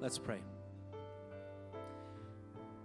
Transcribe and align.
Let's 0.00 0.18
pray. 0.18 0.38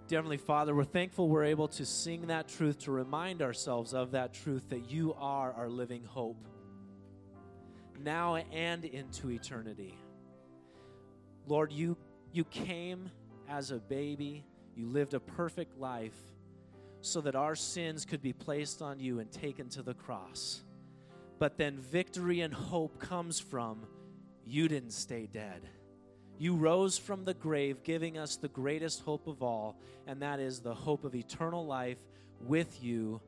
Dear 0.08 0.18
Heavenly 0.18 0.36
Father, 0.36 0.74
we're 0.74 0.82
thankful 0.82 1.28
we're 1.28 1.44
able 1.44 1.68
to 1.68 1.86
sing 1.86 2.26
that 2.26 2.48
truth, 2.48 2.80
to 2.80 2.90
remind 2.90 3.40
ourselves 3.40 3.94
of 3.94 4.10
that 4.10 4.34
truth 4.34 4.68
that 4.70 4.90
you 4.90 5.14
are 5.14 5.52
our 5.52 5.68
living 5.68 6.02
hope, 6.04 6.48
now 8.02 8.34
and 8.34 8.84
into 8.84 9.30
eternity. 9.30 9.96
Lord, 11.46 11.72
you, 11.72 11.96
you 12.32 12.44
came 12.44 13.10
as 13.48 13.70
a 13.70 13.76
baby, 13.76 14.44
you 14.74 14.88
lived 14.88 15.14
a 15.14 15.20
perfect 15.20 15.78
life 15.78 16.18
so 17.00 17.20
that 17.20 17.36
our 17.36 17.54
sins 17.54 18.04
could 18.04 18.22
be 18.22 18.32
placed 18.32 18.82
on 18.82 18.98
you 18.98 19.20
and 19.20 19.30
taken 19.30 19.68
to 19.68 19.82
the 19.82 19.94
cross. 19.94 20.62
But 21.38 21.58
then 21.58 21.78
victory 21.78 22.40
and 22.40 22.52
hope 22.52 22.98
comes 22.98 23.38
from 23.38 23.86
you 24.44 24.66
didn't 24.66 24.92
stay 24.92 25.28
dead. 25.32 25.62
You 26.38 26.56
rose 26.56 26.98
from 26.98 27.24
the 27.24 27.34
grave, 27.34 27.82
giving 27.84 28.18
us 28.18 28.36
the 28.36 28.48
greatest 28.48 29.02
hope 29.02 29.26
of 29.26 29.42
all, 29.42 29.76
and 30.06 30.20
that 30.22 30.40
is 30.40 30.60
the 30.60 30.74
hope 30.74 31.04
of 31.04 31.14
eternal 31.14 31.64
life 31.64 31.98
with 32.40 32.82
you 32.82 33.20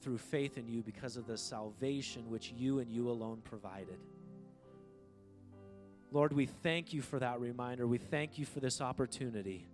through 0.00 0.18
faith 0.18 0.58
in 0.58 0.68
you 0.68 0.82
because 0.82 1.16
of 1.16 1.26
the 1.26 1.38
salvation 1.38 2.30
which 2.30 2.52
you 2.56 2.78
and 2.78 2.90
you 2.90 3.10
alone 3.10 3.40
provided. 3.44 3.98
Lord, 6.10 6.32
we 6.32 6.46
thank 6.46 6.92
you 6.92 7.02
for 7.02 7.18
that 7.18 7.40
reminder. 7.40 7.86
We 7.86 7.98
thank 7.98 8.38
you 8.38 8.44
for 8.44 8.60
this 8.60 8.80
opportunity 8.80 9.66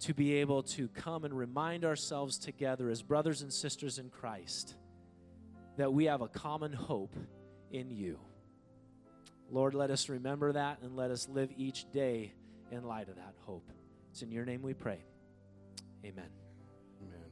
to 0.00 0.14
be 0.14 0.34
able 0.34 0.62
to 0.62 0.88
come 0.88 1.24
and 1.24 1.36
remind 1.36 1.84
ourselves 1.84 2.38
together 2.38 2.88
as 2.90 3.02
brothers 3.02 3.42
and 3.42 3.52
sisters 3.52 3.98
in 3.98 4.08
Christ 4.10 4.74
that 5.76 5.92
we 5.92 6.04
have 6.04 6.20
a 6.20 6.28
common 6.28 6.72
hope 6.72 7.14
in 7.72 7.90
you. 7.90 8.18
Lord, 9.50 9.74
let 9.74 9.90
us 9.90 10.08
remember 10.08 10.52
that 10.52 10.80
and 10.82 10.94
let 10.94 11.10
us 11.10 11.28
live 11.28 11.50
each 11.56 11.90
day 11.90 12.32
in 12.70 12.84
light 12.84 13.08
of 13.08 13.16
that 13.16 13.34
hope. 13.46 13.70
It's 14.10 14.20
in 14.20 14.30
your 14.30 14.44
name 14.44 14.62
we 14.62 14.74
pray. 14.74 14.98
Amen. 16.04 16.28
Amen. 17.02 17.30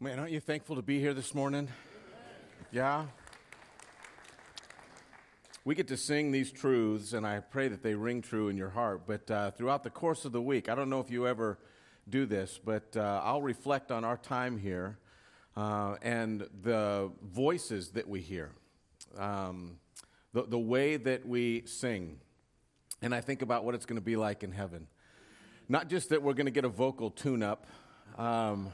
Man, 0.00 0.18
aren't 0.18 0.32
you 0.32 0.40
thankful 0.40 0.76
to 0.76 0.82
be 0.82 0.98
here 0.98 1.14
this 1.14 1.32
morning? 1.32 1.68
Yeah? 2.72 3.06
We 5.64 5.76
get 5.76 5.88
to 5.88 5.96
sing 5.96 6.32
these 6.32 6.50
truths, 6.50 7.12
and 7.12 7.24
I 7.24 7.38
pray 7.38 7.68
that 7.68 7.82
they 7.82 7.94
ring 7.94 8.20
true 8.20 8.48
in 8.48 8.56
your 8.56 8.70
heart. 8.70 9.02
But 9.06 9.30
uh, 9.30 9.52
throughout 9.52 9.84
the 9.84 9.90
course 9.90 10.24
of 10.24 10.32
the 10.32 10.42
week, 10.42 10.68
I 10.68 10.74
don't 10.74 10.90
know 10.90 11.00
if 11.00 11.10
you 11.10 11.26
ever 11.26 11.58
do 12.08 12.26
this, 12.26 12.60
but 12.62 12.96
uh, 12.96 13.22
I'll 13.24 13.42
reflect 13.42 13.92
on 13.92 14.04
our 14.04 14.16
time 14.16 14.58
here 14.58 14.98
uh, 15.56 15.96
and 16.02 16.46
the 16.62 17.10
voices 17.22 17.90
that 17.90 18.08
we 18.08 18.20
hear, 18.20 18.50
um, 19.18 19.78
the, 20.32 20.44
the 20.44 20.58
way 20.58 20.96
that 20.96 21.26
we 21.26 21.62
sing. 21.66 22.18
And 23.02 23.14
I 23.14 23.20
think 23.20 23.42
about 23.42 23.64
what 23.64 23.74
it's 23.74 23.86
going 23.86 23.98
to 23.98 24.04
be 24.04 24.16
like 24.16 24.42
in 24.42 24.52
heaven. 24.52 24.86
Not 25.68 25.88
just 25.88 26.10
that 26.10 26.22
we're 26.22 26.34
going 26.34 26.46
to 26.46 26.52
get 26.52 26.64
a 26.64 26.68
vocal 26.68 27.10
tune 27.10 27.42
up, 27.42 27.66
um, 28.18 28.70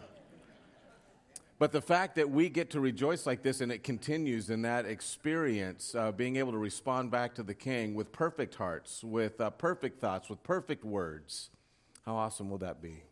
but 1.59 1.73
the 1.73 1.83
fact 1.83 2.17
that 2.17 2.31
we 2.31 2.49
get 2.49 2.71
to 2.71 2.81
rejoice 2.81 3.27
like 3.27 3.43
this 3.43 3.61
and 3.61 3.71
it 3.71 3.85
continues 3.85 4.49
in 4.49 4.63
that 4.63 4.87
experience, 4.87 5.95
uh, 5.95 6.11
being 6.11 6.37
able 6.37 6.53
to 6.53 6.59
respond 6.59 7.11
back 7.11 7.35
to 7.35 7.43
the 7.43 7.55
King 7.55 7.95
with 7.95 8.13
perfect 8.13 8.55
hearts, 8.55 9.05
with 9.05 9.39
uh, 9.41 9.51
perfect 9.51 10.01
thoughts, 10.01 10.31
with 10.31 10.43
perfect 10.43 10.87
words. 10.87 11.51
How 12.07 12.17
awesome 12.17 12.49
will 12.49 12.59
that 12.59 12.81
be? 12.81 13.03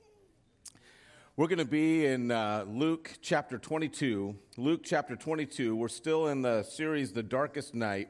We're 1.38 1.46
going 1.46 1.58
to 1.58 1.64
be 1.64 2.04
in 2.04 2.32
uh, 2.32 2.64
Luke 2.66 3.12
chapter 3.22 3.58
22. 3.58 4.34
Luke 4.56 4.80
chapter 4.82 5.14
22. 5.14 5.76
We're 5.76 5.86
still 5.86 6.26
in 6.26 6.42
the 6.42 6.64
series, 6.64 7.12
The 7.12 7.22
Darkest 7.22 7.76
Night. 7.76 8.08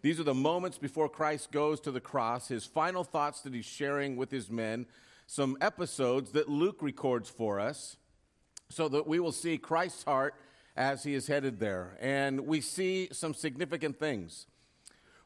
These 0.00 0.18
are 0.18 0.24
the 0.24 0.32
moments 0.32 0.78
before 0.78 1.10
Christ 1.10 1.52
goes 1.52 1.78
to 1.80 1.90
the 1.90 2.00
cross, 2.00 2.48
his 2.48 2.64
final 2.64 3.04
thoughts 3.04 3.42
that 3.42 3.52
he's 3.52 3.66
sharing 3.66 4.16
with 4.16 4.30
his 4.30 4.48
men, 4.48 4.86
some 5.26 5.58
episodes 5.60 6.30
that 6.30 6.48
Luke 6.48 6.78
records 6.80 7.28
for 7.28 7.60
us, 7.60 7.98
so 8.70 8.88
that 8.88 9.06
we 9.06 9.20
will 9.20 9.30
see 9.30 9.58
Christ's 9.58 10.04
heart 10.04 10.34
as 10.74 11.02
he 11.02 11.12
is 11.12 11.26
headed 11.26 11.60
there. 11.60 11.98
And 12.00 12.46
we 12.46 12.62
see 12.62 13.10
some 13.12 13.34
significant 13.34 13.98
things. 13.98 14.46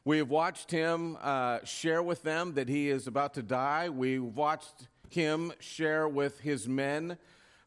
We 0.03 0.17
have 0.17 0.29
watched 0.29 0.71
him 0.71 1.15
uh, 1.21 1.59
share 1.63 2.03
with 2.03 2.21
them 2.21 2.55
that 2.55 2.67
he 2.67 2.89
is 2.89 3.07
about 3.07 3.33
to 3.35 3.41
die. 3.41 3.87
We've 3.87 4.21
watched 4.21 4.89
him 5.13 5.53
share 5.59 6.07
with 6.07 6.39
his 6.39 6.67
men 6.67 7.17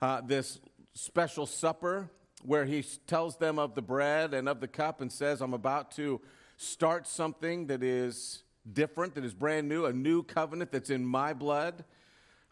uh, 0.00 0.20
this 0.20 0.60
special 0.94 1.46
supper 1.46 2.10
where 2.44 2.64
he 2.64 2.82
tells 3.06 3.36
them 3.36 3.58
of 3.58 3.74
the 3.74 3.82
bread 3.82 4.34
and 4.34 4.48
of 4.48 4.60
the 4.60 4.68
cup 4.68 5.00
and 5.00 5.12
says, 5.12 5.40
I'm 5.40 5.54
about 5.54 5.92
to 5.92 6.20
start 6.56 7.06
something 7.06 7.66
that 7.68 7.82
is 7.82 8.42
different, 8.70 9.14
that 9.14 9.24
is 9.24 9.34
brand 9.34 9.68
new, 9.68 9.86
a 9.86 9.92
new 9.92 10.22
covenant 10.22 10.72
that's 10.72 10.90
in 10.90 11.04
my 11.04 11.32
blood. 11.32 11.84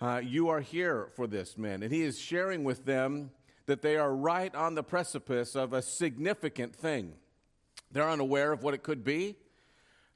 Uh, 0.01 0.21
you 0.25 0.49
are 0.49 0.61
here 0.61 1.09
for 1.15 1.27
this, 1.27 1.59
men. 1.59 1.83
And 1.83 1.93
he 1.93 2.03
is 2.03 2.19
sharing 2.19 2.65
with 2.65 2.85
them 2.85 3.31
that 3.67 3.83
they 3.83 3.97
are 3.97 4.15
right 4.15 4.55
on 4.55 4.75
the 4.75 4.83
precipice 4.83 5.55
of 5.55 5.73
a 5.73 5.83
significant 5.83 6.75
thing. 6.75 7.13
They're 7.93 8.09
unaware 8.09 8.53
of 8.53 8.63
what 8.63 8.75
it 8.75 8.83
could 8.83 9.05
be. 9.05 9.37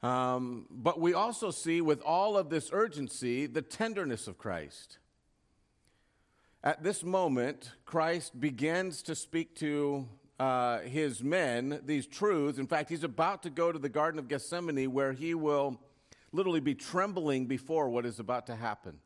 Um, 0.05 0.67
but 0.71 1.01
we 1.01 1.15
also 1.15 1.51
see 1.51 1.81
with 1.81 2.03
all 2.03 2.37
of 2.37 2.51
this 2.51 2.69
urgency 2.75 3.47
the 3.47 3.63
tenderness 3.63 4.29
of 4.29 4.37
Christ. 4.37 4.99
At 6.63 6.83
this 6.83 7.03
moment, 7.03 7.73
Christ 7.87 8.39
begins 8.39 9.01
to 9.05 9.15
speak 9.15 9.55
to 9.57 10.07
uh, 10.39 10.81
his 10.81 11.25
men 11.25 11.81
these 11.87 12.07
truths. 12.07 12.59
In 12.59 12.67
fact, 12.67 12.91
he's 12.91 13.03
about 13.03 13.45
to 13.45 13.51
go 13.51 13.73
to 13.73 13.79
the 13.79 13.89
Garden 13.89 14.19
of 14.19 14.29
Gethsemane 14.29 14.93
where 14.93 15.15
he 15.15 15.33
will 15.33 15.81
literally 16.33 16.61
be 16.61 16.75
trembling 16.75 17.47
before 17.47 17.89
what 17.89 18.05
is 18.05 18.21
about 18.21 18.47
to 18.49 18.57
happen. 18.57 18.99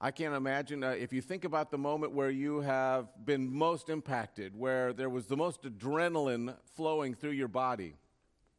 I 0.00 0.12
can't 0.12 0.36
imagine 0.36 0.84
uh, 0.84 0.90
if 0.90 1.12
you 1.12 1.20
think 1.20 1.44
about 1.44 1.72
the 1.72 1.78
moment 1.78 2.12
where 2.12 2.30
you 2.30 2.60
have 2.60 3.08
been 3.24 3.52
most 3.52 3.88
impacted, 3.88 4.56
where 4.56 4.92
there 4.92 5.10
was 5.10 5.26
the 5.26 5.36
most 5.36 5.64
adrenaline 5.64 6.54
flowing 6.76 7.14
through 7.14 7.32
your 7.32 7.48
body 7.48 7.96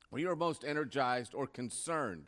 when 0.09 0.21
you 0.21 0.29
are 0.29 0.35
most 0.35 0.63
energized 0.63 1.33
or 1.33 1.47
concerned 1.47 2.27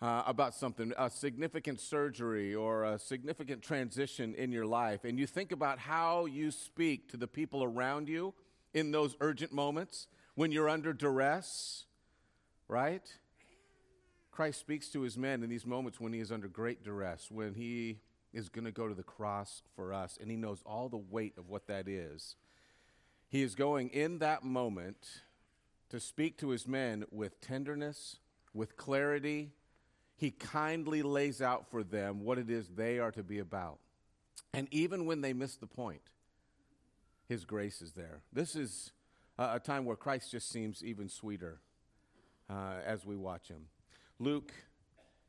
uh, 0.00 0.22
about 0.26 0.54
something, 0.54 0.92
a 0.98 1.08
significant 1.08 1.80
surgery 1.80 2.54
or 2.54 2.84
a 2.84 2.98
significant 2.98 3.62
transition 3.62 4.34
in 4.34 4.52
your 4.52 4.66
life, 4.66 5.04
and 5.04 5.18
you 5.18 5.26
think 5.26 5.52
about 5.52 5.78
how 5.78 6.26
you 6.26 6.50
speak 6.50 7.10
to 7.10 7.16
the 7.16 7.26
people 7.26 7.62
around 7.62 8.08
you 8.08 8.34
in 8.72 8.90
those 8.90 9.16
urgent 9.20 9.52
moments 9.52 10.08
when 10.34 10.50
you're 10.50 10.68
under 10.68 10.92
duress, 10.92 11.84
right? 12.68 13.06
Christ 14.32 14.58
speaks 14.58 14.88
to 14.88 15.02
his 15.02 15.16
men 15.16 15.42
in 15.42 15.48
these 15.48 15.64
moments 15.64 16.00
when 16.00 16.12
he 16.12 16.18
is 16.18 16.32
under 16.32 16.48
great 16.48 16.82
duress, 16.82 17.30
when 17.30 17.54
he 17.54 18.00
is 18.32 18.48
going 18.48 18.64
to 18.64 18.72
go 18.72 18.88
to 18.88 18.94
the 18.94 19.04
cross 19.04 19.62
for 19.76 19.92
us, 19.92 20.18
and 20.20 20.28
he 20.28 20.36
knows 20.36 20.60
all 20.66 20.88
the 20.88 20.96
weight 20.96 21.34
of 21.38 21.48
what 21.48 21.68
that 21.68 21.86
is. 21.86 22.34
He 23.28 23.42
is 23.42 23.54
going 23.54 23.90
in 23.90 24.18
that 24.18 24.42
moment 24.42 25.22
to 25.94 26.00
speak 26.00 26.36
to 26.36 26.48
his 26.48 26.66
men 26.66 27.04
with 27.12 27.40
tenderness, 27.40 28.16
with 28.52 28.76
clarity. 28.76 29.52
He 30.16 30.32
kindly 30.32 31.02
lays 31.02 31.40
out 31.40 31.70
for 31.70 31.84
them 31.84 32.24
what 32.24 32.36
it 32.36 32.50
is 32.50 32.66
they 32.66 32.98
are 32.98 33.12
to 33.12 33.22
be 33.22 33.38
about. 33.38 33.78
And 34.52 34.66
even 34.72 35.06
when 35.06 35.20
they 35.20 35.32
miss 35.32 35.54
the 35.54 35.68
point, 35.68 36.02
his 37.28 37.44
grace 37.44 37.80
is 37.80 37.92
there. 37.92 38.22
This 38.32 38.56
is 38.56 38.90
a, 39.38 39.60
time 39.60 39.84
where 39.84 39.94
Christ 39.94 40.32
just 40.32 40.48
seems 40.48 40.82
even 40.82 41.08
sweeter 41.08 41.60
uh, 42.50 42.78
as 42.84 43.06
we 43.06 43.14
watch 43.14 43.46
him. 43.46 43.66
Luke 44.18 44.52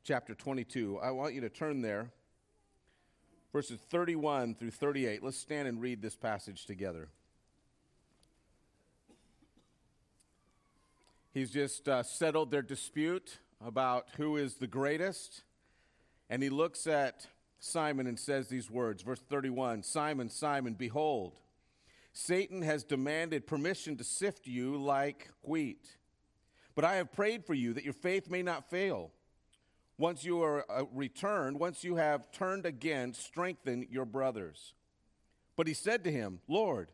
chapter 0.03 0.33
22. 0.33 0.97
I 0.97 1.11
want 1.11 1.35
you 1.35 1.41
to 1.41 1.49
turn 1.49 1.83
there, 1.83 2.09
verses 3.53 3.79
31 3.91 4.55
through 4.55 4.71
38. 4.71 5.21
Let's 5.21 5.37
stand 5.37 5.67
and 5.67 5.79
read 5.79 6.01
this 6.01 6.15
passage 6.15 6.65
together. 6.65 7.09
He's 11.35 11.51
just 11.51 11.89
uh, 11.89 12.01
settled 12.01 12.49
their 12.49 12.61
dispute 12.61 13.39
about 13.59 14.07
who 14.15 14.37
is 14.37 14.53
the 14.53 14.67
greatest. 14.67 15.43
And 16.29 16.41
he 16.41 16.49
looks 16.49 16.87
at 16.87 17.27
Simon 17.59 18.07
and 18.07 18.17
says 18.17 18.47
these 18.47 18.71
words, 18.71 19.03
verse 19.03 19.19
31 19.19 19.83
Simon, 19.83 20.29
Simon, 20.29 20.75
behold, 20.75 21.33
Satan 22.13 22.61
has 22.61 22.85
demanded 22.85 23.47
permission 23.47 23.97
to 23.97 24.03
sift 24.05 24.47
you 24.47 24.77
like 24.77 25.29
wheat. 25.41 25.97
But 26.73 26.85
I 26.85 26.95
have 26.95 27.11
prayed 27.11 27.43
for 27.43 27.53
you 27.53 27.73
that 27.73 27.83
your 27.83 27.91
faith 27.91 28.29
may 28.29 28.41
not 28.41 28.69
fail. 28.69 29.11
Once 29.97 30.23
you 30.23 30.41
are 30.41 30.63
uh, 30.71 30.85
returned, 30.93 31.59
once 31.59 31.83
you 31.83 31.97
have 31.97 32.31
turned 32.31 32.65
again, 32.65 33.13
strengthen 33.13 33.85
your 33.89 34.05
brothers. 34.05 34.73
But 35.57 35.67
he 35.67 35.73
said 35.73 36.05
to 36.05 36.11
him, 36.13 36.39
Lord, 36.47 36.91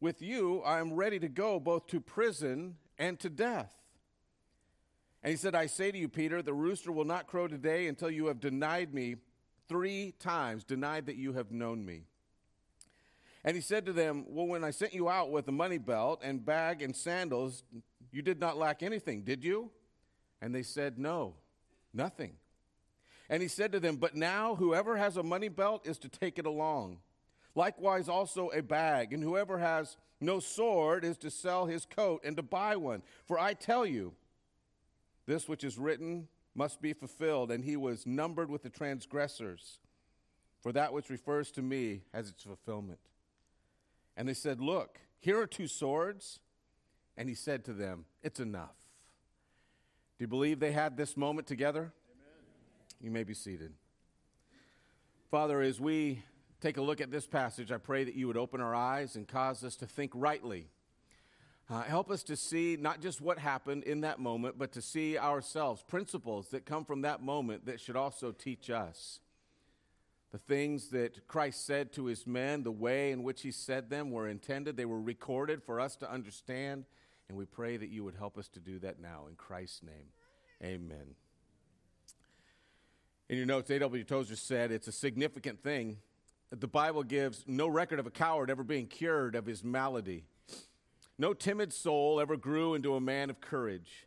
with 0.00 0.22
you 0.22 0.62
I 0.62 0.80
am 0.80 0.94
ready 0.94 1.18
to 1.18 1.28
go 1.28 1.60
both 1.60 1.86
to 1.88 2.00
prison 2.00 2.76
and 2.98 3.18
to 3.20 3.30
death. 3.30 3.72
And 5.22 5.30
he 5.30 5.36
said, 5.36 5.54
I 5.54 5.66
say 5.66 5.90
to 5.90 5.98
you, 5.98 6.08
Peter, 6.08 6.42
the 6.42 6.54
rooster 6.54 6.92
will 6.92 7.04
not 7.04 7.26
crow 7.26 7.48
today 7.48 7.88
until 7.88 8.10
you 8.10 8.26
have 8.26 8.40
denied 8.40 8.94
me 8.94 9.16
three 9.68 10.14
times, 10.20 10.64
denied 10.64 11.06
that 11.06 11.16
you 11.16 11.32
have 11.32 11.50
known 11.50 11.84
me. 11.84 12.04
And 13.44 13.54
he 13.54 13.60
said 13.60 13.86
to 13.86 13.92
them, 13.92 14.24
Well, 14.28 14.46
when 14.46 14.64
I 14.64 14.70
sent 14.70 14.94
you 14.94 15.08
out 15.08 15.30
with 15.30 15.48
a 15.48 15.52
money 15.52 15.78
belt 15.78 16.20
and 16.22 16.44
bag 16.44 16.82
and 16.82 16.94
sandals, 16.94 17.64
you 18.12 18.22
did 18.22 18.40
not 18.40 18.56
lack 18.56 18.82
anything, 18.82 19.22
did 19.22 19.44
you? 19.44 19.70
And 20.40 20.54
they 20.54 20.62
said, 20.62 20.98
No, 20.98 21.34
nothing. 21.92 22.34
And 23.28 23.42
he 23.42 23.48
said 23.48 23.72
to 23.72 23.80
them, 23.80 23.96
But 23.96 24.14
now 24.14 24.54
whoever 24.56 24.96
has 24.96 25.16
a 25.16 25.22
money 25.22 25.48
belt 25.48 25.86
is 25.86 25.98
to 25.98 26.08
take 26.08 26.38
it 26.38 26.46
along. 26.46 26.98
Likewise, 27.56 28.08
also 28.08 28.48
a 28.50 28.62
bag. 28.62 29.14
And 29.14 29.22
whoever 29.22 29.58
has 29.58 29.96
no 30.20 30.38
sword 30.38 31.04
is 31.04 31.16
to 31.18 31.30
sell 31.30 31.66
his 31.66 31.86
coat 31.86 32.20
and 32.22 32.36
to 32.36 32.42
buy 32.42 32.76
one. 32.76 33.02
For 33.24 33.38
I 33.38 33.54
tell 33.54 33.86
you, 33.86 34.12
this 35.26 35.48
which 35.48 35.64
is 35.64 35.78
written 35.78 36.28
must 36.54 36.80
be 36.82 36.92
fulfilled. 36.92 37.50
And 37.50 37.64
he 37.64 37.76
was 37.76 38.06
numbered 38.06 38.50
with 38.50 38.62
the 38.62 38.68
transgressors. 38.68 39.78
For 40.60 40.70
that 40.72 40.92
which 40.92 41.08
refers 41.08 41.50
to 41.52 41.62
me 41.62 42.02
has 42.12 42.28
its 42.28 42.42
fulfillment. 42.42 43.00
And 44.16 44.28
they 44.28 44.34
said, 44.34 44.60
Look, 44.60 45.00
here 45.18 45.40
are 45.40 45.46
two 45.46 45.66
swords. 45.66 46.40
And 47.16 47.28
he 47.28 47.34
said 47.34 47.64
to 47.64 47.72
them, 47.72 48.04
It's 48.22 48.38
enough. 48.38 48.76
Do 50.18 50.24
you 50.24 50.28
believe 50.28 50.60
they 50.60 50.72
had 50.72 50.98
this 50.98 51.16
moment 51.16 51.46
together? 51.46 51.92
Amen. 52.10 53.00
You 53.00 53.10
may 53.10 53.24
be 53.24 53.34
seated. 53.34 53.72
Father, 55.30 55.62
as 55.62 55.80
we 55.80 56.22
take 56.60 56.76
a 56.76 56.82
look 56.82 57.00
at 57.00 57.10
this 57.10 57.26
passage, 57.26 57.70
I 57.70 57.78
pray 57.78 58.04
that 58.04 58.14
you 58.14 58.26
would 58.26 58.36
open 58.36 58.60
our 58.60 58.74
eyes 58.74 59.16
and 59.16 59.26
cause 59.26 59.64
us 59.64 59.76
to 59.76 59.86
think 59.86 60.12
rightly. 60.14 60.68
Uh, 61.68 61.82
help 61.82 62.10
us 62.10 62.22
to 62.24 62.36
see 62.36 62.76
not 62.80 63.00
just 63.00 63.20
what 63.20 63.38
happened 63.38 63.82
in 63.84 64.02
that 64.02 64.18
moment, 64.18 64.56
but 64.56 64.72
to 64.72 64.82
see 64.82 65.18
ourselves, 65.18 65.82
principles 65.82 66.48
that 66.50 66.64
come 66.64 66.84
from 66.84 67.02
that 67.02 67.22
moment 67.22 67.66
that 67.66 67.80
should 67.80 67.96
also 67.96 68.30
teach 68.30 68.70
us. 68.70 69.20
The 70.32 70.38
things 70.38 70.88
that 70.88 71.26
Christ 71.26 71.66
said 71.66 71.92
to 71.94 72.06
his 72.06 72.26
men, 72.26 72.62
the 72.62 72.70
way 72.70 73.10
in 73.10 73.22
which 73.22 73.42
he 73.42 73.50
said 73.50 73.90
them 73.90 74.10
were 74.10 74.28
intended, 74.28 74.76
they 74.76 74.84
were 74.84 75.00
recorded 75.00 75.62
for 75.62 75.80
us 75.80 75.96
to 75.96 76.10
understand 76.10 76.84
and 77.28 77.36
we 77.36 77.44
pray 77.44 77.76
that 77.76 77.88
you 77.88 78.04
would 78.04 78.14
help 78.14 78.38
us 78.38 78.48
to 78.48 78.60
do 78.60 78.78
that 78.80 79.00
now. 79.00 79.24
In 79.28 79.34
Christ's 79.34 79.82
name, 79.82 80.08
amen. 80.62 81.14
In 83.28 83.36
your 83.36 83.46
notes, 83.46 83.70
A.W. 83.70 84.04
Tozer 84.04 84.36
said 84.36 84.70
it's 84.70 84.86
a 84.86 84.92
significant 84.92 85.62
thing 85.62 85.98
the 86.50 86.68
Bible 86.68 87.02
gives 87.02 87.44
no 87.46 87.66
record 87.66 87.98
of 87.98 88.06
a 88.06 88.10
coward 88.10 88.50
ever 88.50 88.62
being 88.62 88.86
cured 88.86 89.34
of 89.34 89.46
his 89.46 89.64
malady. 89.64 90.24
No 91.18 91.34
timid 91.34 91.72
soul 91.72 92.20
ever 92.20 92.36
grew 92.36 92.74
into 92.74 92.94
a 92.94 93.00
man 93.00 93.30
of 93.30 93.40
courage. 93.40 94.06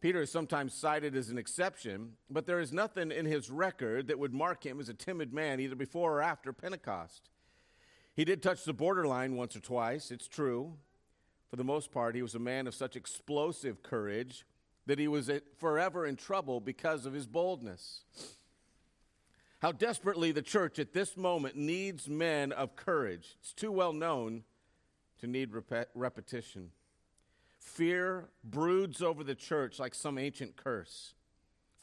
Peter 0.00 0.22
is 0.22 0.30
sometimes 0.30 0.74
cited 0.74 1.16
as 1.16 1.30
an 1.30 1.38
exception, 1.38 2.12
but 2.28 2.46
there 2.46 2.60
is 2.60 2.72
nothing 2.72 3.10
in 3.10 3.24
his 3.24 3.50
record 3.50 4.08
that 4.08 4.18
would 4.18 4.34
mark 4.34 4.64
him 4.64 4.78
as 4.78 4.88
a 4.88 4.94
timid 4.94 5.32
man 5.32 5.60
either 5.60 5.74
before 5.74 6.18
or 6.18 6.22
after 6.22 6.52
Pentecost. 6.52 7.30
He 8.14 8.24
did 8.24 8.42
touch 8.42 8.64
the 8.64 8.74
borderline 8.74 9.34
once 9.34 9.56
or 9.56 9.60
twice, 9.60 10.10
it's 10.10 10.28
true, 10.28 10.74
for 11.54 11.56
the 11.56 11.64
most 11.64 11.92
part, 11.92 12.16
he 12.16 12.22
was 12.22 12.34
a 12.34 12.40
man 12.40 12.66
of 12.66 12.74
such 12.74 12.96
explosive 12.96 13.82
courage 13.82 14.44
that 14.86 14.98
he 14.98 15.06
was 15.06 15.30
forever 15.56 16.04
in 16.04 16.16
trouble 16.16 16.60
because 16.60 17.06
of 17.06 17.12
his 17.12 17.26
boldness. 17.26 18.02
How 19.64 19.72
desperately 19.72 20.30
the 20.30 20.42
church 20.42 20.78
at 20.78 20.92
this 20.92 21.16
moment 21.16 21.56
needs 21.56 22.06
men 22.06 22.52
of 22.52 22.76
courage. 22.76 23.34
It's 23.40 23.54
too 23.54 23.72
well 23.72 23.94
known 23.94 24.42
to 25.20 25.26
need 25.26 25.54
rep- 25.54 25.88
repetition. 25.94 26.68
Fear 27.60 28.28
broods 28.44 29.00
over 29.00 29.24
the 29.24 29.34
church 29.34 29.78
like 29.78 29.94
some 29.94 30.18
ancient 30.18 30.56
curse. 30.56 31.14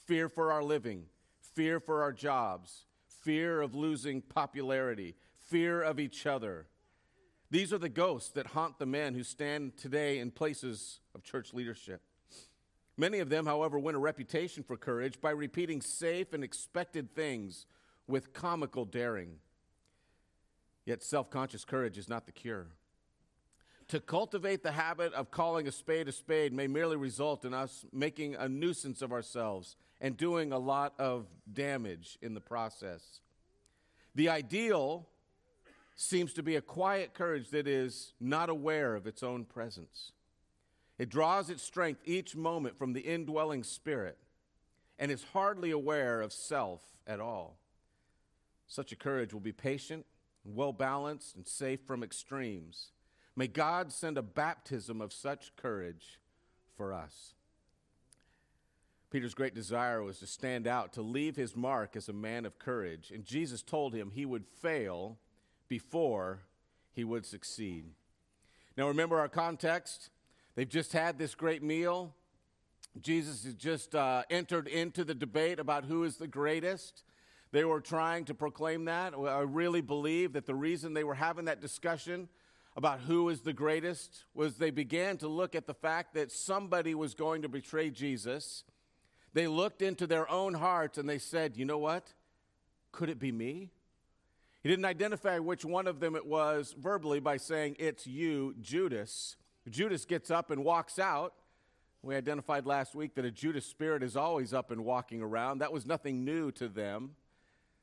Fear 0.06 0.30
for 0.30 0.51
our 0.51 0.62
living, 0.62 1.06
fear 1.39 1.80
for 1.80 2.04
our 2.04 2.13
jobs, 2.13 2.86
fear 3.07 3.62
of 3.62 3.74
losing 3.74 4.22
popularity, 4.22 5.16
fear 5.33 5.81
of 5.81 6.00
each 6.00 6.28
other, 6.28 6.68
these 7.50 7.74
are 7.74 7.80
the 7.80 7.89
ghosts 7.89 8.30
that 8.33 8.45
haunt 8.45 8.78
the 8.78 8.86
men 8.86 9.16
who 9.16 9.24
stand 9.24 9.75
today 9.75 10.19
in 10.19 10.30
places 10.30 11.00
of 11.16 11.22
church 11.22 11.51
leadership. 11.51 12.01
Many 12.98 13.20
of 13.20 13.30
them, 13.30 13.46
however, 13.46 13.80
win 13.80 13.96
a 13.96 14.00
reputation 14.00 14.64
for 14.64 14.78
courage 14.78 15.20
by 15.22 15.32
repeating 15.32 15.82
safe 15.82 16.34
and 16.34 16.44
expected 16.44 17.16
things 17.16 17.66
with 18.08 18.34
comical 18.34 18.86
daring. 18.86 19.38
Yet 20.86 21.04
self 21.04 21.30
conscious 21.30 21.64
courage 21.64 21.98
is 21.98 22.10
not 22.10 22.26
the 22.26 22.32
cure. 22.32 22.68
To 23.90 24.00
cultivate 24.00 24.64
the 24.64 24.72
habit 24.72 25.14
of 25.14 25.32
calling 25.32 25.68
a 25.68 25.72
spade 25.72 26.08
a 26.08 26.12
spade 26.12 26.54
may 26.54 26.68
merely 26.68 26.96
result 26.96 27.44
in 27.44 27.54
us 27.54 27.86
making 27.92 28.36
a 28.36 28.48
nuisance 28.48 29.02
of 29.02 29.12
ourselves 29.12 29.76
and 30.00 30.16
doing 30.16 30.52
a 30.52 30.58
lot 30.58 30.94
of 30.98 31.28
damage 31.52 32.18
in 32.22 32.34
the 32.34 32.40
process. 32.40 33.20
The 34.16 34.30
ideal 34.30 35.08
seems 35.96 36.34
to 36.34 36.44
be 36.44 36.56
a 36.56 36.62
quiet 36.62 37.14
courage 37.14 37.50
that 37.50 37.68
is 37.68 38.14
not 38.20 38.50
aware 38.50 38.96
of 38.96 39.08
its 39.08 39.24
own 39.24 39.46
presence. 39.46 40.14
It 41.01 41.09
draws 41.09 41.50
its 41.50 41.63
strength 41.63 42.03
each 42.06 42.36
moment 42.36 42.77
from 42.77 42.94
the 42.94 43.01
indwelling 43.01 43.63
spirit 43.63 44.19
and 45.00 45.09
is 45.09 45.24
hardly 45.33 45.71
aware 45.71 46.21
of 46.21 46.31
self 46.31 46.80
at 47.07 47.19
all. 47.19 47.57
Such 48.68 48.92
a 48.92 48.95
courage 48.95 49.33
will 49.33 49.39
be 49.39 49.51
patient, 49.51 50.06
well 50.45 50.71
balanced, 50.71 51.36
and 51.36 51.48
safe 51.48 51.80
from 51.88 52.03
extremes. 52.03 52.92
May 53.36 53.48
God 53.48 53.92
send 53.92 54.15
a 54.19 54.21
baptism 54.21 55.01
of 55.01 55.12
such 55.12 55.56
courage 55.56 56.19
for 56.77 56.94
us. 56.94 57.33
Peter's 59.09 59.33
great 59.33 59.56
desire 59.56 60.04
was 60.04 60.19
to 60.19 60.27
stand 60.27 60.68
out, 60.68 60.94
to 60.94 61.01
leave 61.01 61.36
his 61.36 61.56
mark 61.56 61.95
as 61.95 62.09
a 62.09 62.13
man 62.13 62.45
of 62.45 62.59
courage, 62.59 63.09
and 63.09 63.25
Jesus 63.25 63.63
told 63.63 63.95
him 63.95 64.12
he 64.12 64.27
would 64.27 64.45
fail 64.45 65.18
before 65.68 66.44
he 66.94 67.04
would 67.04 67.25
succeed. 67.25 67.86
Now, 68.77 68.88
remember 68.88 69.19
our 69.19 69.30
context? 69.30 70.12
They've 70.56 70.68
just 70.68 70.94
had 70.94 71.18
this 71.18 71.36
great 71.36 71.63
meal. 71.63 72.13
Jesus 73.00 73.45
has 73.45 73.53
just 73.53 73.95
uh, 73.95 74.24
entered 74.30 74.68
into 74.68 75.03
the 75.03 75.15
debate 75.15 75.59
about 75.59 75.86
who 75.86 76.03
is 76.03 76.18
the 76.18 76.27
greatest. 76.27 77.03
They 77.51 77.63
were 77.63 77.81
trying 77.81 78.25
to 78.25 78.33
proclaim 78.33 78.86
that. 78.86 79.13
I 79.13 79.42
really 79.42 79.81
believe 79.81 80.33
that 80.33 80.45
the 80.45 80.56
reason 80.56 80.94
they 80.94 81.03
were 81.03 81.15
having 81.15 81.45
that 81.45 81.62
discussion 81.62 82.27
about 82.75 83.01
who 83.01 83.30
is 83.30 83.42
the 83.42 83.53
greatest 83.53 84.25
was 84.33 84.56
they 84.56 84.71
began 84.71 85.18
to 85.18 85.27
look 85.27 85.56
at 85.56 85.68
the 85.68 85.74
fact 85.74 86.13
that 86.13 86.31
somebody 86.31 86.95
was 86.95 87.13
going 87.13 87.42
to 87.42 87.50
betray 87.50 87.89
Jesus. 87.89 88.63
They 89.33 89.47
looked 89.47 89.81
into 89.81 90.07
their 90.07 90.30
own 90.30 90.54
hearts 90.54 90.97
and 90.97 91.07
they 91.07 91.18
said, 91.18 91.57
You 91.57 91.65
know 91.65 91.77
what? 91.77 92.13
Could 92.92 93.09
it 93.09 93.19
be 93.19 93.31
me? 93.31 93.71
He 94.62 94.69
didn't 94.69 94.86
identify 94.86 95.39
which 95.39 95.65
one 95.65 95.88
of 95.88 96.00
them 96.00 96.15
it 96.15 96.25
was 96.25 96.75
verbally 96.77 97.19
by 97.19 97.38
saying, 97.38 97.77
It's 97.80 98.06
you, 98.06 98.56
Judas. 98.62 99.36
Judas 99.69 100.06
gets 100.06 100.31
up 100.31 100.52
and 100.52 100.63
walks 100.63 101.00
out. 101.00 101.34
We 102.02 102.16
identified 102.16 102.66
last 102.66 102.96
week 102.96 103.16
that 103.16 103.25
a 103.25 103.31
Judas 103.31 103.66
spirit 103.66 104.02
is 104.02 104.16
always 104.16 104.54
up 104.54 104.71
and 104.71 104.83
walking 104.83 105.21
around. 105.21 105.59
That 105.59 105.71
was 105.71 105.85
nothing 105.85 106.26
new 106.26 106.52
to 106.54 106.68
them. 106.68 107.12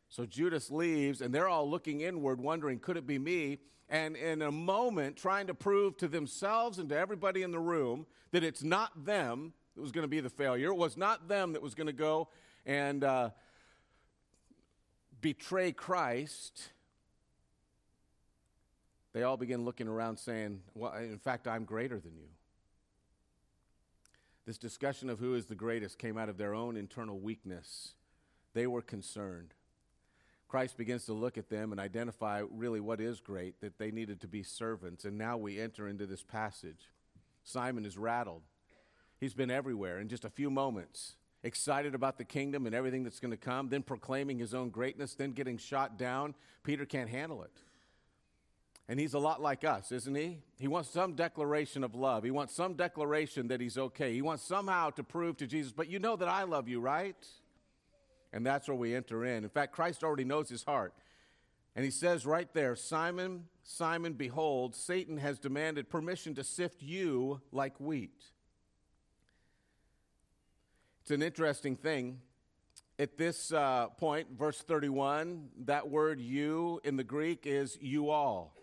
So 0.08 0.26
Judas 0.26 0.70
leaves, 0.70 1.20
and 1.20 1.32
they're 1.34 1.48
all 1.48 1.68
looking 1.70 2.00
inward, 2.00 2.40
wondering, 2.40 2.80
Could 2.80 2.96
it 2.96 3.06
be 3.06 3.18
me? 3.18 3.58
And 3.88 4.16
in 4.16 4.42
a 4.42 4.50
moment, 4.50 5.16
trying 5.16 5.46
to 5.46 5.54
prove 5.54 5.96
to 5.98 6.08
themselves 6.08 6.78
and 6.78 6.88
to 6.88 6.98
everybody 6.98 7.42
in 7.42 7.52
the 7.52 7.58
room 7.58 8.06
that 8.32 8.42
it's 8.42 8.62
not 8.62 9.04
them 9.04 9.52
that 9.74 9.80
was 9.80 9.92
going 9.92 10.02
to 10.02 10.08
be 10.08 10.20
the 10.20 10.28
failure. 10.28 10.68
It 10.68 10.76
was 10.76 10.96
not 10.96 11.28
them 11.28 11.52
that 11.52 11.62
was 11.62 11.74
going 11.74 11.86
to 11.86 11.92
go 11.92 12.28
and. 12.66 13.04
Uh, 13.04 13.30
betray 15.20 15.72
Christ, 15.72 16.70
they 19.18 19.24
all 19.24 19.36
begin 19.36 19.64
looking 19.64 19.88
around 19.88 20.16
saying, 20.16 20.60
Well, 20.76 20.94
in 20.94 21.18
fact, 21.18 21.48
I'm 21.48 21.64
greater 21.64 21.98
than 21.98 22.14
you. 22.14 22.28
This 24.46 24.58
discussion 24.58 25.10
of 25.10 25.18
who 25.18 25.34
is 25.34 25.46
the 25.46 25.56
greatest 25.56 25.98
came 25.98 26.16
out 26.16 26.28
of 26.28 26.38
their 26.38 26.54
own 26.54 26.76
internal 26.76 27.18
weakness. 27.18 27.94
They 28.54 28.68
were 28.68 28.80
concerned. 28.80 29.54
Christ 30.46 30.76
begins 30.76 31.04
to 31.06 31.14
look 31.14 31.36
at 31.36 31.50
them 31.50 31.72
and 31.72 31.80
identify 31.80 32.44
really 32.48 32.78
what 32.78 33.00
is 33.00 33.18
great, 33.18 33.60
that 33.60 33.76
they 33.76 33.90
needed 33.90 34.20
to 34.20 34.28
be 34.28 34.44
servants. 34.44 35.04
And 35.04 35.18
now 35.18 35.36
we 35.36 35.58
enter 35.58 35.88
into 35.88 36.06
this 36.06 36.22
passage. 36.22 36.88
Simon 37.42 37.84
is 37.84 37.98
rattled. 37.98 38.42
He's 39.18 39.34
been 39.34 39.50
everywhere 39.50 39.98
in 39.98 40.06
just 40.06 40.24
a 40.24 40.30
few 40.30 40.48
moments 40.48 41.16
excited 41.42 41.96
about 41.96 42.18
the 42.18 42.24
kingdom 42.24 42.66
and 42.66 42.74
everything 42.74 43.02
that's 43.02 43.18
going 43.18 43.32
to 43.32 43.36
come, 43.36 43.68
then 43.68 43.82
proclaiming 43.82 44.38
his 44.38 44.54
own 44.54 44.70
greatness, 44.70 45.14
then 45.14 45.32
getting 45.32 45.58
shot 45.58 45.98
down. 45.98 46.36
Peter 46.62 46.86
can't 46.86 47.10
handle 47.10 47.42
it. 47.42 47.62
And 48.88 48.98
he's 48.98 49.12
a 49.12 49.18
lot 49.18 49.42
like 49.42 49.64
us, 49.64 49.92
isn't 49.92 50.14
he? 50.14 50.38
He 50.58 50.66
wants 50.66 50.88
some 50.88 51.12
declaration 51.12 51.84
of 51.84 51.94
love. 51.94 52.24
He 52.24 52.30
wants 52.30 52.54
some 52.54 52.72
declaration 52.72 53.48
that 53.48 53.60
he's 53.60 53.76
okay. 53.76 54.14
He 54.14 54.22
wants 54.22 54.42
somehow 54.42 54.90
to 54.90 55.04
prove 55.04 55.36
to 55.38 55.46
Jesus, 55.46 55.72
but 55.72 55.88
you 55.88 55.98
know 55.98 56.16
that 56.16 56.28
I 56.28 56.44
love 56.44 56.68
you, 56.68 56.80
right? 56.80 57.16
And 58.32 58.46
that's 58.46 58.66
where 58.66 58.76
we 58.76 58.94
enter 58.94 59.26
in. 59.26 59.44
In 59.44 59.50
fact, 59.50 59.72
Christ 59.72 60.02
already 60.02 60.24
knows 60.24 60.48
his 60.48 60.64
heart. 60.64 60.94
And 61.76 61.84
he 61.84 61.90
says 61.90 62.24
right 62.24 62.52
there, 62.54 62.74
Simon, 62.74 63.44
Simon, 63.62 64.14
behold, 64.14 64.74
Satan 64.74 65.18
has 65.18 65.38
demanded 65.38 65.90
permission 65.90 66.34
to 66.36 66.44
sift 66.44 66.82
you 66.82 67.42
like 67.52 67.78
wheat. 67.78 68.24
It's 71.02 71.10
an 71.10 71.22
interesting 71.22 71.76
thing. 71.76 72.20
At 72.98 73.16
this 73.16 73.52
uh, 73.52 73.88
point, 73.98 74.28
verse 74.36 74.60
31, 74.60 75.50
that 75.66 75.88
word 75.88 76.20
you 76.20 76.80
in 76.84 76.96
the 76.96 77.04
Greek 77.04 77.46
is 77.46 77.78
you 77.80 78.10
all. 78.10 78.57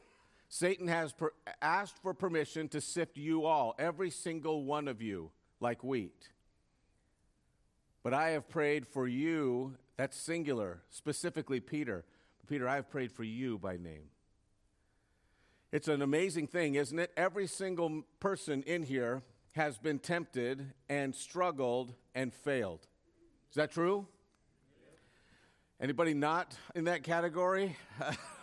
Satan 0.56 0.88
has 0.88 1.12
per- 1.12 1.34
asked 1.62 2.02
for 2.02 2.14
permission 2.14 2.70
to 2.70 2.80
sift 2.80 3.18
you 3.18 3.44
all, 3.44 3.76
every 3.78 4.10
single 4.10 4.64
one 4.64 4.88
of 4.88 5.02
you, 5.02 5.32
like 5.60 5.84
wheat. 5.84 6.30
But 8.04 8.14
I 8.14 8.30
have 8.30 8.48
prayed 8.48 8.88
for 8.88 9.06
you, 9.06 9.76
that's 9.98 10.16
singular, 10.16 10.82
specifically 10.90 11.60
Peter. 11.60 12.06
Peter, 12.48 12.70
I 12.70 12.76
have 12.76 12.90
prayed 12.90 13.12
for 13.12 13.26
you 13.26 13.58
by 13.58 13.76
name. 13.76 14.06
It's 15.74 15.90
an 15.90 16.02
amazing 16.02 16.48
thing, 16.48 16.76
isn't 16.76 17.00
it? 17.00 17.12
Every 17.18 17.48
single 17.48 18.06
person 18.22 18.64
in 18.64 18.84
here 18.84 19.24
has 19.56 19.78
been 19.78 20.00
tempted 20.00 20.72
and 20.88 21.14
struggled 21.14 21.94
and 22.14 22.34
failed. 22.34 22.88
Is 23.50 23.56
that 23.56 23.74
true? 23.74 24.08
Anybody 25.82 26.14
not 26.14 26.56
in 26.76 26.86
that 26.86 27.04
category? 27.04 27.76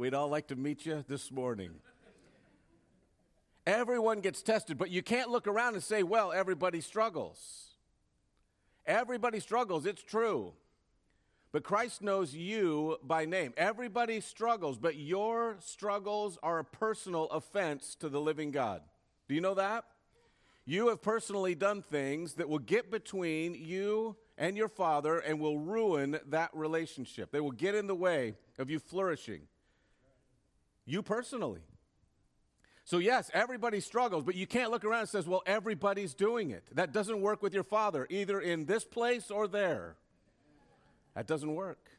We'd 0.00 0.14
all 0.14 0.28
like 0.28 0.46
to 0.46 0.56
meet 0.56 0.86
you 0.86 1.04
this 1.08 1.30
morning. 1.30 1.72
Everyone 3.66 4.20
gets 4.20 4.40
tested, 4.40 4.78
but 4.78 4.88
you 4.88 5.02
can't 5.02 5.28
look 5.28 5.46
around 5.46 5.74
and 5.74 5.82
say, 5.82 6.02
well, 6.02 6.32
everybody 6.32 6.80
struggles. 6.80 7.74
Everybody 8.86 9.40
struggles, 9.40 9.84
it's 9.84 10.02
true. 10.02 10.54
But 11.52 11.64
Christ 11.64 12.00
knows 12.00 12.34
you 12.34 12.96
by 13.04 13.26
name. 13.26 13.52
Everybody 13.58 14.22
struggles, 14.22 14.78
but 14.78 14.96
your 14.96 15.56
struggles 15.60 16.38
are 16.42 16.60
a 16.60 16.64
personal 16.64 17.26
offense 17.26 17.94
to 17.96 18.08
the 18.08 18.22
living 18.22 18.52
God. 18.52 18.80
Do 19.28 19.34
you 19.34 19.42
know 19.42 19.54
that? 19.56 19.84
You 20.64 20.88
have 20.88 21.02
personally 21.02 21.54
done 21.54 21.82
things 21.82 22.36
that 22.36 22.48
will 22.48 22.58
get 22.58 22.90
between 22.90 23.54
you 23.54 24.16
and 24.38 24.56
your 24.56 24.68
Father 24.68 25.18
and 25.18 25.38
will 25.38 25.58
ruin 25.58 26.18
that 26.28 26.48
relationship. 26.54 27.32
They 27.32 27.40
will 27.40 27.50
get 27.50 27.74
in 27.74 27.86
the 27.86 27.94
way 27.94 28.36
of 28.58 28.70
you 28.70 28.78
flourishing. 28.78 29.42
You 30.84 31.02
personally. 31.02 31.60
So, 32.84 32.98
yes, 32.98 33.30
everybody 33.32 33.80
struggles, 33.80 34.24
but 34.24 34.34
you 34.34 34.46
can't 34.46 34.70
look 34.70 34.84
around 34.84 35.00
and 35.00 35.08
says, 35.08 35.26
well, 35.26 35.42
everybody's 35.46 36.12
doing 36.12 36.50
it. 36.50 36.64
That 36.72 36.92
doesn't 36.92 37.20
work 37.20 37.42
with 37.42 37.54
your 37.54 37.62
Father, 37.62 38.06
either 38.10 38.40
in 38.40 38.64
this 38.64 38.84
place 38.84 39.30
or 39.30 39.46
there. 39.46 39.96
That 41.14 41.26
doesn't 41.26 41.54
work. 41.54 41.90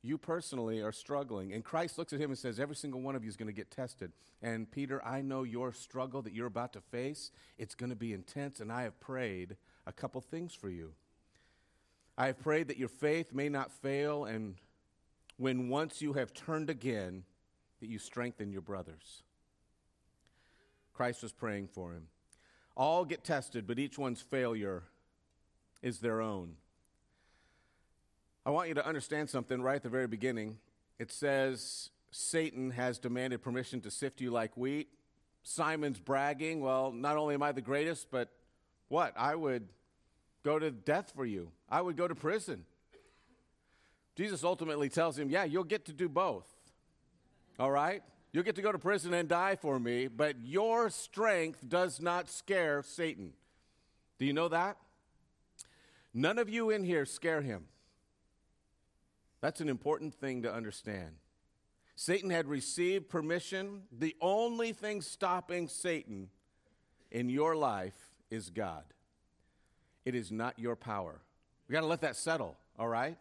You 0.00 0.18
personally 0.18 0.80
are 0.80 0.92
struggling. 0.92 1.52
And 1.52 1.62
Christ 1.62 1.98
looks 1.98 2.12
at 2.12 2.20
him 2.20 2.30
and 2.30 2.38
says, 2.38 2.58
Every 2.58 2.74
single 2.74 3.00
one 3.00 3.14
of 3.14 3.22
you 3.22 3.28
is 3.28 3.36
going 3.36 3.48
to 3.48 3.52
get 3.52 3.70
tested. 3.70 4.12
And 4.40 4.70
Peter, 4.70 5.04
I 5.04 5.20
know 5.20 5.44
your 5.44 5.72
struggle 5.72 6.22
that 6.22 6.32
you're 6.32 6.46
about 6.46 6.72
to 6.72 6.80
face. 6.80 7.30
It's 7.58 7.74
going 7.74 7.90
to 7.90 7.96
be 7.96 8.12
intense, 8.12 8.60
and 8.60 8.72
I 8.72 8.82
have 8.82 8.98
prayed 8.98 9.56
a 9.86 9.92
couple 9.92 10.20
things 10.20 10.54
for 10.54 10.70
you. 10.70 10.92
I 12.18 12.26
have 12.26 12.40
prayed 12.40 12.68
that 12.68 12.78
your 12.78 12.88
faith 12.88 13.32
may 13.32 13.48
not 13.48 13.70
fail, 13.70 14.24
and 14.24 14.56
when 15.36 15.68
once 15.68 16.02
you 16.02 16.14
have 16.14 16.34
turned 16.34 16.68
again, 16.68 17.24
that 17.82 17.90
you 17.90 17.98
strengthen 17.98 18.52
your 18.52 18.60
brothers. 18.60 19.24
Christ 20.94 21.20
was 21.20 21.32
praying 21.32 21.66
for 21.66 21.92
him. 21.92 22.06
All 22.76 23.04
get 23.04 23.24
tested, 23.24 23.66
but 23.66 23.80
each 23.80 23.98
one's 23.98 24.22
failure 24.22 24.84
is 25.82 25.98
their 25.98 26.20
own. 26.20 26.54
I 28.46 28.50
want 28.50 28.68
you 28.68 28.74
to 28.74 28.86
understand 28.86 29.30
something 29.30 29.60
right 29.60 29.74
at 29.74 29.82
the 29.82 29.88
very 29.88 30.06
beginning. 30.06 30.58
It 31.00 31.10
says 31.10 31.90
Satan 32.12 32.70
has 32.70 33.00
demanded 33.00 33.42
permission 33.42 33.80
to 33.80 33.90
sift 33.90 34.20
you 34.20 34.30
like 34.30 34.56
wheat. 34.56 34.88
Simon's 35.42 35.98
bragging, 35.98 36.60
well, 36.60 36.92
not 36.92 37.16
only 37.16 37.34
am 37.34 37.42
I 37.42 37.50
the 37.50 37.60
greatest, 37.60 38.12
but 38.12 38.28
what? 38.86 39.12
I 39.16 39.34
would 39.34 39.68
go 40.44 40.60
to 40.60 40.70
death 40.70 41.12
for 41.16 41.26
you, 41.26 41.50
I 41.68 41.80
would 41.80 41.96
go 41.96 42.06
to 42.06 42.14
prison. 42.14 42.64
Jesus 44.14 44.44
ultimately 44.44 44.88
tells 44.88 45.18
him, 45.18 45.30
Yeah, 45.30 45.42
you'll 45.42 45.64
get 45.64 45.86
to 45.86 45.92
do 45.92 46.08
both. 46.08 46.46
All 47.62 47.70
right? 47.70 48.02
You'll 48.32 48.42
get 48.42 48.56
to 48.56 48.62
go 48.62 48.72
to 48.72 48.78
prison 48.78 49.14
and 49.14 49.28
die 49.28 49.54
for 49.54 49.78
me, 49.78 50.08
but 50.08 50.34
your 50.42 50.90
strength 50.90 51.60
does 51.68 52.00
not 52.00 52.28
scare 52.28 52.82
Satan. 52.82 53.34
Do 54.18 54.24
you 54.24 54.32
know 54.32 54.48
that? 54.48 54.78
None 56.12 56.40
of 56.40 56.48
you 56.48 56.70
in 56.70 56.82
here 56.82 57.06
scare 57.06 57.40
him. 57.40 57.66
That's 59.40 59.60
an 59.60 59.68
important 59.68 60.12
thing 60.12 60.42
to 60.42 60.52
understand. 60.52 61.10
Satan 61.94 62.30
had 62.30 62.48
received 62.48 63.08
permission. 63.08 63.82
The 63.96 64.16
only 64.20 64.72
thing 64.72 65.00
stopping 65.00 65.68
Satan 65.68 66.30
in 67.12 67.28
your 67.28 67.54
life 67.54 68.10
is 68.28 68.50
God. 68.50 68.82
It 70.04 70.16
is 70.16 70.32
not 70.32 70.58
your 70.58 70.74
power. 70.74 71.20
We 71.68 71.74
got 71.74 71.82
to 71.82 71.86
let 71.86 72.00
that 72.00 72.16
settle, 72.16 72.56
all 72.76 72.88
right? 72.88 73.16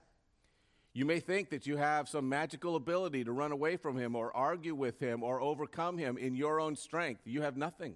You 0.94 1.06
may 1.06 1.22
think 1.22 1.50
that 1.52 1.66
you 1.66 1.78
have 1.78 2.10
some 2.10 2.28
magical 2.28 2.76
ability 2.76 3.24
to 3.24 3.32
run 3.32 3.52
away 3.52 3.78
from 3.78 3.98
him 3.98 4.16
or 4.16 4.36
argue 4.36 4.76
with 4.76 5.00
him 5.00 5.24
or 5.24 5.40
overcome 5.40 5.98
him 5.98 6.18
in 6.18 6.36
your 6.36 6.60
own 6.60 6.76
strength. 6.76 7.22
You 7.26 7.44
have 7.44 7.56
nothing. 7.56 7.96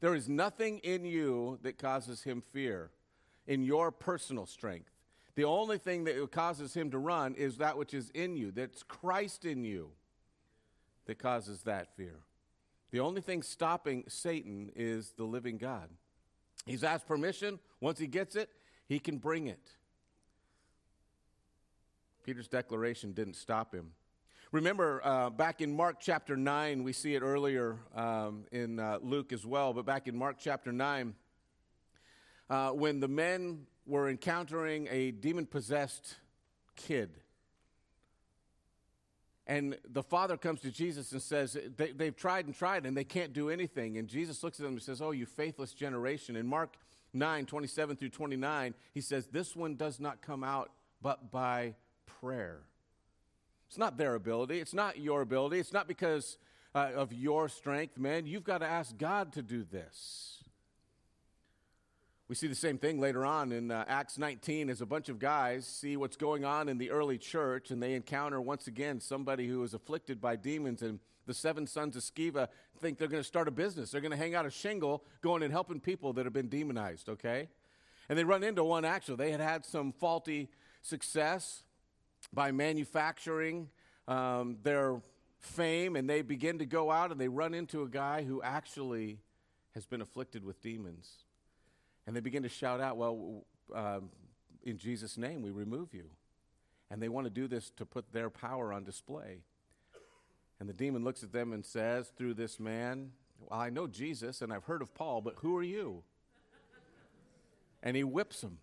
There 0.00 0.14
is 0.14 0.28
nothing 0.28 0.78
in 0.78 1.04
you 1.04 1.58
that 1.62 1.78
causes 1.78 2.22
him 2.22 2.42
fear 2.52 2.90
in 3.46 3.62
your 3.62 3.90
personal 3.90 4.46
strength. 4.46 4.90
The 5.34 5.44
only 5.44 5.78
thing 5.78 6.04
that 6.04 6.30
causes 6.30 6.74
him 6.74 6.90
to 6.92 6.98
run 6.98 7.34
is 7.34 7.58
that 7.58 7.76
which 7.76 7.92
is 7.92 8.10
in 8.10 8.36
you, 8.36 8.52
that's 8.52 8.82
Christ 8.82 9.44
in 9.44 9.64
you, 9.64 9.90
that 11.06 11.18
causes 11.18 11.62
that 11.62 11.94
fear. 11.96 12.20
The 12.90 13.00
only 13.00 13.20
thing 13.20 13.42
stopping 13.42 14.04
Satan 14.08 14.70
is 14.76 15.12
the 15.16 15.24
living 15.24 15.58
God. 15.58 15.88
He's 16.64 16.84
asked 16.84 17.06
permission. 17.06 17.58
Once 17.80 17.98
he 17.98 18.06
gets 18.06 18.36
it, 18.36 18.48
he 18.86 18.98
can 18.98 19.18
bring 19.18 19.48
it. 19.48 19.72
Peter's 22.24 22.48
declaration 22.48 23.12
didn't 23.12 23.34
stop 23.34 23.74
him. 23.74 23.90
Remember, 24.50 25.02
uh, 25.04 25.28
back 25.28 25.60
in 25.60 25.76
Mark 25.76 25.96
chapter 26.00 26.36
9, 26.38 26.82
we 26.82 26.94
see 26.94 27.14
it 27.14 27.20
earlier 27.20 27.76
um, 27.94 28.44
in 28.50 28.80
uh, 28.80 28.98
Luke 29.02 29.32
as 29.32 29.44
well, 29.44 29.74
but 29.74 29.84
back 29.84 30.08
in 30.08 30.16
Mark 30.16 30.36
chapter 30.40 30.72
9, 30.72 31.14
uh, 32.48 32.70
when 32.70 33.00
the 33.00 33.08
men 33.08 33.66
were 33.86 34.08
encountering 34.08 34.88
a 34.90 35.10
demon 35.10 35.44
possessed 35.44 36.16
kid. 36.76 37.10
And 39.46 39.76
the 39.86 40.02
father 40.02 40.38
comes 40.38 40.62
to 40.62 40.70
Jesus 40.70 41.12
and 41.12 41.20
says, 41.20 41.58
they, 41.76 42.06
have 42.06 42.16
tried 42.16 42.46
and 42.46 42.54
tried 42.54 42.86
and 42.86 42.96
they 42.96 43.04
can't 43.04 43.34
do 43.34 43.50
anything. 43.50 43.98
And 43.98 44.08
Jesus 44.08 44.42
looks 44.42 44.58
at 44.58 44.64
them 44.64 44.72
and 44.72 44.82
says, 44.82 45.02
Oh, 45.02 45.10
you 45.10 45.26
faithless 45.26 45.74
generation. 45.74 46.36
In 46.36 46.46
Mark 46.46 46.78
9, 47.12 47.44
27 47.44 47.96
through 47.96 48.08
29, 48.08 48.74
he 48.94 49.02
says, 49.02 49.26
This 49.26 49.54
one 49.54 49.74
does 49.74 50.00
not 50.00 50.22
come 50.22 50.42
out 50.42 50.70
but 51.04 51.30
by 51.30 51.74
prayer. 52.06 52.60
It's 53.68 53.78
not 53.78 53.96
their 53.96 54.14
ability, 54.14 54.60
it's 54.60 54.74
not 54.74 54.98
your 54.98 55.22
ability, 55.22 55.58
it's 55.58 55.72
not 55.72 55.88
because 55.88 56.38
uh, 56.74 56.90
of 56.94 57.12
your 57.12 57.48
strength, 57.48 57.98
man. 57.98 58.26
You've 58.26 58.44
got 58.44 58.58
to 58.58 58.66
ask 58.66 58.96
God 58.96 59.32
to 59.34 59.42
do 59.42 59.64
this. 59.64 60.42
We 62.26 62.34
see 62.34 62.46
the 62.46 62.54
same 62.54 62.78
thing 62.78 63.00
later 63.00 63.26
on 63.26 63.52
in 63.52 63.70
uh, 63.70 63.84
Acts 63.86 64.16
19 64.16 64.70
as 64.70 64.80
a 64.80 64.86
bunch 64.86 65.10
of 65.10 65.18
guys 65.18 65.66
see 65.66 65.96
what's 65.96 66.16
going 66.16 66.44
on 66.44 66.70
in 66.70 66.78
the 66.78 66.90
early 66.90 67.18
church 67.18 67.70
and 67.70 67.82
they 67.82 67.92
encounter 67.92 68.40
once 68.40 68.66
again 68.66 68.98
somebody 68.98 69.46
who 69.46 69.62
is 69.62 69.74
afflicted 69.74 70.22
by 70.22 70.34
demons 70.34 70.80
and 70.80 71.00
the 71.26 71.34
seven 71.34 71.66
sons 71.66 71.96
of 71.96 72.02
Sceva 72.02 72.48
think 72.80 72.98
they're 72.98 73.08
going 73.08 73.22
to 73.22 73.26
start 73.26 73.46
a 73.46 73.50
business. 73.50 73.90
They're 73.90 74.00
going 74.00 74.10
to 74.10 74.16
hang 74.16 74.34
out 74.34 74.46
a 74.46 74.50
shingle 74.50 75.04
going 75.20 75.42
and 75.42 75.52
helping 75.52 75.80
people 75.80 76.14
that 76.14 76.24
have 76.24 76.32
been 76.32 76.48
demonized, 76.48 77.08
okay? 77.08 77.48
And 78.08 78.18
they 78.18 78.24
run 78.24 78.42
into 78.42 78.64
one 78.64 78.84
actually. 78.86 79.16
They 79.16 79.30
had 79.30 79.40
had 79.40 79.64
some 79.66 79.92
faulty 79.92 80.48
success 80.80 81.62
by 82.32 82.52
manufacturing 82.52 83.68
um, 84.08 84.58
their 84.62 85.00
fame 85.38 85.96
and 85.96 86.08
they 86.08 86.22
begin 86.22 86.58
to 86.58 86.66
go 86.66 86.90
out 86.90 87.12
and 87.12 87.20
they 87.20 87.28
run 87.28 87.54
into 87.54 87.82
a 87.82 87.88
guy 87.88 88.24
who 88.24 88.42
actually 88.42 89.18
has 89.74 89.86
been 89.86 90.00
afflicted 90.00 90.44
with 90.44 90.60
demons. 90.62 91.10
And 92.06 92.14
they 92.14 92.20
begin 92.20 92.42
to 92.42 92.48
shout 92.48 92.80
out, 92.80 92.96
Well, 92.96 93.44
um, 93.74 94.10
in 94.62 94.78
Jesus' 94.78 95.16
name, 95.16 95.42
we 95.42 95.50
remove 95.50 95.94
you. 95.94 96.10
And 96.90 97.02
they 97.02 97.08
want 97.08 97.26
to 97.26 97.30
do 97.30 97.48
this 97.48 97.70
to 97.76 97.86
put 97.86 98.12
their 98.12 98.30
power 98.30 98.72
on 98.72 98.84
display. 98.84 99.42
And 100.60 100.68
the 100.68 100.74
demon 100.74 101.02
looks 101.02 101.22
at 101.22 101.32
them 101.32 101.52
and 101.52 101.64
says, 101.64 102.12
through 102.16 102.34
this 102.34 102.60
man, 102.60 103.10
Well, 103.38 103.58
I 103.58 103.70
know 103.70 103.86
Jesus 103.86 104.42
and 104.42 104.52
I've 104.52 104.64
heard 104.64 104.82
of 104.82 104.94
Paul, 104.94 105.20
but 105.20 105.36
who 105.38 105.56
are 105.56 105.62
you? 105.62 106.02
and 107.82 107.96
he 107.96 108.04
whips 108.04 108.40
them. 108.40 108.58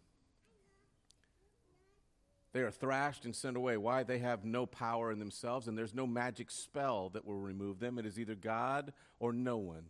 They 2.54 2.62
are 2.62 2.72
thrashed 2.72 3.24
and 3.24 3.36
sent 3.36 3.56
away. 3.56 3.78
Why? 3.78 4.04
They 4.04 4.20
have 4.20 4.44
no 4.44 4.66
power 4.66 5.12
in 5.12 5.20
themselves, 5.20 5.68
and 5.68 5.78
there's 5.78 5.94
no 5.94 6.06
magic 6.06 6.52
spell 6.52 7.10
that 7.10 7.26
will 7.26 7.36
remove 7.36 7.80
them. 7.80 7.98
It 7.98 8.06
is 8.06 8.20
either 8.20 8.36
God 8.36 8.92
or 9.20 9.32
no 9.32 9.58
one. 9.58 9.86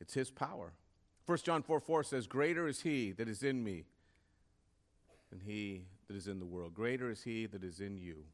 It's 0.00 0.14
His 0.14 0.30
power. 0.30 0.74
1 1.26 1.38
John 1.38 1.62
4 1.62 1.80
4 1.80 2.02
says, 2.04 2.26
Greater 2.26 2.68
is 2.68 2.82
he 2.82 3.12
that 3.12 3.28
is 3.28 3.42
in 3.42 3.64
me 3.64 3.84
than 5.30 5.40
he 5.40 5.86
that 6.06 6.16
is 6.16 6.28
in 6.28 6.38
the 6.38 6.44
world. 6.44 6.74
Greater 6.74 7.10
is 7.10 7.22
he 7.22 7.46
that 7.46 7.64
is 7.64 7.80
in 7.80 7.96
you. 7.96 8.24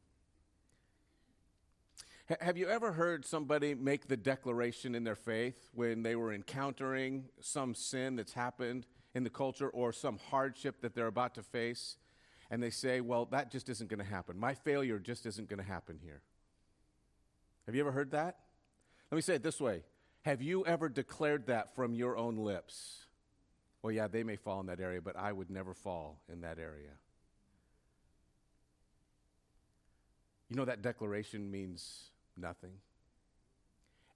H- 2.29 2.37
have 2.41 2.57
you 2.57 2.67
ever 2.67 2.91
heard 2.91 3.25
somebody 3.25 3.75
make 3.75 4.07
the 4.07 4.17
declaration 4.17 4.93
in 4.93 5.05
their 5.05 5.15
faith 5.15 5.69
when 5.73 6.03
they 6.03 6.17
were 6.17 6.33
encountering 6.33 7.29
some 7.39 7.73
sin 7.73 8.17
that's 8.17 8.33
happened 8.33 8.85
in 9.15 9.23
the 9.23 9.29
culture 9.29 9.69
or 9.69 9.93
some 9.93 10.19
hardship 10.29 10.81
that 10.81 10.93
they're 10.93 11.07
about 11.07 11.33
to 11.35 11.43
face? 11.43 11.95
And 12.51 12.61
they 12.61 12.69
say, 12.69 13.01
Well, 13.01 13.25
that 13.31 13.49
just 13.49 13.69
isn't 13.69 13.89
going 13.89 13.99
to 13.99 14.05
happen. 14.05 14.37
My 14.37 14.53
failure 14.53 14.99
just 14.99 15.25
isn't 15.25 15.49
going 15.49 15.57
to 15.57 15.65
happen 15.65 15.97
here. 16.03 16.21
Have 17.65 17.73
you 17.73 17.81
ever 17.81 17.91
heard 17.91 18.11
that? 18.11 18.37
Let 19.09 19.15
me 19.15 19.21
say 19.21 19.35
it 19.35 19.43
this 19.43 19.59
way 19.59 19.81
have 20.23 20.41
you 20.41 20.63
ever 20.65 20.87
declared 20.87 21.47
that 21.47 21.75
from 21.75 21.95
your 21.95 22.15
own 22.15 22.37
lips? 22.37 23.05
Well, 23.81 23.91
yeah, 23.91 24.07
they 24.07 24.23
may 24.23 24.35
fall 24.35 24.59
in 24.59 24.67
that 24.67 24.79
area, 24.79 25.01
but 25.01 25.15
I 25.15 25.31
would 25.31 25.49
never 25.49 25.73
fall 25.73 26.21
in 26.31 26.41
that 26.41 26.59
area. 26.59 26.91
You 30.49 30.57
know, 30.57 30.65
that 30.65 30.83
declaration 30.83 31.49
means 31.49 32.11
nothing. 32.37 32.73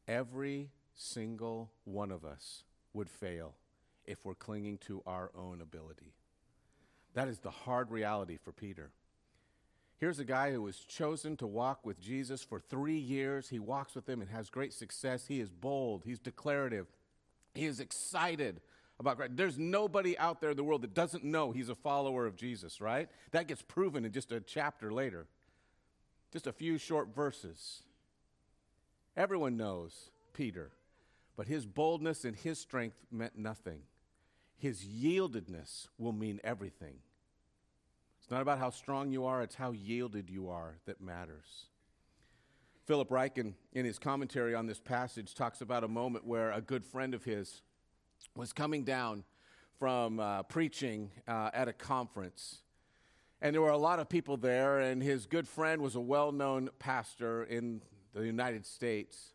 Every 0.07 0.69
single 0.93 1.71
one 1.85 2.11
of 2.11 2.23
us 2.23 2.63
would 2.93 3.09
fail 3.09 3.55
if 4.05 4.23
we're 4.23 4.35
clinging 4.35 4.77
to 4.79 5.01
our 5.07 5.31
own 5.35 5.61
ability. 5.61 6.13
That 7.15 7.27
is 7.27 7.39
the 7.39 7.49
hard 7.49 7.89
reality 7.91 8.37
for 8.37 8.51
Peter. 8.51 8.91
Here's 9.97 10.19
a 10.19 10.25
guy 10.25 10.51
who 10.51 10.61
was 10.61 10.79
chosen 10.79 11.37
to 11.37 11.47
walk 11.47 11.85
with 11.85 11.99
Jesus 11.99 12.43
for 12.43 12.59
three 12.59 12.97
years. 12.97 13.49
He 13.49 13.59
walks 13.59 13.95
with 13.95 14.07
him 14.07 14.21
and 14.21 14.29
has 14.29 14.49
great 14.49 14.73
success. 14.73 15.25
He 15.27 15.39
is 15.39 15.49
bold, 15.49 16.03
he's 16.05 16.19
declarative, 16.19 16.87
he 17.53 17.65
is 17.65 17.79
excited 17.79 18.59
about 18.99 19.17
Christ. 19.17 19.35
There's 19.35 19.57
nobody 19.57 20.17
out 20.17 20.41
there 20.41 20.51
in 20.51 20.57
the 20.57 20.63
world 20.63 20.81
that 20.81 20.93
doesn't 20.93 21.23
know 21.23 21.51
he's 21.51 21.69
a 21.69 21.75
follower 21.75 22.25
of 22.25 22.35
Jesus, 22.35 22.81
right? 22.81 23.09
That 23.31 23.47
gets 23.47 23.61
proven 23.61 24.05
in 24.05 24.11
just 24.11 24.31
a 24.31 24.41
chapter 24.41 24.91
later, 24.91 25.25
just 26.33 26.47
a 26.47 26.53
few 26.53 26.77
short 26.77 27.15
verses. 27.15 27.83
Everyone 29.15 29.55
knows 29.55 30.11
Peter, 30.33 30.71
but 31.37 31.47
his 31.47 31.65
boldness 31.65 32.25
and 32.25 32.35
his 32.35 32.59
strength 32.59 32.97
meant 33.09 33.37
nothing. 33.37 33.79
His 34.57 34.83
yieldedness 34.83 35.87
will 35.97 36.13
mean 36.13 36.39
everything. 36.43 36.95
It's 38.19 38.31
not 38.31 38.41
about 38.41 38.57
how 38.57 38.71
strong 38.71 39.11
you 39.11 39.25
are, 39.25 39.43
it's 39.43 39.55
how 39.55 39.71
yielded 39.71 40.29
you 40.29 40.49
are 40.49 40.77
that 40.85 40.99
matters. 40.99 41.67
Philip 42.85 43.09
Ryken, 43.09 43.53
in 43.73 43.85
his 43.85 43.99
commentary 43.99 44.55
on 44.55 44.65
this 44.65 44.79
passage, 44.79 45.35
talks 45.35 45.61
about 45.61 45.83
a 45.83 45.87
moment 45.87 46.25
where 46.25 46.51
a 46.51 46.61
good 46.61 46.85
friend 46.85 47.13
of 47.13 47.23
his 47.23 47.61
was 48.35 48.53
coming 48.53 48.83
down 48.83 49.23
from 49.77 50.19
uh, 50.19 50.43
preaching 50.43 51.11
uh, 51.27 51.51
at 51.53 51.67
a 51.67 51.73
conference. 51.73 52.61
And 53.41 53.53
there 53.53 53.61
were 53.61 53.69
a 53.69 53.77
lot 53.77 53.99
of 53.99 54.09
people 54.09 54.37
there, 54.37 54.79
and 54.79 55.03
his 55.03 55.25
good 55.25 55.47
friend 55.47 55.81
was 55.81 55.95
a 55.95 55.99
well 55.99 56.31
known 56.31 56.69
pastor 56.79 57.43
in 57.43 57.81
the 58.13 58.25
United 58.25 58.65
States 58.65 59.34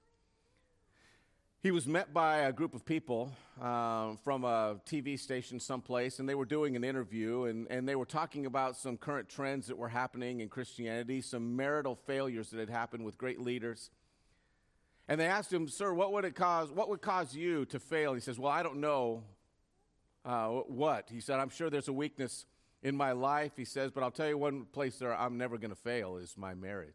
he 1.62 1.70
was 1.70 1.86
met 1.86 2.14
by 2.14 2.38
a 2.38 2.52
group 2.52 2.74
of 2.74 2.86
people 2.86 3.32
uh, 3.60 4.14
from 4.24 4.44
a 4.44 4.76
TV 4.86 5.18
station 5.18 5.60
someplace, 5.60 6.18
and 6.18 6.26
they 6.26 6.34
were 6.34 6.46
doing 6.46 6.74
an 6.74 6.84
interview, 6.84 7.44
and, 7.44 7.66
and 7.68 7.86
they 7.86 7.94
were 7.94 8.06
talking 8.06 8.46
about 8.46 8.76
some 8.76 8.96
current 8.96 9.28
trends 9.28 9.66
that 9.66 9.76
were 9.76 9.88
happening 9.88 10.40
in 10.40 10.48
Christianity, 10.48 11.20
some 11.20 11.56
marital 11.56 11.96
failures 12.06 12.48
that 12.50 12.60
had 12.60 12.70
happened 12.70 13.04
with 13.04 13.18
great 13.18 13.42
leaders. 13.42 13.90
And 15.06 15.20
they 15.20 15.26
asked 15.26 15.52
him, 15.52 15.68
Sir, 15.68 15.92
what 15.92 16.14
would 16.14 16.24
it 16.24 16.34
cause? 16.34 16.70
What 16.70 16.88
would 16.88 17.02
cause 17.02 17.34
you 17.34 17.66
to 17.66 17.78
fail? 17.78 18.14
He 18.14 18.20
says, 18.20 18.38
Well, 18.38 18.52
I 18.52 18.62
don't 18.62 18.80
know 18.80 19.24
uh, 20.24 20.48
what. 20.48 21.10
He 21.10 21.20
said, 21.20 21.40
I'm 21.40 21.50
sure 21.50 21.68
there's 21.68 21.88
a 21.88 21.92
weakness 21.92 22.46
in 22.82 22.96
my 22.96 23.12
life. 23.12 23.52
He 23.56 23.66
says, 23.66 23.90
But 23.90 24.02
I'll 24.02 24.10
tell 24.10 24.28
you 24.28 24.38
one 24.38 24.64
place 24.64 24.96
there 24.98 25.14
I'm 25.14 25.36
never 25.36 25.58
going 25.58 25.72
to 25.72 25.76
fail 25.76 26.16
is 26.16 26.38
my 26.38 26.54
marriage. 26.54 26.94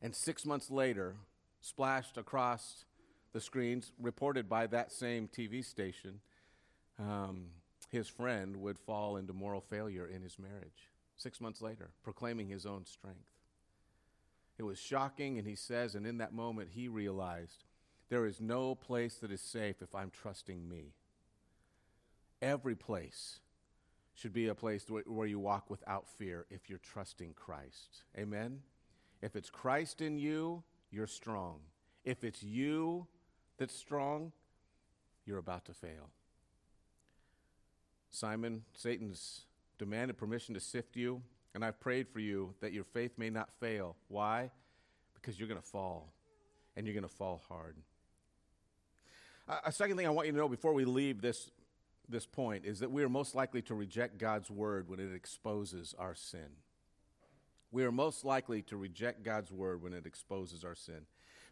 And 0.00 0.14
six 0.14 0.46
months 0.46 0.70
later, 0.70 1.16
splashed 1.60 2.16
across 2.16 2.84
the 3.32 3.40
screens, 3.40 3.92
reported 4.00 4.48
by 4.48 4.66
that 4.68 4.92
same 4.92 5.28
TV 5.28 5.64
station, 5.64 6.20
um, 6.98 7.46
his 7.90 8.08
friend 8.08 8.56
would 8.56 8.78
fall 8.78 9.16
into 9.16 9.32
moral 9.32 9.60
failure 9.60 10.06
in 10.06 10.22
his 10.22 10.38
marriage 10.38 10.90
six 11.16 11.40
months 11.40 11.60
later, 11.60 11.90
proclaiming 12.02 12.48
his 12.48 12.66
own 12.66 12.84
strength. 12.86 13.18
It 14.58 14.62
was 14.62 14.78
shocking, 14.78 15.38
and 15.38 15.46
he 15.46 15.54
says, 15.54 15.94
and 15.94 16.06
in 16.06 16.18
that 16.18 16.32
moment 16.32 16.70
he 16.72 16.88
realized 16.88 17.64
there 18.08 18.26
is 18.26 18.40
no 18.40 18.74
place 18.74 19.16
that 19.16 19.30
is 19.30 19.40
safe 19.40 19.82
if 19.82 19.94
I'm 19.94 20.10
trusting 20.10 20.68
me. 20.68 20.94
Every 22.42 22.74
place 22.74 23.40
should 24.14 24.32
be 24.32 24.48
a 24.48 24.54
place 24.54 24.86
where 25.06 25.26
you 25.26 25.38
walk 25.38 25.70
without 25.70 26.08
fear 26.08 26.46
if 26.50 26.68
you're 26.68 26.78
trusting 26.78 27.34
Christ. 27.34 28.02
Amen? 28.18 28.60
If 29.22 29.36
it's 29.36 29.50
Christ 29.50 30.00
in 30.00 30.18
you, 30.18 30.62
you're 30.90 31.06
strong. 31.06 31.60
If 32.04 32.24
it's 32.24 32.42
you 32.42 33.06
that's 33.60 33.76
strong, 33.76 34.32
you're 35.26 35.38
about 35.38 35.66
to 35.66 35.74
fail. 35.74 36.08
Simon, 38.10 38.62
Satan's 38.72 39.42
demanded 39.78 40.16
permission 40.16 40.54
to 40.54 40.60
sift 40.60 40.96
you, 40.96 41.20
and 41.54 41.62
I've 41.62 41.78
prayed 41.78 42.08
for 42.08 42.20
you 42.20 42.54
that 42.62 42.72
your 42.72 42.84
faith 42.84 43.12
may 43.18 43.28
not 43.28 43.50
fail. 43.60 43.96
Why? 44.08 44.50
Because 45.14 45.38
you're 45.38 45.46
going 45.46 45.60
to 45.60 45.66
fall, 45.66 46.10
and 46.74 46.86
you're 46.86 46.94
going 46.94 47.08
to 47.08 47.14
fall 47.14 47.42
hard. 47.48 47.76
a 49.64 49.70
second 49.70 49.98
thing 49.98 50.06
I 50.06 50.10
want 50.10 50.26
you 50.26 50.32
to 50.32 50.38
know 50.38 50.48
before 50.48 50.72
we 50.72 50.86
leave 50.86 51.20
this, 51.20 51.50
this 52.08 52.24
point 52.24 52.64
is 52.64 52.80
that 52.80 52.90
we 52.90 53.04
are 53.04 53.10
most 53.10 53.34
likely 53.34 53.60
to 53.62 53.74
reject 53.74 54.16
God's 54.16 54.50
word 54.50 54.88
when 54.88 55.00
it 55.00 55.14
exposes 55.14 55.94
our 55.98 56.14
sin. 56.14 56.56
We 57.70 57.84
are 57.84 57.92
most 57.92 58.24
likely 58.24 58.62
to 58.62 58.78
reject 58.78 59.22
God's 59.22 59.52
word 59.52 59.82
when 59.82 59.92
it 59.92 60.06
exposes 60.06 60.64
our 60.64 60.74
sin. 60.74 61.04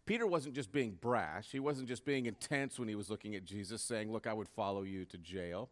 Peter 0.09 0.27
wasn't 0.27 0.55
just 0.55 0.73
being 0.73 0.97
brash, 1.03 1.49
he 1.53 1.61
wasn't 1.61 1.87
just 1.87 2.07
being 2.07 2.25
intense 2.25 2.79
when 2.79 2.89
he 2.89 2.95
was 2.95 3.11
looking 3.11 3.35
at 3.35 3.45
Jesus, 3.45 3.83
saying, 3.83 4.11
Look, 4.11 4.27
I 4.27 4.33
would 4.33 4.49
follow 4.49 4.83
you 4.83 5.05
to 5.05 5.19
jail. 5.19 5.69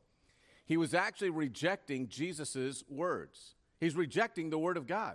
He 0.67 0.77
was 0.77 0.93
actually 0.93 1.31
rejecting 1.31 2.09
Jesus' 2.09 2.85
words. 2.87 3.55
He's 3.81 3.97
rejecting 3.97 4.51
the 4.51 4.59
word 4.59 4.77
of 4.77 4.87
God. 4.87 5.15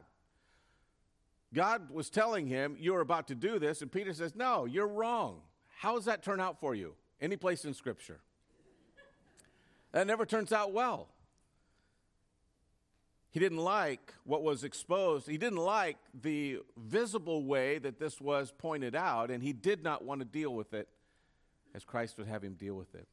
God 1.54 1.92
was 1.92 2.10
telling 2.10 2.48
him, 2.48 2.76
You're 2.80 3.02
about 3.02 3.28
to 3.28 3.36
do 3.36 3.60
this. 3.60 3.84
And 3.84 3.92
Peter 3.92 4.12
says, 4.12 4.36
No, 4.36 4.66
you're 4.66 4.88
wrong. 4.88 5.42
How 5.78 5.94
does 5.94 6.06
that 6.06 6.24
turn 6.24 6.40
out 6.40 6.60
for 6.60 6.74
you? 6.74 6.96
Any 7.22 7.38
place 7.38 7.64
in 7.64 7.76
Scripture? 7.76 8.22
That 9.92 10.08
never 10.08 10.26
turns 10.26 10.52
out 10.52 10.74
well. 10.74 11.10
He 13.32 13.40
didn't 13.40 13.60
like 13.60 14.14
what 14.26 14.44
was 14.44 14.66
exposed. 14.66 15.28
He 15.28 15.38
didn't 15.38 15.60
like 15.60 15.98
the 16.22 16.60
visible 16.78 17.46
way 17.46 17.80
that 17.80 17.98
this 17.98 18.20
was 18.20 18.52
pointed 18.58 18.94
out, 18.94 19.32
and 19.32 19.42
he 19.42 19.54
did 19.54 19.84
not 19.84 20.04
want 20.04 20.20
to 20.20 20.26
deal 20.26 20.54
with 20.54 20.74
it 20.74 20.90
as 21.74 21.86
Christ 21.86 22.18
would 22.18 22.28
have 22.28 22.44
him 22.44 22.56
deal 22.56 22.76
with 22.76 22.94
it. 22.94 23.08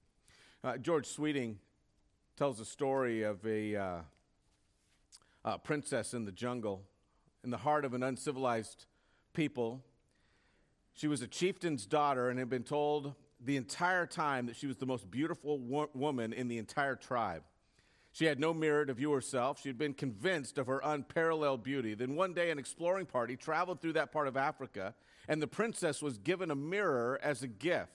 Uh, 0.64 0.76
George 0.76 1.06
Sweeting 1.06 1.60
tells 2.36 2.58
a 2.58 2.64
story 2.64 3.22
of 3.22 3.46
a, 3.46 3.76
uh, 3.76 3.98
princess 5.62 6.14
in 6.14 6.24
the 6.24 6.32
jungle, 6.32 6.82
in 7.44 7.50
the 7.50 7.58
heart 7.58 7.84
of 7.84 7.94
an 7.94 8.02
uncivilized 8.02 8.86
people. 9.32 9.84
She 10.94 11.06
was 11.06 11.22
a 11.22 11.28
chieftain's 11.28 11.86
daughter 11.86 12.28
and 12.28 12.38
had 12.38 12.50
been 12.50 12.64
told 12.64 13.14
the 13.40 13.56
entire 13.56 14.04
time 14.04 14.46
that 14.46 14.56
she 14.56 14.66
was 14.66 14.78
the 14.78 14.86
most 14.86 15.10
beautiful 15.10 15.58
wo- 15.58 15.90
woman 15.94 16.32
in 16.32 16.48
the 16.48 16.58
entire 16.58 16.96
tribe. 16.96 17.44
She 18.18 18.24
had 18.24 18.40
no 18.40 18.52
mirror 18.52 18.84
to 18.84 18.94
view 18.94 19.12
herself. 19.12 19.60
She 19.62 19.68
had 19.68 19.78
been 19.78 19.94
convinced 19.94 20.58
of 20.58 20.66
her 20.66 20.80
unparalleled 20.82 21.62
beauty. 21.62 21.94
Then 21.94 22.16
one 22.16 22.34
day, 22.34 22.50
an 22.50 22.58
exploring 22.58 23.06
party 23.06 23.36
traveled 23.36 23.80
through 23.80 23.92
that 23.92 24.10
part 24.10 24.26
of 24.26 24.36
Africa, 24.36 24.96
and 25.28 25.40
the 25.40 25.46
princess 25.46 26.02
was 26.02 26.18
given 26.18 26.50
a 26.50 26.56
mirror 26.56 27.20
as 27.22 27.44
a 27.44 27.46
gift. 27.46 27.92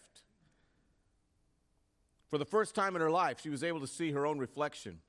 For 2.29 2.37
the 2.37 2.45
first 2.45 2.73
time 2.73 2.95
in 2.95 3.01
her 3.01 3.11
life, 3.11 3.41
she 3.41 3.49
was 3.49 3.65
able 3.65 3.81
to 3.81 3.87
see 3.87 4.11
her 4.11 4.25
own 4.25 4.39
reflection. 4.39 4.99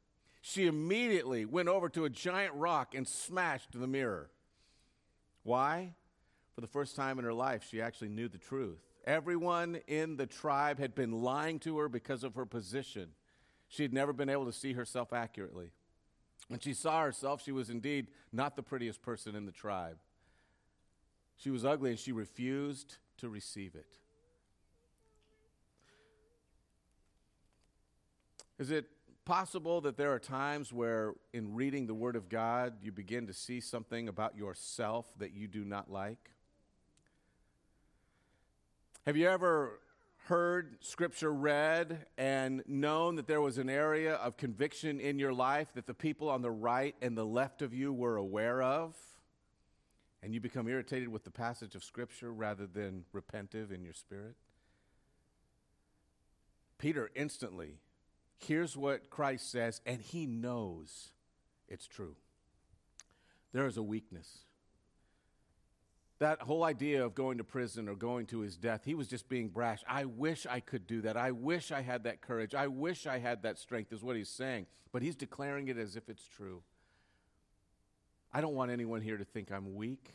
She 0.42 0.66
immediately 0.66 1.44
went 1.44 1.68
over 1.68 1.88
to 1.90 2.06
a 2.06 2.10
giant 2.10 2.54
rock 2.54 2.96
and 2.96 3.06
smashed 3.06 3.70
the 3.70 3.86
mirror. 3.86 4.30
Why? 5.44 5.94
For 6.56 6.60
the 6.60 6.66
first 6.66 6.96
time 6.96 7.20
in 7.20 7.24
her 7.24 7.32
life, 7.32 7.64
she 7.70 7.80
actually 7.80 8.08
knew 8.08 8.26
the 8.26 8.38
truth. 8.38 8.80
Everyone 9.06 9.76
in 9.86 10.16
the 10.16 10.26
tribe 10.26 10.80
had 10.80 10.96
been 10.96 11.22
lying 11.22 11.60
to 11.60 11.78
her 11.78 11.88
because 11.88 12.24
of 12.24 12.34
her 12.34 12.46
position. 12.46 13.10
She 13.68 13.82
had 13.82 13.92
never 13.92 14.12
been 14.12 14.28
able 14.28 14.46
to 14.46 14.52
see 14.52 14.72
herself 14.72 15.12
accurately. 15.12 15.70
When 16.48 16.60
she 16.60 16.74
saw 16.74 17.02
herself, 17.02 17.42
she 17.42 17.52
was 17.52 17.70
indeed 17.70 18.08
not 18.32 18.56
the 18.56 18.62
prettiest 18.62 19.02
person 19.02 19.34
in 19.34 19.46
the 19.46 19.52
tribe. 19.52 19.96
She 21.36 21.50
was 21.50 21.64
ugly 21.64 21.90
and 21.90 21.98
she 21.98 22.12
refused 22.12 22.96
to 23.18 23.28
receive 23.28 23.74
it. 23.74 23.98
Is 28.58 28.70
it 28.70 28.86
possible 29.24 29.80
that 29.80 29.96
there 29.96 30.12
are 30.12 30.18
times 30.18 30.72
where, 30.72 31.14
in 31.32 31.54
reading 31.54 31.86
the 31.86 31.94
Word 31.94 32.14
of 32.14 32.28
God, 32.28 32.74
you 32.82 32.92
begin 32.92 33.26
to 33.26 33.32
see 33.32 33.60
something 33.60 34.08
about 34.08 34.36
yourself 34.36 35.06
that 35.18 35.32
you 35.32 35.48
do 35.48 35.64
not 35.64 35.90
like? 35.90 36.30
Have 39.06 39.16
you 39.16 39.28
ever 39.28 39.80
heard 40.24 40.78
scripture 40.80 41.32
read 41.32 42.06
and 42.16 42.62
known 42.66 43.16
that 43.16 43.26
there 43.26 43.42
was 43.42 43.58
an 43.58 43.68
area 43.68 44.14
of 44.14 44.38
conviction 44.38 44.98
in 44.98 45.18
your 45.18 45.34
life 45.34 45.68
that 45.74 45.86
the 45.86 45.92
people 45.92 46.30
on 46.30 46.40
the 46.40 46.50
right 46.50 46.94
and 47.02 47.16
the 47.16 47.26
left 47.26 47.60
of 47.60 47.74
you 47.74 47.92
were 47.92 48.16
aware 48.16 48.62
of, 48.62 48.96
and 50.22 50.32
you 50.32 50.40
become 50.40 50.66
irritated 50.66 51.08
with 51.08 51.24
the 51.24 51.30
passage 51.30 51.74
of 51.74 51.84
scripture 51.84 52.32
rather 52.32 52.66
than 52.66 53.04
repentive 53.14 53.70
in 53.70 53.84
your 53.84 53.92
spirit? 53.92 54.34
Peter 56.78 57.10
instantly 57.14 57.80
hears 58.38 58.76
what 58.76 59.10
Christ 59.10 59.50
says, 59.50 59.82
and 59.84 60.00
he 60.00 60.26
knows 60.26 61.10
it's 61.68 61.86
true. 61.86 62.16
There 63.52 63.66
is 63.66 63.76
a 63.76 63.82
weakness 63.82 64.38
that 66.24 66.40
whole 66.40 66.64
idea 66.64 67.04
of 67.04 67.14
going 67.14 67.36
to 67.36 67.44
prison 67.44 67.86
or 67.86 67.94
going 67.94 68.24
to 68.24 68.40
his 68.40 68.56
death, 68.56 68.80
he 68.82 68.94
was 68.94 69.08
just 69.08 69.28
being 69.28 69.48
brash. 69.48 69.84
I 69.86 70.06
wish 70.06 70.46
I 70.48 70.58
could 70.58 70.86
do 70.86 71.02
that. 71.02 71.18
I 71.18 71.32
wish 71.32 71.70
I 71.70 71.82
had 71.82 72.04
that 72.04 72.22
courage. 72.22 72.54
I 72.54 72.66
wish 72.66 73.06
I 73.06 73.18
had 73.18 73.42
that 73.42 73.58
strength, 73.58 73.92
is 73.92 74.02
what 74.02 74.16
he's 74.16 74.30
saying. 74.30 74.64
But 74.90 75.02
he's 75.02 75.16
declaring 75.16 75.68
it 75.68 75.76
as 75.76 75.96
if 75.96 76.08
it's 76.08 76.26
true. 76.26 76.62
I 78.32 78.40
don't 78.40 78.54
want 78.54 78.70
anyone 78.70 79.02
here 79.02 79.18
to 79.18 79.24
think 79.24 79.52
I'm 79.52 79.74
weak. 79.74 80.14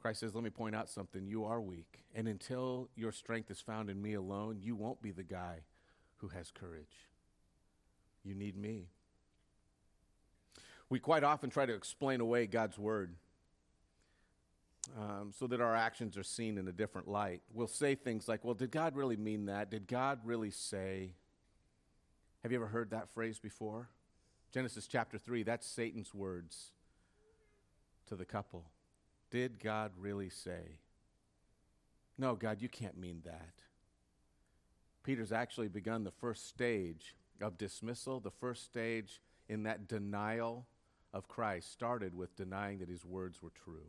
Christ 0.00 0.20
says, 0.20 0.34
Let 0.34 0.42
me 0.42 0.48
point 0.48 0.74
out 0.74 0.88
something. 0.88 1.26
You 1.26 1.44
are 1.44 1.60
weak. 1.60 2.06
And 2.14 2.26
until 2.26 2.88
your 2.96 3.12
strength 3.12 3.50
is 3.50 3.60
found 3.60 3.90
in 3.90 4.00
me 4.00 4.14
alone, 4.14 4.56
you 4.62 4.74
won't 4.74 5.02
be 5.02 5.10
the 5.10 5.22
guy 5.22 5.64
who 6.16 6.28
has 6.28 6.50
courage. 6.50 7.10
You 8.24 8.34
need 8.34 8.56
me. 8.56 8.86
We 10.88 11.00
quite 11.00 11.24
often 11.24 11.50
try 11.50 11.66
to 11.66 11.74
explain 11.74 12.20
away 12.20 12.46
God's 12.46 12.78
word 12.78 13.14
um, 14.96 15.32
so 15.36 15.46
that 15.48 15.60
our 15.60 15.74
actions 15.74 16.16
are 16.16 16.22
seen 16.22 16.58
in 16.58 16.68
a 16.68 16.72
different 16.72 17.08
light. 17.08 17.42
We'll 17.52 17.66
say 17.66 17.94
things 17.94 18.28
like, 18.28 18.44
Well, 18.44 18.54
did 18.54 18.70
God 18.70 18.94
really 18.94 19.16
mean 19.16 19.46
that? 19.46 19.70
Did 19.70 19.88
God 19.88 20.20
really 20.24 20.50
say? 20.50 21.14
Have 22.42 22.52
you 22.52 22.58
ever 22.58 22.68
heard 22.68 22.90
that 22.90 23.10
phrase 23.10 23.40
before? 23.40 23.88
Genesis 24.52 24.86
chapter 24.86 25.18
3, 25.18 25.42
that's 25.42 25.66
Satan's 25.66 26.14
words 26.14 26.70
to 28.06 28.14
the 28.14 28.24
couple. 28.24 28.70
Did 29.30 29.58
God 29.58 29.90
really 29.98 30.30
say? 30.30 30.78
No, 32.16 32.34
God, 32.36 32.62
you 32.62 32.68
can't 32.68 32.96
mean 32.96 33.22
that. 33.24 33.52
Peter's 35.02 35.32
actually 35.32 35.68
begun 35.68 36.04
the 36.04 36.10
first 36.10 36.48
stage 36.48 37.14
of 37.40 37.58
dismissal, 37.58 38.20
the 38.20 38.30
first 38.30 38.64
stage 38.64 39.20
in 39.48 39.64
that 39.64 39.88
denial 39.88 40.66
of 41.16 41.28
Christ 41.28 41.72
started 41.72 42.14
with 42.14 42.36
denying 42.36 42.78
that 42.78 42.90
his 42.90 43.04
words 43.04 43.42
were 43.42 43.52
true. 43.64 43.86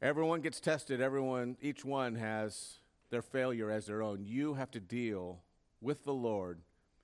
Everyone 0.00 0.40
gets 0.40 0.60
tested, 0.60 1.00
everyone, 1.00 1.56
each 1.60 1.84
one 1.84 2.14
has 2.14 2.78
their 3.10 3.22
failure 3.22 3.68
as 3.68 3.86
their 3.86 4.00
own. 4.00 4.24
You 4.24 4.54
have 4.54 4.70
to 4.70 4.80
deal 4.80 5.40
with 5.80 6.04
the 6.04 6.14
Lord 6.14 6.60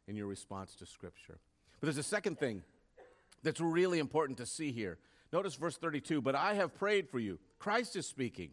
in 0.07 0.15
your 0.15 0.29
response 0.29 0.77
to 0.77 0.87
Scripture. 0.87 1.41
But 1.81 1.87
there's 1.87 1.99
a 1.99 2.05
second 2.05 2.39
thing 2.39 2.63
that's 3.43 3.61
really 3.61 3.99
important 3.99 4.39
to 4.39 4.47
see 4.47 4.71
here. 4.71 4.99
Notice 5.33 5.57
verse 5.57 5.77
32 5.77 6.23
But 6.23 6.37
I 6.37 6.55
have 6.55 6.75
prayed 6.77 7.09
for 7.09 7.19
you. 7.19 7.41
Christ 7.59 7.97
is 7.97 8.07
speaking. 8.07 8.51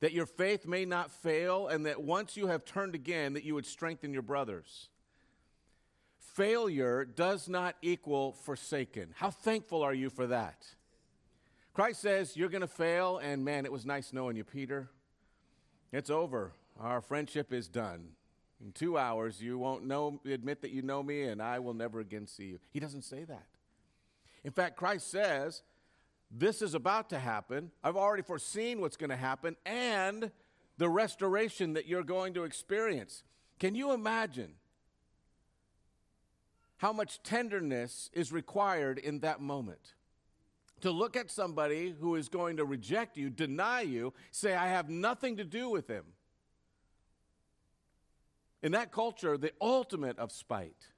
That 0.00 0.12
your 0.12 0.26
faith 0.26 0.66
may 0.66 0.84
not 0.84 1.10
fail, 1.10 1.68
and 1.68 1.86
that 1.86 2.02
once 2.02 2.36
you 2.36 2.48
have 2.48 2.66
turned 2.66 2.94
again, 2.94 3.32
that 3.32 3.44
you 3.44 3.54
would 3.54 3.64
strengthen 3.64 4.12
your 4.12 4.22
brothers 4.22 4.90
failure 6.34 7.04
does 7.04 7.48
not 7.48 7.76
equal 7.82 8.32
forsaken. 8.32 9.14
How 9.16 9.30
thankful 9.30 9.82
are 9.82 9.94
you 9.94 10.10
for 10.10 10.26
that? 10.26 10.66
Christ 11.74 12.00
says, 12.00 12.36
You're 12.36 12.48
going 12.48 12.62
to 12.62 12.66
fail, 12.66 13.18
and 13.18 13.44
man, 13.44 13.64
it 13.64 13.72
was 13.72 13.84
nice 13.84 14.12
knowing 14.12 14.36
you, 14.36 14.44
Peter. 14.44 14.88
It's 15.92 16.10
over. 16.10 16.52
Our 16.80 17.00
friendship 17.00 17.52
is 17.52 17.68
done. 17.68 18.08
In 18.64 18.72
two 18.72 18.96
hours, 18.96 19.40
you 19.42 19.58
won't 19.58 19.84
know, 19.84 20.20
admit 20.24 20.62
that 20.62 20.70
you 20.70 20.82
know 20.82 21.02
me, 21.02 21.24
and 21.24 21.42
I 21.42 21.58
will 21.58 21.74
never 21.74 22.00
again 22.00 22.26
see 22.26 22.44
you. 22.44 22.58
He 22.70 22.80
doesn't 22.80 23.02
say 23.02 23.24
that. 23.24 23.46
In 24.44 24.52
fact, 24.52 24.76
Christ 24.76 25.10
says, 25.10 25.62
This 26.30 26.62
is 26.62 26.74
about 26.74 27.10
to 27.10 27.18
happen. 27.18 27.70
I've 27.84 27.96
already 27.96 28.22
foreseen 28.22 28.80
what's 28.80 28.96
going 28.96 29.10
to 29.10 29.16
happen, 29.16 29.56
and 29.66 30.30
the 30.78 30.88
restoration 30.88 31.74
that 31.74 31.86
you're 31.86 32.02
going 32.02 32.34
to 32.34 32.44
experience. 32.44 33.22
Can 33.58 33.74
you 33.74 33.92
imagine 33.92 34.52
how 36.78 36.92
much 36.92 37.22
tenderness 37.22 38.10
is 38.12 38.32
required 38.32 38.98
in 38.98 39.20
that 39.20 39.40
moment. 39.40 39.94
To 40.82 40.90
look 40.90 41.16
at 41.16 41.30
somebody 41.30 41.94
who 41.98 42.16
is 42.16 42.28
going 42.28 42.58
to 42.58 42.64
reject 42.64 43.16
you, 43.16 43.30
deny 43.30 43.80
you, 43.80 44.12
say, 44.30 44.54
I 44.54 44.68
have 44.68 44.90
nothing 44.90 45.38
to 45.38 45.44
do 45.44 45.70
with 45.70 45.88
him. 45.88 46.04
In 48.62 48.72
that 48.72 48.92
culture, 48.92 49.38
the 49.38 49.52
ultimate 49.60 50.18
of 50.18 50.32
spite. 50.32 50.88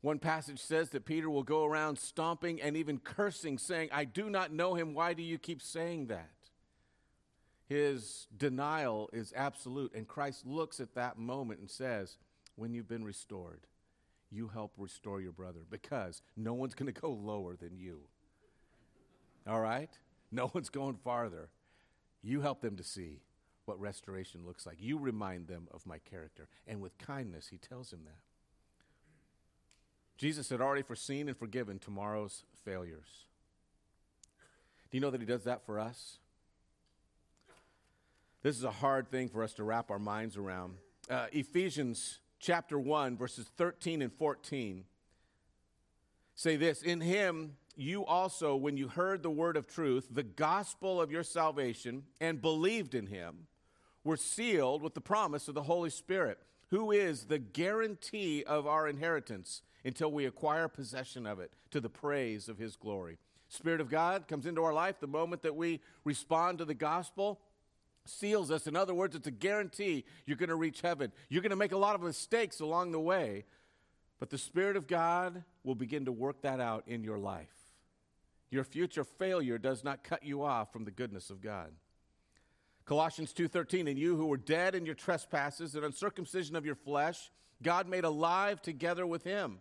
One 0.00 0.18
passage 0.18 0.58
says 0.58 0.90
that 0.90 1.04
Peter 1.04 1.28
will 1.28 1.42
go 1.42 1.64
around 1.64 1.98
stomping 1.98 2.60
and 2.60 2.76
even 2.76 2.98
cursing, 2.98 3.58
saying, 3.58 3.90
I 3.92 4.04
do 4.04 4.30
not 4.30 4.52
know 4.52 4.74
him. 4.74 4.94
Why 4.94 5.12
do 5.12 5.22
you 5.22 5.38
keep 5.38 5.60
saying 5.60 6.06
that? 6.06 6.30
His 7.68 8.26
denial 8.36 9.10
is 9.12 9.32
absolute. 9.36 9.94
And 9.94 10.08
Christ 10.08 10.46
looks 10.46 10.80
at 10.80 10.94
that 10.94 11.18
moment 11.18 11.60
and 11.60 11.70
says, 11.70 12.16
When 12.56 12.72
you've 12.72 12.88
been 12.88 13.04
restored, 13.04 13.60
you 14.30 14.48
help 14.48 14.72
restore 14.78 15.20
your 15.20 15.32
brother 15.32 15.60
because 15.68 16.22
no 16.36 16.54
one's 16.54 16.74
going 16.74 16.92
to 16.92 17.00
go 17.00 17.10
lower 17.10 17.56
than 17.56 17.76
you. 17.76 18.00
All 19.46 19.60
right? 19.60 19.90
No 20.30 20.50
one's 20.54 20.68
going 20.68 20.96
farther. 20.96 21.48
You 22.22 22.40
help 22.40 22.60
them 22.60 22.76
to 22.76 22.84
see 22.84 23.20
what 23.64 23.80
restoration 23.80 24.46
looks 24.46 24.66
like. 24.66 24.76
You 24.80 24.98
remind 24.98 25.48
them 25.48 25.68
of 25.72 25.86
my 25.86 25.98
character. 25.98 26.48
And 26.66 26.80
with 26.80 26.98
kindness, 26.98 27.48
he 27.48 27.58
tells 27.58 27.92
him 27.92 28.00
that. 28.04 28.20
Jesus 30.18 30.50
had 30.50 30.60
already 30.60 30.82
foreseen 30.82 31.28
and 31.28 31.36
forgiven 31.36 31.78
tomorrow's 31.78 32.44
failures. 32.64 33.24
Do 34.90 34.96
you 34.96 35.00
know 35.00 35.10
that 35.10 35.20
he 35.20 35.26
does 35.26 35.44
that 35.44 35.64
for 35.64 35.78
us? 35.78 36.18
This 38.42 38.56
is 38.56 38.64
a 38.64 38.70
hard 38.70 39.08
thing 39.08 39.28
for 39.28 39.42
us 39.42 39.54
to 39.54 39.64
wrap 39.64 39.90
our 39.90 39.98
minds 39.98 40.36
around. 40.36 40.74
Uh, 41.08 41.26
Ephesians 41.32 42.18
chapter 42.40 42.78
1, 42.78 43.16
verses 43.16 43.50
13 43.56 44.02
and 44.02 44.12
14 44.12 44.84
say 46.34 46.56
this 46.56 46.82
In 46.82 47.00
him 47.00 47.56
you 47.76 48.04
also, 48.04 48.56
when 48.56 48.76
you 48.76 48.88
heard 48.88 49.22
the 49.22 49.30
word 49.30 49.56
of 49.56 49.66
truth, 49.66 50.08
the 50.10 50.22
gospel 50.22 51.00
of 51.00 51.10
your 51.10 51.22
salvation, 51.22 52.02
and 52.20 52.42
believed 52.42 52.94
in 52.94 53.06
him, 53.06 53.46
were 54.04 54.16
sealed 54.16 54.82
with 54.82 54.94
the 54.94 55.00
promise 55.00 55.48
of 55.48 55.54
the 55.54 55.62
Holy 55.62 55.90
Spirit, 55.90 56.38
who 56.68 56.90
is 56.90 57.24
the 57.24 57.38
guarantee 57.38 58.42
of 58.44 58.66
our 58.66 58.88
inheritance 58.88 59.62
until 59.84 60.10
we 60.10 60.24
acquire 60.24 60.68
possession 60.68 61.26
of 61.26 61.40
it 61.40 61.52
to 61.70 61.80
the 61.80 61.88
praise 61.88 62.48
of 62.48 62.58
his 62.58 62.76
glory. 62.76 63.18
Spirit 63.48 63.80
of 63.80 63.90
God 63.90 64.28
comes 64.28 64.46
into 64.46 64.62
our 64.62 64.72
life 64.72 65.00
the 65.00 65.06
moment 65.06 65.42
that 65.42 65.56
we 65.56 65.80
respond 66.04 66.58
to 66.58 66.64
the 66.64 66.74
gospel 66.74 67.40
seals 68.06 68.50
us. 68.50 68.66
In 68.66 68.76
other 68.76 68.94
words, 68.94 69.14
it's 69.14 69.26
a 69.26 69.32
guarantee 69.32 70.04
you're 70.26 70.36
going 70.36 70.48
to 70.48 70.56
reach 70.56 70.80
heaven. 70.80 71.12
You're 71.28 71.42
going 71.42 71.50
to 71.50 71.56
make 71.56 71.72
a 71.72 71.78
lot 71.78 71.94
of 71.94 72.02
mistakes 72.02 72.60
along 72.60 72.92
the 72.92 73.00
way, 73.00 73.44
but 74.18 74.30
the 74.30 74.38
Spirit 74.38 74.76
of 74.76 74.86
God 74.86 75.44
will 75.64 75.74
begin 75.74 76.06
to 76.06 76.12
work 76.12 76.42
that 76.42 76.60
out 76.60 76.84
in 76.86 77.04
your 77.04 77.18
life. 77.18 77.48
Your 78.50 78.64
future 78.64 79.04
failure 79.04 79.58
does 79.58 79.84
not 79.84 80.02
cut 80.02 80.24
you 80.24 80.42
off 80.42 80.72
from 80.72 80.84
the 80.84 80.90
goodness 80.90 81.30
of 81.30 81.40
God. 81.40 81.72
Colossians 82.90 83.32
2:13 83.32 83.86
and 83.86 83.96
you 83.96 84.16
who 84.16 84.26
were 84.26 84.36
dead 84.36 84.74
in 84.74 84.84
your 84.84 84.96
trespasses 84.96 85.76
and 85.76 85.84
uncircumcision 85.84 86.56
of 86.56 86.66
your 86.66 86.74
flesh 86.74 87.30
God 87.62 87.86
made 87.86 88.02
alive 88.02 88.60
together 88.60 89.06
with 89.06 89.22
him 89.22 89.60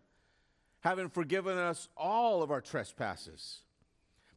having 0.80 1.10
forgiven 1.10 1.56
us 1.56 1.90
all 1.96 2.42
of 2.42 2.50
our 2.50 2.60
trespasses 2.60 3.62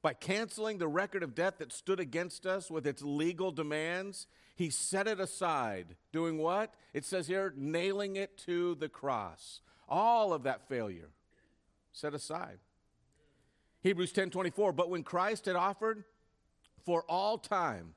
by 0.02 0.12
canceling 0.12 0.78
the 0.78 0.88
record 0.88 1.22
of 1.22 1.34
debt 1.34 1.58
that 1.58 1.72
stood 1.72 2.00
against 2.00 2.44
us 2.44 2.70
with 2.70 2.86
its 2.86 3.02
legal 3.02 3.52
demands, 3.52 4.26
he 4.56 4.68
set 4.68 5.06
it 5.06 5.20
aside. 5.20 5.96
Doing 6.12 6.38
what? 6.38 6.74
It 6.92 7.04
says 7.04 7.28
here, 7.28 7.54
nailing 7.56 8.16
it 8.16 8.36
to 8.38 8.74
the 8.74 8.88
cross. 8.88 9.60
All 9.88 10.32
of 10.32 10.42
that 10.42 10.68
failure 10.68 11.10
set 11.92 12.14
aside. 12.14 12.58
Hebrews 13.82 14.12
10:24, 14.12 14.72
but 14.72 14.90
when 14.90 15.04
Christ 15.04 15.46
had 15.46 15.56
offered 15.56 16.04
for 16.84 17.04
all 17.08 17.38
time 17.38 17.94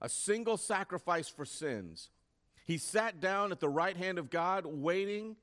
a 0.00 0.08
single 0.08 0.56
sacrifice 0.56 1.28
for 1.28 1.44
sins, 1.44 2.10
he 2.64 2.78
sat 2.78 3.20
down 3.20 3.52
at 3.52 3.60
the 3.60 3.68
right 3.68 3.96
hand 3.96 4.18
of 4.18 4.30
God 4.30 4.64
waiting 4.66 5.36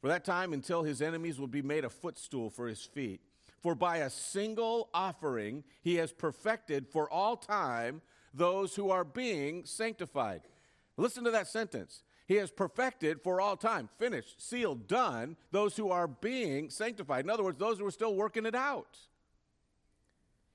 for 0.00 0.08
that 0.08 0.24
time 0.24 0.52
until 0.52 0.82
his 0.82 1.02
enemies 1.02 1.38
would 1.38 1.50
be 1.50 1.62
made 1.62 1.84
a 1.84 1.90
footstool 1.90 2.50
for 2.50 2.66
his 2.66 2.82
feet. 2.84 3.20
For 3.62 3.74
by 3.74 3.98
a 3.98 4.10
single 4.10 4.88
offering 4.94 5.64
he 5.82 5.96
has 5.96 6.12
perfected 6.12 6.88
for 6.88 7.10
all 7.10 7.36
time 7.36 8.00
those 8.32 8.74
who 8.74 8.90
are 8.90 9.04
being 9.04 9.64
sanctified. 9.64 10.42
Listen 10.96 11.24
to 11.24 11.30
that 11.30 11.48
sentence. 11.48 12.02
He 12.26 12.36
has 12.36 12.50
perfected 12.50 13.20
for 13.22 13.40
all 13.40 13.56
time, 13.56 13.88
finished, 13.98 14.40
sealed, 14.40 14.86
done, 14.86 15.36
those 15.50 15.76
who 15.76 15.90
are 15.90 16.06
being 16.06 16.70
sanctified. 16.70 17.24
In 17.24 17.30
other 17.30 17.42
words, 17.42 17.58
those 17.58 17.80
who 17.80 17.86
are 17.86 17.90
still 17.90 18.14
working 18.14 18.46
it 18.46 18.54
out. 18.54 18.98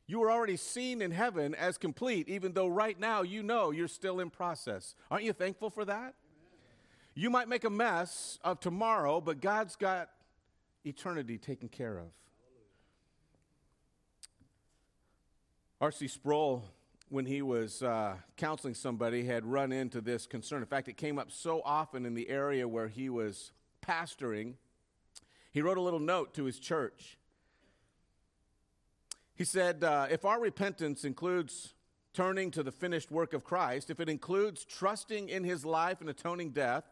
You 0.07 0.23
are 0.23 0.31
already 0.31 0.55
seen 0.55 1.01
in 1.01 1.11
heaven 1.11 1.53
as 1.55 1.77
complete, 1.77 2.29
even 2.29 2.53
though 2.53 2.67
right 2.67 2.97
now 2.99 3.23
you 3.23 3.43
know 3.43 3.71
you're 3.71 3.87
still 3.87 4.19
in 4.19 4.29
process. 4.29 4.95
Aren't 5.09 5.25
you 5.25 5.33
thankful 5.33 5.69
for 5.69 5.83
that? 5.85 6.13
You 7.15 7.29
might 7.29 7.49
make 7.49 7.63
a 7.63 7.69
mess 7.69 8.39
of 8.43 8.59
tomorrow, 8.59 9.19
but 9.19 9.41
God's 9.41 9.75
got 9.75 10.09
eternity 10.85 11.37
taken 11.37 11.69
care 11.69 11.97
of. 11.97 12.07
R.C. 15.85 16.07
Sproul, 16.07 16.63
when 17.09 17.27
he 17.27 17.43
was 17.43 17.83
uh, 17.83 18.15
counseling 18.37 18.73
somebody, 18.73 19.23
had 19.23 19.45
run 19.45 19.71
into 19.71 20.01
this 20.01 20.25
concern. 20.25 20.63
In 20.63 20.67
fact, 20.67 20.87
it 20.87 20.97
came 20.97 21.19
up 21.19 21.31
so 21.31 21.61
often 21.63 22.07
in 22.07 22.15
the 22.15 22.27
area 22.27 22.67
where 22.67 22.87
he 22.87 23.07
was 23.07 23.51
pastoring. 23.85 24.55
He 25.51 25.61
wrote 25.61 25.77
a 25.77 25.81
little 25.81 25.99
note 25.99 26.33
to 26.33 26.45
his 26.45 26.57
church. 26.57 27.19
He 29.35 29.43
said, 29.43 29.83
uh, 29.83 30.07
if 30.09 30.25
our 30.25 30.41
repentance 30.41 31.05
includes 31.05 31.75
turning 32.15 32.49
to 32.49 32.63
the 32.63 32.71
finished 32.71 33.11
work 33.11 33.35
of 33.35 33.43
Christ, 33.43 33.91
if 33.91 33.99
it 33.99 34.09
includes 34.09 34.65
trusting 34.65 35.29
in 35.29 35.43
his 35.43 35.65
life 35.65 36.01
and 36.01 36.09
atoning 36.09 36.49
death, 36.49 36.85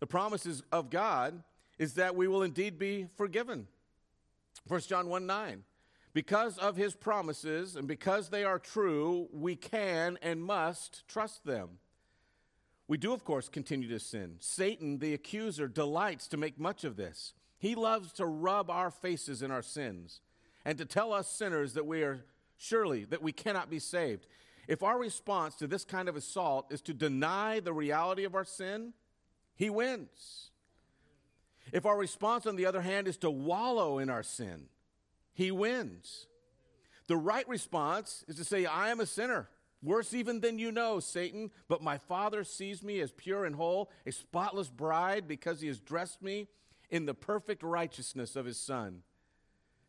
the 0.00 0.08
promises 0.08 0.64
of 0.72 0.90
God 0.90 1.40
is 1.78 1.94
that 1.94 2.16
we 2.16 2.26
will 2.26 2.42
indeed 2.42 2.80
be 2.80 3.06
forgiven. 3.16 3.68
1 4.66 4.80
John 4.80 5.08
1 5.08 5.24
9. 5.24 5.62
Because 6.18 6.58
of 6.58 6.74
his 6.74 6.96
promises 6.96 7.76
and 7.76 7.86
because 7.86 8.28
they 8.28 8.42
are 8.42 8.58
true, 8.58 9.28
we 9.32 9.54
can 9.54 10.18
and 10.20 10.42
must 10.42 11.06
trust 11.06 11.44
them. 11.44 11.78
We 12.88 12.98
do, 12.98 13.12
of 13.12 13.22
course, 13.22 13.48
continue 13.48 13.88
to 13.90 14.00
sin. 14.00 14.34
Satan, 14.40 14.98
the 14.98 15.14
accuser, 15.14 15.68
delights 15.68 16.26
to 16.26 16.36
make 16.36 16.58
much 16.58 16.82
of 16.82 16.96
this. 16.96 17.34
He 17.56 17.76
loves 17.76 18.12
to 18.14 18.26
rub 18.26 18.68
our 18.68 18.90
faces 18.90 19.42
in 19.42 19.52
our 19.52 19.62
sins 19.62 20.20
and 20.64 20.76
to 20.78 20.84
tell 20.84 21.12
us 21.12 21.30
sinners 21.30 21.74
that 21.74 21.86
we 21.86 22.02
are 22.02 22.24
surely 22.56 23.04
that 23.04 23.22
we 23.22 23.30
cannot 23.30 23.70
be 23.70 23.78
saved. 23.78 24.26
If 24.66 24.82
our 24.82 24.98
response 24.98 25.54
to 25.58 25.68
this 25.68 25.84
kind 25.84 26.08
of 26.08 26.16
assault 26.16 26.72
is 26.72 26.80
to 26.82 26.94
deny 26.94 27.60
the 27.60 27.72
reality 27.72 28.24
of 28.24 28.34
our 28.34 28.44
sin, 28.44 28.92
he 29.54 29.70
wins. 29.70 30.50
If 31.72 31.86
our 31.86 31.96
response, 31.96 32.44
on 32.44 32.56
the 32.56 32.66
other 32.66 32.80
hand, 32.80 33.06
is 33.06 33.18
to 33.18 33.30
wallow 33.30 34.00
in 34.00 34.10
our 34.10 34.24
sin, 34.24 34.64
he 35.38 35.52
wins. 35.52 36.26
The 37.06 37.16
right 37.16 37.48
response 37.48 38.24
is 38.26 38.34
to 38.36 38.44
say, 38.44 38.66
I 38.66 38.88
am 38.88 38.98
a 38.98 39.06
sinner, 39.06 39.48
worse 39.80 40.12
even 40.12 40.40
than 40.40 40.58
you 40.58 40.72
know, 40.72 40.98
Satan, 40.98 41.52
but 41.68 41.80
my 41.80 41.96
Father 41.96 42.42
sees 42.42 42.82
me 42.82 42.98
as 42.98 43.12
pure 43.12 43.44
and 43.44 43.54
whole, 43.54 43.88
a 44.04 44.10
spotless 44.10 44.68
bride, 44.68 45.28
because 45.28 45.60
he 45.60 45.68
has 45.68 45.78
dressed 45.78 46.20
me 46.22 46.48
in 46.90 47.06
the 47.06 47.14
perfect 47.14 47.62
righteousness 47.62 48.34
of 48.34 48.46
his 48.46 48.58
Son. 48.58 49.02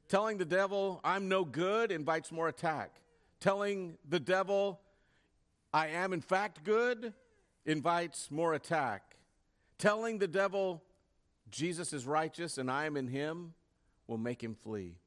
Telling 0.07 0.38
the 0.38 0.45
devil, 0.45 1.01
I'm 1.03 1.27
no 1.27 1.43
good, 1.43 1.91
invites 1.91 2.31
more 2.31 2.47
attack. 2.47 3.01
Telling 3.39 3.97
the 4.07 4.19
devil, 4.19 4.79
I 5.73 5.88
am 5.88 6.13
in 6.13 6.21
fact 6.21 6.63
good, 6.63 7.12
invites 7.65 8.29
more 8.29 8.53
attack. 8.53 9.15
Telling 9.79 10.19
the 10.19 10.27
devil, 10.27 10.83
Jesus 11.49 11.91
is 11.91 12.05
righteous 12.05 12.59
and 12.59 12.69
I 12.69 12.85
am 12.85 12.95
in 12.95 13.07
him, 13.07 13.55
will 14.05 14.19
make 14.19 14.43
him 14.43 14.53
flee. 14.53 14.97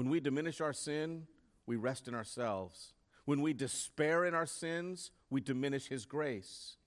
When 0.00 0.08
we 0.08 0.18
diminish 0.20 0.62
our 0.62 0.72
sin, 0.72 1.26
we 1.66 1.76
rest 1.76 2.08
in 2.08 2.14
ourselves. 2.14 2.94
When 3.26 3.42
we 3.42 3.52
despair 3.52 4.24
in 4.24 4.32
our 4.32 4.46
sins, 4.46 5.10
we 5.28 5.42
diminish 5.42 5.88
his 5.88 6.06
grace. 6.06 6.78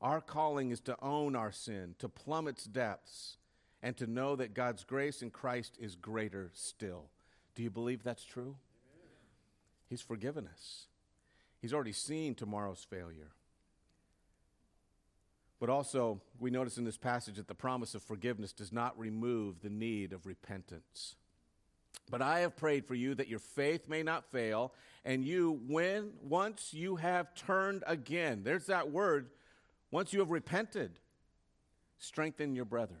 Our 0.00 0.20
calling 0.20 0.70
is 0.70 0.78
to 0.82 0.96
own 1.02 1.34
our 1.34 1.50
sin, 1.50 1.96
to 1.98 2.08
plumb 2.08 2.46
its 2.46 2.62
depths, 2.62 3.38
and 3.82 3.96
to 3.96 4.06
know 4.06 4.36
that 4.36 4.54
God's 4.54 4.84
grace 4.84 5.20
in 5.20 5.32
Christ 5.32 5.78
is 5.80 5.96
greater 5.96 6.52
still. 6.54 7.10
Do 7.56 7.64
you 7.64 7.70
believe 7.70 8.04
that's 8.04 8.24
true? 8.24 8.54
He's 9.88 10.00
forgiven 10.00 10.46
us. 10.46 10.86
He's 11.60 11.74
already 11.74 11.90
seen 11.90 12.36
tomorrow's 12.36 12.86
failure. 12.88 13.32
But 15.58 15.70
also, 15.70 16.20
we 16.38 16.52
notice 16.52 16.78
in 16.78 16.84
this 16.84 16.98
passage 16.98 17.34
that 17.34 17.48
the 17.48 17.54
promise 17.56 17.96
of 17.96 18.02
forgiveness 18.04 18.52
does 18.52 18.72
not 18.72 18.96
remove 18.96 19.60
the 19.60 19.70
need 19.70 20.12
of 20.12 20.24
repentance. 20.24 21.16
But 22.10 22.22
I 22.22 22.40
have 22.40 22.56
prayed 22.56 22.86
for 22.86 22.94
you 22.94 23.14
that 23.14 23.28
your 23.28 23.38
faith 23.38 23.88
may 23.88 24.02
not 24.02 24.30
fail, 24.30 24.72
and 25.04 25.24
you, 25.24 25.60
when 25.68 26.12
once 26.22 26.72
you 26.72 26.96
have 26.96 27.34
turned 27.34 27.84
again, 27.86 28.42
there's 28.44 28.66
that 28.66 28.90
word, 28.90 29.30
once 29.90 30.12
you 30.12 30.20
have 30.20 30.30
repented, 30.30 30.98
strengthen 31.98 32.54
your 32.54 32.64
brothers. 32.64 32.96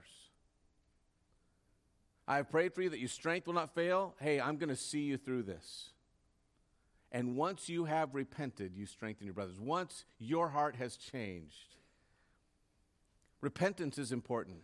I 2.26 2.36
have 2.36 2.50
prayed 2.50 2.74
for 2.74 2.82
you 2.82 2.90
that 2.90 2.98
your 2.98 3.08
strength 3.08 3.46
will 3.46 3.54
not 3.54 3.74
fail. 3.74 4.14
Hey, 4.20 4.38
I'm 4.38 4.58
going 4.58 4.68
to 4.68 4.76
see 4.76 5.00
you 5.00 5.16
through 5.16 5.44
this. 5.44 5.90
And 7.10 7.36
once 7.36 7.70
you 7.70 7.86
have 7.86 8.14
repented, 8.14 8.76
you 8.76 8.84
strengthen 8.84 9.24
your 9.24 9.32
brothers. 9.32 9.58
Once 9.58 10.04
your 10.18 10.50
heart 10.50 10.76
has 10.76 10.96
changed, 10.98 11.76
repentance 13.40 13.96
is 13.96 14.12
important. 14.12 14.58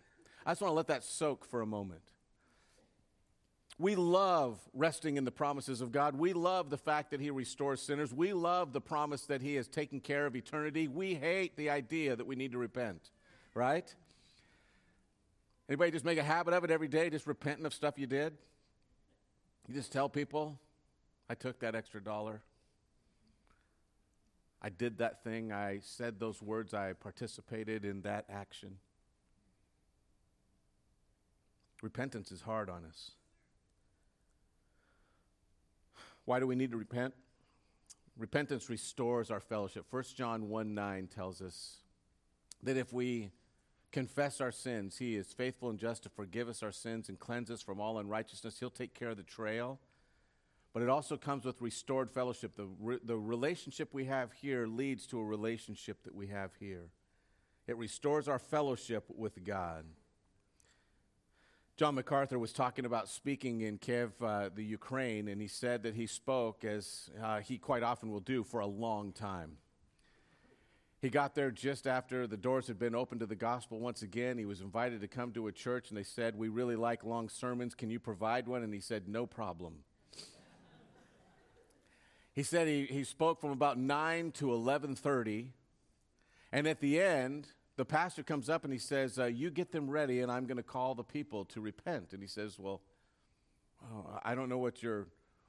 I 0.44 0.50
just 0.50 0.60
want 0.60 0.72
to 0.72 0.76
let 0.76 0.88
that 0.88 1.04
soak 1.04 1.46
for 1.46 1.62
a 1.62 1.66
moment. 1.66 2.02
We 3.78 3.96
love 3.96 4.58
resting 4.72 5.16
in 5.16 5.24
the 5.24 5.32
promises 5.32 5.80
of 5.80 5.90
God. 5.90 6.16
We 6.16 6.32
love 6.32 6.70
the 6.70 6.78
fact 6.78 7.10
that 7.10 7.20
He 7.20 7.30
restores 7.30 7.82
sinners. 7.82 8.14
We 8.14 8.32
love 8.32 8.72
the 8.72 8.80
promise 8.80 9.22
that 9.22 9.42
He 9.42 9.56
has 9.56 9.66
taken 9.66 10.00
care 10.00 10.26
of 10.26 10.36
eternity. 10.36 10.86
We 10.86 11.14
hate 11.14 11.56
the 11.56 11.70
idea 11.70 12.14
that 12.14 12.26
we 12.26 12.36
need 12.36 12.52
to 12.52 12.58
repent, 12.58 13.10
right? 13.52 13.92
Anybody 15.68 15.90
just 15.90 16.04
make 16.04 16.18
a 16.18 16.22
habit 16.22 16.54
of 16.54 16.62
it 16.62 16.70
every 16.70 16.88
day, 16.88 17.10
just 17.10 17.26
repenting 17.26 17.66
of 17.66 17.74
stuff 17.74 17.98
you 17.98 18.06
did? 18.06 18.36
You 19.66 19.74
just 19.74 19.90
tell 19.92 20.08
people, 20.08 20.58
I 21.28 21.34
took 21.34 21.58
that 21.60 21.74
extra 21.74 22.02
dollar. 22.02 22.42
I 24.62 24.68
did 24.68 24.98
that 24.98 25.24
thing. 25.24 25.52
I 25.52 25.80
said 25.82 26.20
those 26.20 26.40
words. 26.40 26.74
I 26.74 26.92
participated 26.92 27.84
in 27.84 28.02
that 28.02 28.26
action. 28.30 28.76
Repentance 31.82 32.30
is 32.30 32.42
hard 32.42 32.70
on 32.70 32.84
us. 32.84 33.10
Why 36.24 36.40
do 36.40 36.46
we 36.46 36.54
need 36.54 36.70
to 36.70 36.76
repent? 36.76 37.14
Repentance 38.16 38.70
restores 38.70 39.30
our 39.30 39.40
fellowship. 39.40 39.86
1 39.90 40.04
John 40.16 40.48
1 40.48 40.74
9 40.74 41.06
tells 41.08 41.42
us 41.42 41.78
that 42.62 42.76
if 42.76 42.92
we 42.92 43.30
confess 43.92 44.40
our 44.40 44.52
sins, 44.52 44.98
He 44.98 45.16
is 45.16 45.32
faithful 45.32 45.70
and 45.70 45.78
just 45.78 46.04
to 46.04 46.08
forgive 46.08 46.48
us 46.48 46.62
our 46.62 46.72
sins 46.72 47.08
and 47.08 47.18
cleanse 47.18 47.50
us 47.50 47.62
from 47.62 47.80
all 47.80 47.98
unrighteousness. 47.98 48.58
He'll 48.58 48.70
take 48.70 48.94
care 48.94 49.10
of 49.10 49.16
the 49.16 49.22
trail. 49.22 49.78
But 50.72 50.82
it 50.82 50.88
also 50.88 51.16
comes 51.16 51.44
with 51.44 51.60
restored 51.60 52.10
fellowship. 52.10 52.56
The, 52.56 52.68
re- 52.80 52.98
the 53.02 53.16
relationship 53.16 53.90
we 53.92 54.06
have 54.06 54.32
here 54.32 54.66
leads 54.66 55.06
to 55.06 55.20
a 55.20 55.24
relationship 55.24 56.02
that 56.02 56.14
we 56.14 56.26
have 56.28 56.50
here. 56.58 56.88
It 57.68 57.76
restores 57.76 58.26
our 58.26 58.40
fellowship 58.40 59.04
with 59.08 59.44
God. 59.44 59.84
John 61.76 61.96
MacArthur 61.96 62.38
was 62.38 62.52
talking 62.52 62.84
about 62.84 63.08
speaking 63.08 63.62
in 63.62 63.78
Kiev, 63.78 64.12
uh, 64.22 64.48
the 64.54 64.62
Ukraine, 64.62 65.26
and 65.26 65.40
he 65.40 65.48
said 65.48 65.82
that 65.82 65.96
he 65.96 66.06
spoke, 66.06 66.64
as 66.64 67.10
uh, 67.20 67.40
he 67.40 67.58
quite 67.58 67.82
often 67.82 68.12
will 68.12 68.20
do, 68.20 68.44
for 68.44 68.60
a 68.60 68.66
long 68.66 69.10
time. 69.10 69.56
He 71.00 71.10
got 71.10 71.34
there 71.34 71.50
just 71.50 71.88
after 71.88 72.28
the 72.28 72.36
doors 72.36 72.68
had 72.68 72.78
been 72.78 72.94
opened 72.94 73.22
to 73.22 73.26
the 73.26 73.34
gospel 73.34 73.80
once 73.80 74.02
again. 74.02 74.38
He 74.38 74.44
was 74.44 74.60
invited 74.60 75.00
to 75.00 75.08
come 75.08 75.32
to 75.32 75.48
a 75.48 75.52
church, 75.52 75.88
and 75.88 75.98
they 75.98 76.04
said, 76.04 76.38
We 76.38 76.48
really 76.48 76.76
like 76.76 77.02
long 77.02 77.28
sermons. 77.28 77.74
Can 77.74 77.90
you 77.90 77.98
provide 77.98 78.46
one? 78.46 78.62
And 78.62 78.72
he 78.72 78.78
said, 78.78 79.08
No 79.08 79.26
problem. 79.26 79.78
he 82.32 82.44
said 82.44 82.68
he, 82.68 82.84
he 82.84 83.02
spoke 83.02 83.40
from 83.40 83.50
about 83.50 83.78
9 83.78 84.30
to 84.30 84.46
11.30, 84.46 85.48
and 86.52 86.68
at 86.68 86.78
the 86.78 87.00
end, 87.00 87.48
the 87.76 87.84
pastor 87.84 88.22
comes 88.22 88.48
up 88.48 88.64
and 88.64 88.72
he 88.72 88.78
says, 88.78 89.18
uh, 89.18 89.24
You 89.24 89.50
get 89.50 89.72
them 89.72 89.90
ready, 89.90 90.20
and 90.20 90.30
I'm 90.30 90.46
going 90.46 90.56
to 90.56 90.62
call 90.62 90.94
the 90.94 91.04
people 91.04 91.44
to 91.46 91.60
repent. 91.60 92.12
And 92.12 92.22
he 92.22 92.28
says, 92.28 92.58
Well, 92.58 92.80
oh, 93.82 94.20
I 94.24 94.34
don't 94.34 94.48
know 94.48 94.58
what 94.58 94.82
you're 94.82 95.06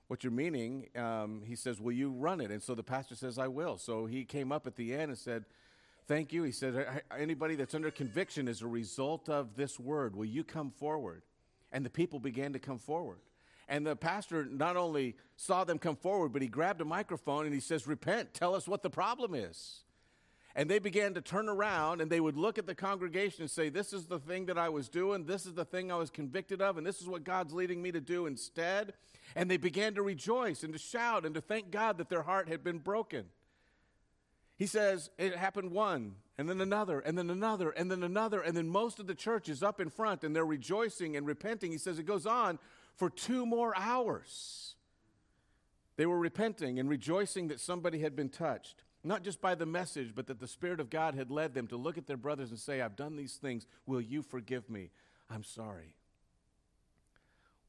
what 0.07 0.23
you're 0.23 0.31
meaning. 0.31 0.87
Um, 0.95 1.41
he 1.45 1.55
says, 1.55 1.79
Will 1.79 1.93
you 1.93 2.11
run 2.11 2.41
it? 2.41 2.51
And 2.51 2.61
so 2.61 2.75
the 2.75 2.83
pastor 2.83 3.15
says, 3.15 3.37
I 3.37 3.47
will. 3.47 3.77
So 3.77 4.05
he 4.05 4.23
came 4.23 4.51
up 4.51 4.67
at 4.67 4.75
the 4.75 4.93
end 4.93 5.09
and 5.09 5.17
said, 5.17 5.45
Thank 6.07 6.33
you. 6.33 6.43
He 6.43 6.51
said, 6.51 7.01
Anybody 7.17 7.55
that's 7.55 7.75
under 7.75 7.91
conviction 7.91 8.47
as 8.47 8.61
a 8.61 8.67
result 8.67 9.29
of 9.29 9.55
this 9.55 9.79
word, 9.79 10.15
will 10.15 10.25
you 10.25 10.43
come 10.43 10.71
forward? 10.71 11.23
And 11.71 11.85
the 11.85 11.89
people 11.89 12.19
began 12.19 12.53
to 12.53 12.59
come 12.59 12.77
forward. 12.77 13.19
And 13.67 13.85
the 13.85 13.95
pastor 13.95 14.45
not 14.45 14.77
only 14.77 15.15
saw 15.35 15.63
them 15.63 15.79
come 15.79 15.95
forward, 15.95 16.31
but 16.31 16.43
he 16.43 16.47
grabbed 16.47 16.81
a 16.81 16.85
microphone 16.85 17.45
and 17.45 17.53
he 17.53 17.59
says, 17.59 17.87
Repent, 17.87 18.33
tell 18.33 18.55
us 18.55 18.67
what 18.67 18.83
the 18.83 18.89
problem 18.89 19.33
is. 19.33 19.84
And 20.57 20.69
they 20.69 20.79
began 20.79 21.13
to 21.15 21.21
turn 21.21 21.49
around 21.49 21.99
and 21.99 22.09
they 22.09 22.21
would 22.21 22.37
look 22.37 22.57
at 22.57 22.65
the 22.65 22.75
congregation 22.75 23.41
and 23.41 23.51
say, 23.51 23.67
This 23.67 23.91
is 23.91 24.05
the 24.05 24.19
thing 24.19 24.45
that 24.45 24.57
I 24.57 24.69
was 24.69 24.87
doing. 24.87 25.25
This 25.25 25.45
is 25.45 25.53
the 25.53 25.65
thing 25.65 25.91
I 25.91 25.95
was 25.95 26.09
convicted 26.09 26.61
of. 26.61 26.77
And 26.77 26.87
this 26.87 27.01
is 27.01 27.07
what 27.07 27.25
God's 27.25 27.53
leading 27.53 27.81
me 27.81 27.91
to 27.91 27.99
do 27.99 28.25
instead. 28.25 28.93
And 29.35 29.51
they 29.51 29.57
began 29.57 29.95
to 29.95 30.01
rejoice 30.01 30.63
and 30.63 30.71
to 30.71 30.79
shout 30.79 31.25
and 31.25 31.35
to 31.35 31.41
thank 31.41 31.71
God 31.71 31.97
that 31.97 32.09
their 32.09 32.23
heart 32.23 32.47
had 32.47 32.63
been 32.63 32.79
broken. 32.79 33.25
He 34.57 34.65
says 34.65 35.09
it 35.17 35.35
happened 35.35 35.71
one, 35.71 36.15
and 36.37 36.47
then 36.47 36.61
another, 36.61 36.99
and 37.01 37.17
then 37.17 37.29
another, 37.29 37.71
and 37.71 37.91
then 37.91 38.03
another, 38.03 38.39
and 38.39 38.55
then 38.55 38.69
most 38.69 38.99
of 38.99 39.07
the 39.07 39.15
church 39.15 39.49
is 39.49 39.61
up 39.61 39.81
in 39.81 39.89
front 39.89 40.23
and 40.23 40.33
they're 40.33 40.45
rejoicing 40.45 41.17
and 41.17 41.27
repenting. 41.27 41.71
He 41.71 41.77
says 41.77 41.99
it 41.99 42.05
goes 42.05 42.25
on 42.25 42.59
for 42.95 43.09
two 43.09 43.45
more 43.45 43.75
hours. 43.75 44.75
They 45.97 46.05
were 46.05 46.17
repenting 46.17 46.79
and 46.79 46.89
rejoicing 46.89 47.49
that 47.49 47.59
somebody 47.59 47.99
had 47.99 48.15
been 48.15 48.29
touched, 48.29 48.83
not 49.05 49.23
just 49.23 49.39
by 49.39 49.55
the 49.55 49.65
message, 49.65 50.13
but 50.15 50.27
that 50.27 50.39
the 50.39 50.47
Spirit 50.47 50.79
of 50.79 50.89
God 50.89 51.13
had 51.15 51.29
led 51.29 51.53
them 51.53 51.67
to 51.67 51.77
look 51.77 51.97
at 51.97 52.07
their 52.07 52.17
brothers 52.17 52.49
and 52.49 52.59
say, 52.59 52.81
I've 52.81 52.95
done 52.95 53.15
these 53.15 53.35
things. 53.35 53.67
Will 53.85 54.01
you 54.01 54.21
forgive 54.21 54.69
me? 54.69 54.89
I'm 55.29 55.43
sorry. 55.43 55.95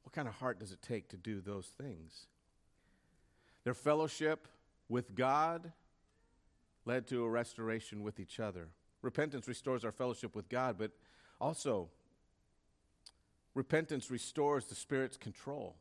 What 0.02 0.14
kind 0.14 0.28
of 0.28 0.34
heart 0.34 0.58
does 0.58 0.72
it 0.72 0.80
take 0.80 1.08
to 1.10 1.16
do 1.16 1.40
those 1.40 1.66
things? 1.66 2.26
Their 3.64 3.74
fellowship 3.74 4.48
with 4.88 5.14
God 5.14 5.72
led 6.84 7.06
to 7.08 7.24
a 7.24 7.28
restoration 7.28 8.02
with 8.02 8.18
each 8.20 8.40
other. 8.40 8.68
Repentance 9.02 9.46
restores 9.46 9.84
our 9.84 9.92
fellowship 9.92 10.34
with 10.34 10.48
God, 10.48 10.76
but 10.78 10.92
also 11.40 11.88
repentance 13.54 14.10
restores 14.10 14.66
the 14.66 14.74
Spirit's 14.74 15.16
control. 15.16 15.76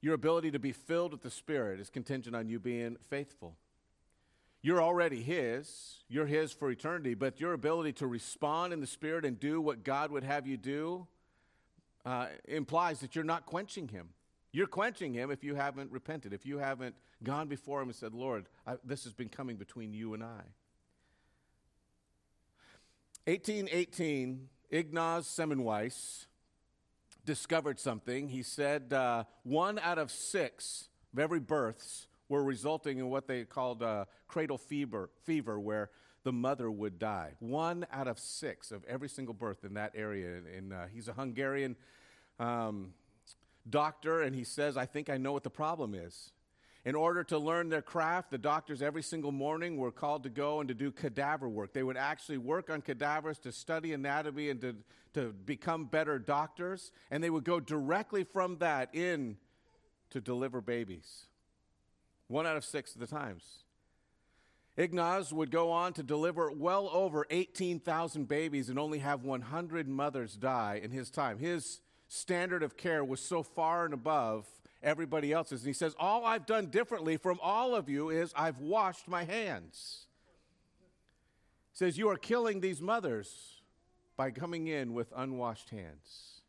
Your 0.00 0.14
ability 0.14 0.50
to 0.52 0.58
be 0.58 0.72
filled 0.72 1.12
with 1.12 1.22
the 1.22 1.30
Spirit 1.30 1.78
is 1.78 1.90
contingent 1.90 2.34
on 2.34 2.48
you 2.48 2.58
being 2.58 2.96
faithful. 3.10 3.54
You're 4.62 4.82
already 4.82 5.22
His, 5.22 6.02
you're 6.08 6.26
His 6.26 6.52
for 6.52 6.70
eternity, 6.70 7.14
but 7.14 7.40
your 7.40 7.54
ability 7.54 7.94
to 7.94 8.06
respond 8.06 8.72
in 8.72 8.80
the 8.80 8.86
Spirit 8.86 9.24
and 9.24 9.40
do 9.40 9.60
what 9.60 9.84
God 9.84 10.10
would 10.10 10.24
have 10.24 10.46
you 10.46 10.56
do 10.56 11.06
uh, 12.04 12.26
implies 12.46 13.00
that 13.00 13.14
you're 13.14 13.24
not 13.24 13.46
quenching 13.46 13.88
Him. 13.88 14.10
You're 14.52 14.66
quenching 14.66 15.14
Him 15.14 15.30
if 15.30 15.42
you 15.44 15.54
haven't 15.54 15.90
repented, 15.92 16.32
if 16.32 16.44
you 16.44 16.58
haven't 16.58 16.94
gone 17.22 17.48
before 17.48 17.80
Him 17.80 17.88
and 17.88 17.96
said, 17.96 18.12
Lord, 18.12 18.46
I, 18.66 18.74
this 18.84 19.04
has 19.04 19.14
been 19.14 19.28
coming 19.28 19.56
between 19.56 19.94
you 19.94 20.12
and 20.12 20.22
I. 20.22 20.42
1818, 23.26 24.48
Ignaz 24.70 25.26
Semmelweis 25.26 26.26
discovered 27.24 27.78
something. 27.78 28.28
He 28.28 28.42
said 28.42 28.92
uh, 28.92 29.24
one 29.42 29.78
out 29.78 29.98
of 29.98 30.10
six 30.10 30.88
of 31.12 31.18
every 31.18 31.40
births 31.40 32.08
were 32.30 32.42
resulting 32.42 32.98
in 32.98 33.10
what 33.10 33.26
they 33.26 33.44
called 33.44 33.82
uh, 33.82 34.06
cradle 34.28 34.56
fever, 34.56 35.10
fever, 35.24 35.60
where 35.60 35.90
the 36.22 36.32
mother 36.32 36.70
would 36.70 36.98
die. 36.98 37.32
One 37.40 37.86
out 37.92 38.06
of 38.06 38.18
six 38.18 38.70
of 38.70 38.84
every 38.84 39.08
single 39.08 39.34
birth 39.34 39.64
in 39.64 39.74
that 39.74 39.92
area. 39.94 40.40
And 40.56 40.72
uh, 40.72 40.84
he's 40.92 41.08
a 41.08 41.12
Hungarian 41.12 41.76
um, 42.38 42.94
doctor, 43.68 44.22
and 44.22 44.34
he 44.34 44.44
says, 44.44 44.76
I 44.76 44.86
think 44.86 45.10
I 45.10 45.16
know 45.16 45.32
what 45.32 45.42
the 45.42 45.50
problem 45.50 45.94
is. 45.94 46.30
In 46.84 46.94
order 46.94 47.24
to 47.24 47.38
learn 47.38 47.68
their 47.68 47.82
craft, 47.82 48.30
the 48.30 48.38
doctors 48.38 48.80
every 48.80 49.02
single 49.02 49.32
morning 49.32 49.76
were 49.76 49.90
called 49.90 50.22
to 50.22 50.30
go 50.30 50.60
and 50.60 50.68
to 50.68 50.74
do 50.74 50.92
cadaver 50.92 51.48
work. 51.48 51.74
They 51.74 51.82
would 51.82 51.98
actually 51.98 52.38
work 52.38 52.70
on 52.70 52.80
cadavers 52.80 53.38
to 53.40 53.52
study 53.52 53.92
anatomy 53.92 54.48
and 54.48 54.60
to, 54.62 54.76
to 55.14 55.32
become 55.32 55.86
better 55.86 56.18
doctors, 56.18 56.92
and 57.10 57.22
they 57.22 57.28
would 57.28 57.44
go 57.44 57.60
directly 57.60 58.24
from 58.24 58.58
that 58.58 58.94
in 58.94 59.36
to 60.10 60.20
deliver 60.20 60.60
babies. 60.60 61.26
One 62.30 62.46
out 62.46 62.56
of 62.56 62.64
six 62.64 62.94
of 62.94 63.00
the 63.00 63.08
times. 63.08 63.42
Ignaz 64.76 65.32
would 65.32 65.50
go 65.50 65.72
on 65.72 65.92
to 65.94 66.04
deliver 66.04 66.52
well 66.52 66.88
over 66.92 67.26
18,000 67.28 68.28
babies 68.28 68.68
and 68.68 68.78
only 68.78 69.00
have 69.00 69.24
100 69.24 69.88
mothers 69.88 70.36
die 70.36 70.80
in 70.80 70.92
his 70.92 71.10
time. 71.10 71.38
His 71.38 71.80
standard 72.06 72.62
of 72.62 72.76
care 72.76 73.04
was 73.04 73.20
so 73.20 73.42
far 73.42 73.84
and 73.84 73.92
above 73.92 74.46
everybody 74.80 75.32
else's. 75.32 75.62
And 75.62 75.66
he 75.66 75.72
says, 75.72 75.96
All 75.98 76.24
I've 76.24 76.46
done 76.46 76.66
differently 76.66 77.16
from 77.16 77.40
all 77.42 77.74
of 77.74 77.88
you 77.88 78.10
is 78.10 78.32
I've 78.36 78.60
washed 78.60 79.08
my 79.08 79.24
hands. 79.24 80.06
He 81.72 81.78
says, 81.78 81.98
You 81.98 82.10
are 82.10 82.16
killing 82.16 82.60
these 82.60 82.80
mothers 82.80 83.60
by 84.16 84.30
coming 84.30 84.68
in 84.68 84.94
with 84.94 85.12
unwashed 85.16 85.70
hands. 85.70 86.39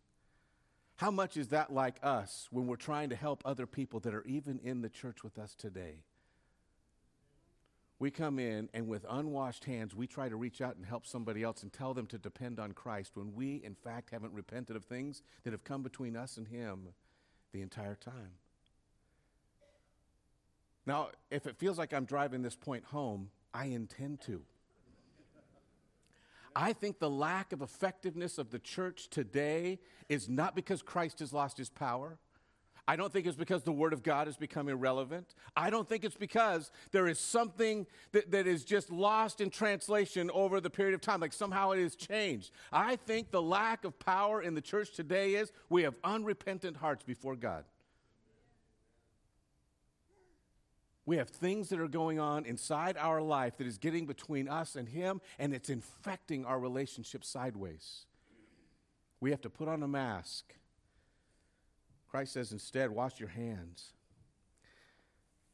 How 1.02 1.10
much 1.10 1.36
is 1.36 1.48
that 1.48 1.74
like 1.74 1.96
us 2.04 2.48
when 2.52 2.68
we're 2.68 2.76
trying 2.76 3.10
to 3.10 3.16
help 3.16 3.42
other 3.44 3.66
people 3.66 4.00
that 4.02 4.14
are 4.14 4.24
even 4.26 4.60
in 4.64 4.84
the 4.84 4.88
church 4.88 5.24
with 5.24 5.40
us 5.40 5.56
today? 5.56 6.04
We 7.98 8.12
come 8.12 8.38
in 8.38 8.70
and 8.72 8.88
with 8.88 9.04
unwashed 9.10 9.66
hands, 9.66 9.96
we 9.96 10.06
try 10.06 10.30
to 10.30 10.36
reach 10.36 10.62
out 10.62 10.76
and 10.76 10.86
help 10.86 11.08
somebody 11.08 11.42
else 11.42 11.64
and 11.64 11.74
tell 11.74 11.96
them 11.96 12.06
to 12.06 12.20
depend 12.20 12.60
on 12.60 12.74
Christ 12.74 13.14
when 13.16 13.34
we, 13.34 13.64
in 13.64 13.74
fact, 13.74 14.12
haven't 14.12 14.32
repented 14.32 14.76
of 14.76 14.86
things 14.86 15.24
that 15.44 15.54
have 15.54 15.64
come 15.64 15.82
between 15.82 16.16
us 16.16 16.38
and 16.38 16.48
Him 16.48 16.90
the 17.52 17.64
entire 17.64 17.96
time. 17.96 18.34
Now, 20.86 21.10
if 21.32 21.48
it 21.48 21.58
feels 21.58 21.80
like 21.80 21.96
I'm 21.96 22.06
driving 22.06 22.44
this 22.44 22.56
point 22.56 22.84
home, 22.84 23.32
I 23.56 23.66
intend 23.66 24.22
to. 24.28 24.44
I 26.56 26.74
think 26.74 27.00
the 27.00 27.10
lack 27.10 27.54
of 27.54 27.62
effectiveness 27.62 28.38
of 28.38 28.50
the 28.50 28.60
church 28.60 29.10
today 29.10 29.80
is 30.10 30.28
not 30.30 30.56
because 30.56 30.82
Christ 30.82 31.20
has 31.20 31.32
lost 31.32 31.58
his 31.58 31.70
power. 31.70 32.18
I 32.88 32.96
don't 32.96 33.14
think 33.14 33.28
it's 33.28 33.38
because 33.38 33.64
the 33.64 33.72
Word 33.72 33.94
of 33.94 34.04
God 34.04 34.28
has 34.28 34.38
become 34.38 34.68
irrelevant. 34.68 35.36
I 35.56 35.70
don't 35.70 35.88
think 35.88 36.04
it's 36.04 36.18
because 36.18 36.72
there 36.92 37.08
is 37.08 37.20
something 37.20 37.86
that, 38.12 38.32
that 38.32 38.48
is 38.48 38.66
just 38.66 38.92
lost 38.92 39.40
in 39.40 39.50
translation 39.50 40.32
over 40.34 40.60
the 40.60 40.70
period 40.70 40.96
of 40.96 41.02
time, 41.02 41.22
like 41.22 41.32
somehow 41.32 41.72
it 41.72 41.82
has 41.82 41.96
changed. 41.96 42.52
I 42.72 42.96
think 42.96 43.32
the 43.32 43.42
lack 43.42 43.86
of 43.86 43.98
power 44.00 44.42
in 44.42 44.56
the 44.56 44.62
church 44.62 44.92
today 44.94 45.36
is 45.36 45.52
we 45.70 45.84
have 45.84 45.94
unrepentant 46.04 46.76
hearts 46.78 47.04
before 47.04 47.36
God. 47.36 47.64
We 51.06 51.18
have 51.18 51.30
things 51.30 51.70
that 51.70 51.80
are 51.80 51.88
going 51.88 52.20
on 52.20 52.46
inside 52.46 52.96
our 52.98 53.22
life 53.22 53.58
that 53.58 53.68
is 53.68 53.78
getting 53.78 54.06
between 54.06 54.48
us 54.48 54.76
and 54.76 54.88
Him, 54.88 55.22
and 55.40 55.54
it's 55.54 55.70
infecting 55.70 56.46
our 56.46 56.60
relationship 56.60 57.24
sideways. 57.24 58.06
We 59.20 59.32
have 59.32 59.42
to 59.42 59.50
put 59.50 59.68
on 59.68 59.84
a 59.84 59.88
mask 59.88 60.54
Christ 62.12 62.34
says 62.34 62.52
instead, 62.52 62.92
wash 62.92 63.22
your 63.22 63.30
hands. 63.30 63.94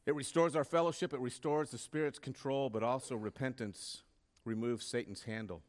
It 0.08 0.16
restores 0.16 0.56
our 0.56 0.64
fellowship, 0.64 1.14
it 1.14 1.20
restores 1.20 1.70
the 1.70 1.78
Spirit's 1.78 2.18
control, 2.18 2.72
but 2.72 2.82
also 2.82 3.16
repentance 3.16 4.02
removes 4.44 4.84
Satan's 4.84 5.24
handle. 5.24 5.62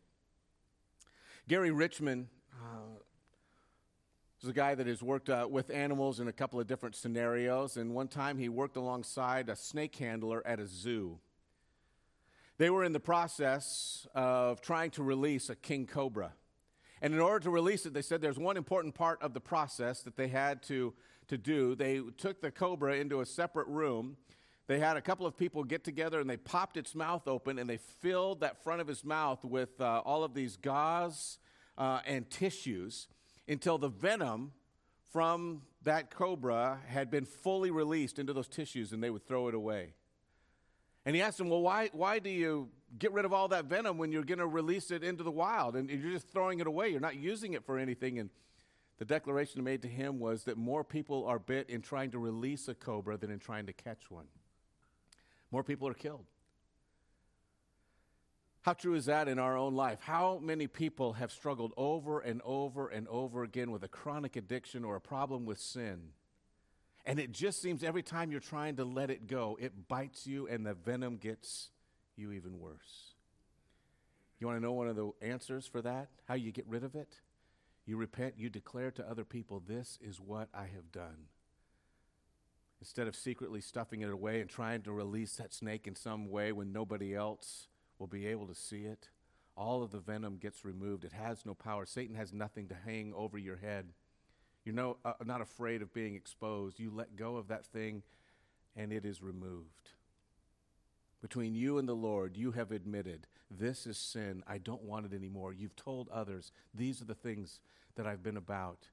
Gary 1.46 1.70
Richmond 1.70 2.28
uh, 2.54 3.00
is 4.42 4.48
a 4.48 4.53
guy 4.53 4.74
that 4.77 4.87
has 4.87 5.03
worked 5.03 5.29
uh, 5.29 5.48
with 5.51 5.68
animals 5.70 6.20
in 6.20 6.29
a 6.29 6.33
couple 6.33 6.61
of 6.61 6.68
different 6.68 6.94
scenarios, 6.94 7.77
and 7.77 7.92
one 7.92 8.07
time 8.07 8.38
he 8.38 8.48
worked 8.48 8.77
alongside 8.77 9.48
a 9.48 9.57
snake 9.57 9.96
handler 9.96 10.46
at 10.46 10.61
a 10.61 10.66
zoo. 10.66 11.18
They 12.57 12.70
were 12.70 12.85
in 12.85 12.92
the 12.92 13.01
process 13.01 14.07
of 14.14 14.61
trying 14.61 14.90
to 14.92 15.03
release 15.03 15.51
a 15.51 15.57
king 15.57 15.87
cobra. 15.87 16.33
And 17.03 17.14
in 17.14 17.20
order 17.20 17.40
to 17.40 17.51
release 17.51 17.85
it, 17.87 17.94
they 17.94 18.03
said 18.03 18.20
there's 18.20 18.38
one 18.38 18.57
important 18.57 18.94
part 18.94 19.20
of 19.22 19.35
the 19.35 19.40
process 19.40 20.03
that 20.03 20.16
they 20.16 20.29
had 20.29 20.62
to, 20.64 20.94
to 21.29 21.38
do. 21.38 21.74
They 21.74 22.01
took 22.16 22.40
the 22.40 22.51
cobra 22.51 22.96
into 22.96 23.20
a 23.20 23.27
separate 23.27 23.68
room. 23.68 24.16
They 24.68 24.79
had 24.79 24.96
a 24.96 25.01
couple 25.01 25.27
of 25.27 25.37
people 25.37 25.64
get 25.64 25.83
together 25.83 26.20
and 26.20 26.29
they 26.29 26.37
popped 26.37 26.77
its 26.77 26.94
mouth 26.94 27.27
open 27.27 27.59
and 27.59 27.70
they 27.70 27.79
filled 27.79 28.40
that 28.40 28.62
front 28.62 28.81
of 28.81 28.87
his 28.87 29.05
mouth 29.05 29.44
with 29.44 29.81
uh, 29.81 30.03
all 30.05 30.24
of 30.24 30.35
these 30.35 30.57
gauze 30.57 31.38
uh, 31.77 32.01
and 32.07 32.29
tissues 32.29 33.07
until 33.48 33.78
the 33.78 33.88
venom 33.88 34.52
from 35.12 35.62
that 35.82 36.11
cobra 36.11 36.80
had 36.87 37.11
been 37.11 37.24
fully 37.24 37.70
released 37.70 38.18
into 38.18 38.32
those 38.32 38.48
tissues 38.48 38.92
and 38.92 39.02
they 39.02 39.11
would 39.11 39.26
throw 39.26 39.48
it 39.48 39.54
away. 39.54 39.94
And 41.06 41.16
he 41.16 41.22
asked 41.22 41.40
him, 41.40 41.48
Well, 41.48 41.62
why, 41.62 41.88
why 41.92 42.18
do 42.18 42.28
you 42.28 42.68
get 42.98 43.12
rid 43.12 43.24
of 43.24 43.32
all 43.32 43.48
that 43.48 43.66
venom 43.66 43.98
when 43.98 44.12
you're 44.12 44.24
going 44.24 44.38
to 44.38 44.46
release 44.46 44.90
it 44.90 45.02
into 45.02 45.22
the 45.22 45.30
wild 45.30 45.76
and 45.76 45.90
you're 45.90 46.12
just 46.12 46.28
throwing 46.28 46.61
it 46.61 46.66
away. 46.66 46.88
You're 46.88 47.00
not 47.00 47.16
using 47.16 47.52
it 47.52 47.64
for 47.64 47.78
anything. 47.78 48.18
And 48.18 48.30
the 48.98 49.04
declaration 49.04 49.62
made 49.62 49.82
to 49.82 49.88
him 49.88 50.18
was 50.18 50.44
that 50.44 50.56
more 50.56 50.84
people 50.84 51.26
are 51.26 51.38
bit 51.38 51.68
in 51.68 51.82
trying 51.82 52.11
to 52.12 52.18
release 52.18 52.68
a 52.68 52.74
cobra 52.74 53.16
than 53.16 53.30
in 53.30 53.38
trying 53.38 53.66
to 53.66 53.72
catch 53.72 54.11
one. 54.11 54.26
More 55.50 55.62
people 55.62 55.88
are 55.88 55.94
killed. 55.94 56.26
How 58.62 58.72
true 58.72 58.94
is 58.94 59.06
that 59.06 59.28
in 59.28 59.38
our 59.38 59.56
own 59.56 59.74
life? 59.74 60.00
How 60.02 60.38
many 60.42 60.66
people 60.66 61.14
have 61.14 61.30
struggled 61.30 61.72
over 61.76 62.20
and 62.20 62.42
over 62.44 62.88
and 62.88 63.06
over 63.08 63.42
again 63.42 63.70
with 63.70 63.82
a 63.84 63.88
chronic 63.88 64.36
addiction 64.36 64.84
or 64.84 64.96
a 64.96 65.00
problem 65.00 65.46
with 65.46 65.58
sin? 65.58 66.10
And 67.06 67.18
it 67.18 67.32
just 67.32 67.62
seems 67.62 67.82
every 67.82 68.02
time 68.02 68.30
you're 68.30 68.40
trying 68.40 68.76
to 68.76 68.84
let 68.84 69.10
it 69.10 69.26
go, 69.26 69.56
it 69.60 69.88
bites 69.88 70.26
you 70.26 70.46
and 70.46 70.66
the 70.66 70.74
venom 70.74 71.16
gets 71.16 71.70
you 72.16 72.32
even 72.32 72.58
worse. 72.58 73.14
You 74.38 74.46
want 74.46 74.58
to 74.58 74.62
know 74.62 74.72
one 74.72 74.88
of 74.88 74.96
the 74.96 75.10
answers 75.22 75.66
for 75.66 75.80
that? 75.82 76.08
How 76.26 76.34
you 76.34 76.52
get 76.52 76.66
rid 76.68 76.84
of 76.84 76.94
it? 76.94 77.20
You 77.86 77.96
repent, 77.96 78.34
you 78.36 78.50
declare 78.50 78.90
to 78.92 79.08
other 79.08 79.24
people, 79.24 79.62
This 79.66 79.98
is 80.02 80.20
what 80.20 80.48
I 80.52 80.64
have 80.64 80.92
done. 80.92 81.28
Instead 82.80 83.08
of 83.08 83.16
secretly 83.16 83.60
stuffing 83.60 84.02
it 84.02 84.10
away 84.10 84.40
and 84.40 84.50
trying 84.50 84.82
to 84.82 84.92
release 84.92 85.36
that 85.36 85.54
snake 85.54 85.86
in 85.86 85.96
some 85.96 86.28
way 86.28 86.52
when 86.52 86.72
nobody 86.72 87.14
else 87.14 87.68
will 87.98 88.06
be 88.06 88.26
able 88.26 88.46
to 88.46 88.54
see 88.54 88.82
it, 88.84 89.08
all 89.56 89.82
of 89.82 89.90
the 89.90 89.98
venom 89.98 90.37
gets 90.37 90.64
removed. 90.64 91.04
It 91.04 91.12
has 91.12 91.44
no 91.44 91.54
power. 91.54 91.84
Satan 91.84 92.14
has 92.14 92.32
nothing 92.32 92.68
to 92.68 92.74
hang 92.74 93.12
over 93.14 93.37
your 93.37 93.56
head. 93.56 93.87
You're 94.64 94.74
no, 94.74 94.98
uh, 95.04 95.14
not 95.24 95.40
afraid 95.40 95.82
of 95.82 95.92
being 95.92 96.14
exposed. 96.14 96.78
You 96.78 96.90
let 96.94 97.16
go 97.16 97.36
of 97.36 97.49
that 97.49 97.66
thing, 97.66 98.03
and 98.76 98.92
it 98.92 99.05
is 99.05 99.22
removed. 99.22 99.90
Between 101.20 101.55
you 101.55 101.78
and 101.78 101.88
the 101.88 101.96
Lord, 101.96 102.36
you 102.36 102.53
have 102.53 102.70
admitted, 102.70 103.26
this 103.51 103.86
is 103.86 103.99
sin. 103.99 104.44
I 104.46 104.59
don't 104.59 104.84
want 104.84 105.07
it 105.07 105.14
anymore. 105.14 105.53
You've 105.53 105.74
told 105.74 106.09
others, 106.11 106.53
these 106.72 107.03
are 107.03 107.07
the 107.07 107.14
things 107.14 107.61
that 107.96 108.07
I've 108.07 108.22
been 108.22 108.36
about, 108.36 108.88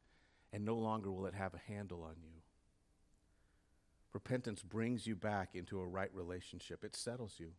and 0.52 0.66
no 0.66 0.76
longer 0.76 1.12
will 1.12 1.28
it 1.28 1.36
have 1.36 1.54
a 1.54 1.72
handle 1.72 2.02
on 2.02 2.16
you. 2.24 2.42
Repentance 4.14 4.64
brings 4.64 5.06
you 5.06 5.16
back 5.16 5.50
into 5.54 5.80
a 5.80 5.86
right 5.86 6.10
relationship, 6.14 6.84
it 6.84 6.96
settles 6.96 7.36
you. 7.38 7.52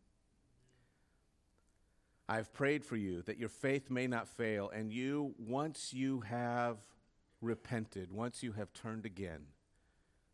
I've 2.28 2.52
prayed 2.52 2.84
for 2.84 2.96
you 2.96 3.22
that 3.22 3.38
your 3.38 3.48
faith 3.48 3.90
may 3.90 4.06
not 4.06 4.26
fail, 4.26 4.68
and 4.70 4.92
you, 4.92 5.34
once 5.38 5.92
you 5.92 6.20
have 6.20 6.78
repented, 7.40 8.10
once 8.10 8.42
you 8.42 8.52
have 8.52 8.72
turned 8.72 9.06
again, 9.06 9.42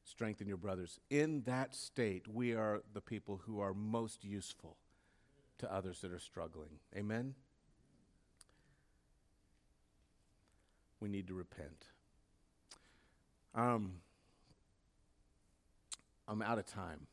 strengthen 0.05 0.49
your 0.49 0.57
brothers. 0.57 0.99
In 1.11 1.43
that 1.43 1.74
state, 1.74 2.26
we 2.26 2.55
are 2.55 2.82
the 2.95 3.03
people 3.03 3.43
who 3.45 3.61
are 3.61 3.74
most 3.74 4.24
useful 4.24 4.76
to 5.59 5.72
others 5.72 6.01
that 6.01 6.12
are 6.12 6.18
struggling. 6.18 6.80
Amen? 6.97 7.34
We 10.99 11.09
need 11.09 11.28
to 11.28 11.34
repent. 11.34 11.86
Um, 13.55 13.97
I'm 16.26 16.40
out 16.40 16.59
of 16.59 16.66
time. 16.66 17.07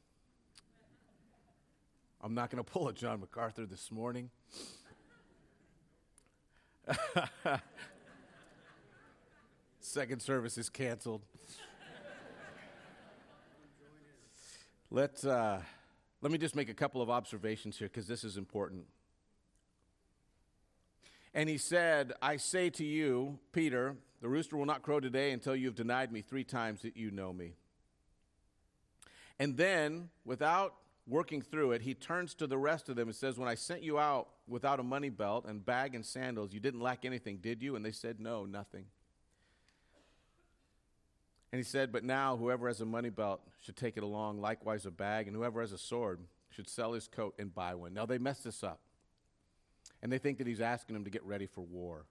I'm 2.21 2.33
not 2.33 2.49
going 2.49 2.61
to 2.61 2.69
pull 2.69 2.89
a 2.89 2.93
John 2.93 3.21
MacArthur 3.21 3.65
this 3.65 3.91
morning. 3.91 4.29
Second 9.79 10.21
service 10.21 10.57
is 10.57 10.69
canceled. 10.69 11.21
Let, 14.91 15.23
uh, 15.23 15.59
let 16.21 16.31
me 16.31 16.37
just 16.37 16.57
make 16.57 16.67
a 16.67 16.73
couple 16.73 17.01
of 17.01 17.09
observations 17.09 17.77
here 17.77 17.87
because 17.87 18.05
this 18.07 18.25
is 18.25 18.35
important. 18.35 18.83
And 21.33 21.47
he 21.47 21.57
said, 21.57 22.11
I 22.21 22.35
say 22.35 22.69
to 22.71 22.83
you, 22.83 23.39
Peter, 23.53 23.95
the 24.21 24.27
rooster 24.27 24.57
will 24.57 24.65
not 24.65 24.81
crow 24.81 24.99
today 24.99 25.31
until 25.31 25.55
you 25.55 25.67
have 25.67 25.75
denied 25.75 26.11
me 26.11 26.21
three 26.21 26.43
times 26.43 26.81
that 26.81 26.97
you 26.97 27.11
know 27.11 27.31
me. 27.31 27.53
And 29.37 29.55
then, 29.55 30.09
without 30.25 30.75
working 31.09 31.41
through 31.41 31.71
it, 31.71 31.81
he 31.81 31.93
turns 31.93 32.33
to 32.35 32.47
the 32.47 32.57
rest 32.57 32.87
of 32.87 32.95
them 32.95 33.07
and 33.07 33.15
says, 33.15 33.37
When 33.37 33.49
I 33.49 33.55
sent 33.55 33.83
you 33.83 33.99
out 33.99 34.27
without 34.47 34.79
a 34.79 34.83
money 34.83 35.09
belt 35.09 35.45
and 35.45 35.65
bag 35.65 35.95
and 35.95 36.05
sandals, 36.05 36.53
you 36.53 36.59
didn't 36.59 36.81
lack 36.81 37.03
anything, 37.03 37.37
did 37.37 37.61
you? 37.61 37.75
And 37.75 37.83
they 37.83 37.91
said, 37.91 38.19
No, 38.19 38.45
nothing. 38.45 38.85
And 41.51 41.59
he 41.59 41.63
said, 41.63 41.91
But 41.91 42.03
now 42.03 42.37
whoever 42.37 42.67
has 42.67 42.79
a 42.81 42.85
money 42.85 43.09
belt 43.09 43.41
should 43.59 43.75
take 43.75 43.97
it 43.97 44.03
along, 44.03 44.39
likewise 44.39 44.85
a 44.85 44.91
bag, 44.91 45.27
and 45.27 45.35
whoever 45.35 45.61
has 45.61 45.71
a 45.71 45.77
sword 45.77 46.19
should 46.49 46.69
sell 46.69 46.93
his 46.93 47.07
coat 47.07 47.35
and 47.39 47.53
buy 47.53 47.75
one. 47.75 47.93
Now 47.93 48.05
they 48.05 48.17
messed 48.17 48.43
this 48.43 48.63
up. 48.63 48.79
And 50.01 50.11
they 50.11 50.17
think 50.17 50.37
that 50.37 50.47
he's 50.47 50.61
asking 50.61 50.93
them 50.93 51.03
to 51.03 51.09
get 51.09 51.23
ready 51.25 51.45
for 51.45 51.61
war. 51.61 52.05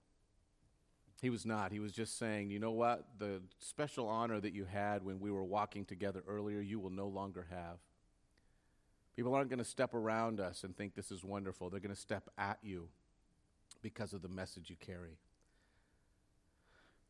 He 1.23 1.31
was 1.31 1.47
not. 1.47 1.73
He 1.73 1.81
was 1.81 1.93
just 1.93 2.19
saying, 2.19 2.51
you 2.51 2.59
know 2.59 2.71
what? 2.71 3.05
The 3.19 3.41
special 3.59 4.07
honor 4.09 4.41
that 4.41 4.53
you 4.53 4.65
had 4.65 5.05
when 5.05 5.19
we 5.19 5.31
were 5.31 5.45
walking 5.45 5.85
together 5.85 6.23
earlier, 6.29 6.61
you 6.61 6.79
will 6.79 6.91
no 6.91 7.09
longer 7.09 7.47
have. 7.51 7.79
People 9.19 9.35
aren't 9.35 9.51
going 9.51 9.59
to 9.59 9.65
step 9.65 9.95
around 9.95 10.39
us 10.39 10.63
and 10.63 10.77
think 10.77 10.95
this 10.95 11.11
is 11.11 11.25
wonderful. 11.25 11.69
They're 11.71 11.81
going 11.81 11.93
to 11.93 12.01
step 12.01 12.31
at 12.39 12.57
you 12.63 12.87
because 13.83 14.13
of 14.13 14.23
the 14.23 14.29
message 14.29 14.71
you 14.71 14.77
carry. 14.77 15.19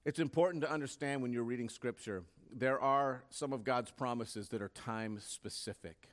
It's 0.06 0.18
important 0.18 0.64
to 0.64 0.72
understand 0.72 1.20
when 1.20 1.34
you're 1.34 1.42
reading 1.42 1.68
Scripture, 1.68 2.22
there 2.50 2.80
are 2.80 3.24
some 3.28 3.52
of 3.52 3.62
God's 3.62 3.90
promises 3.90 4.48
that 4.48 4.62
are 4.62 4.70
time 4.70 5.18
specific. 5.20 6.08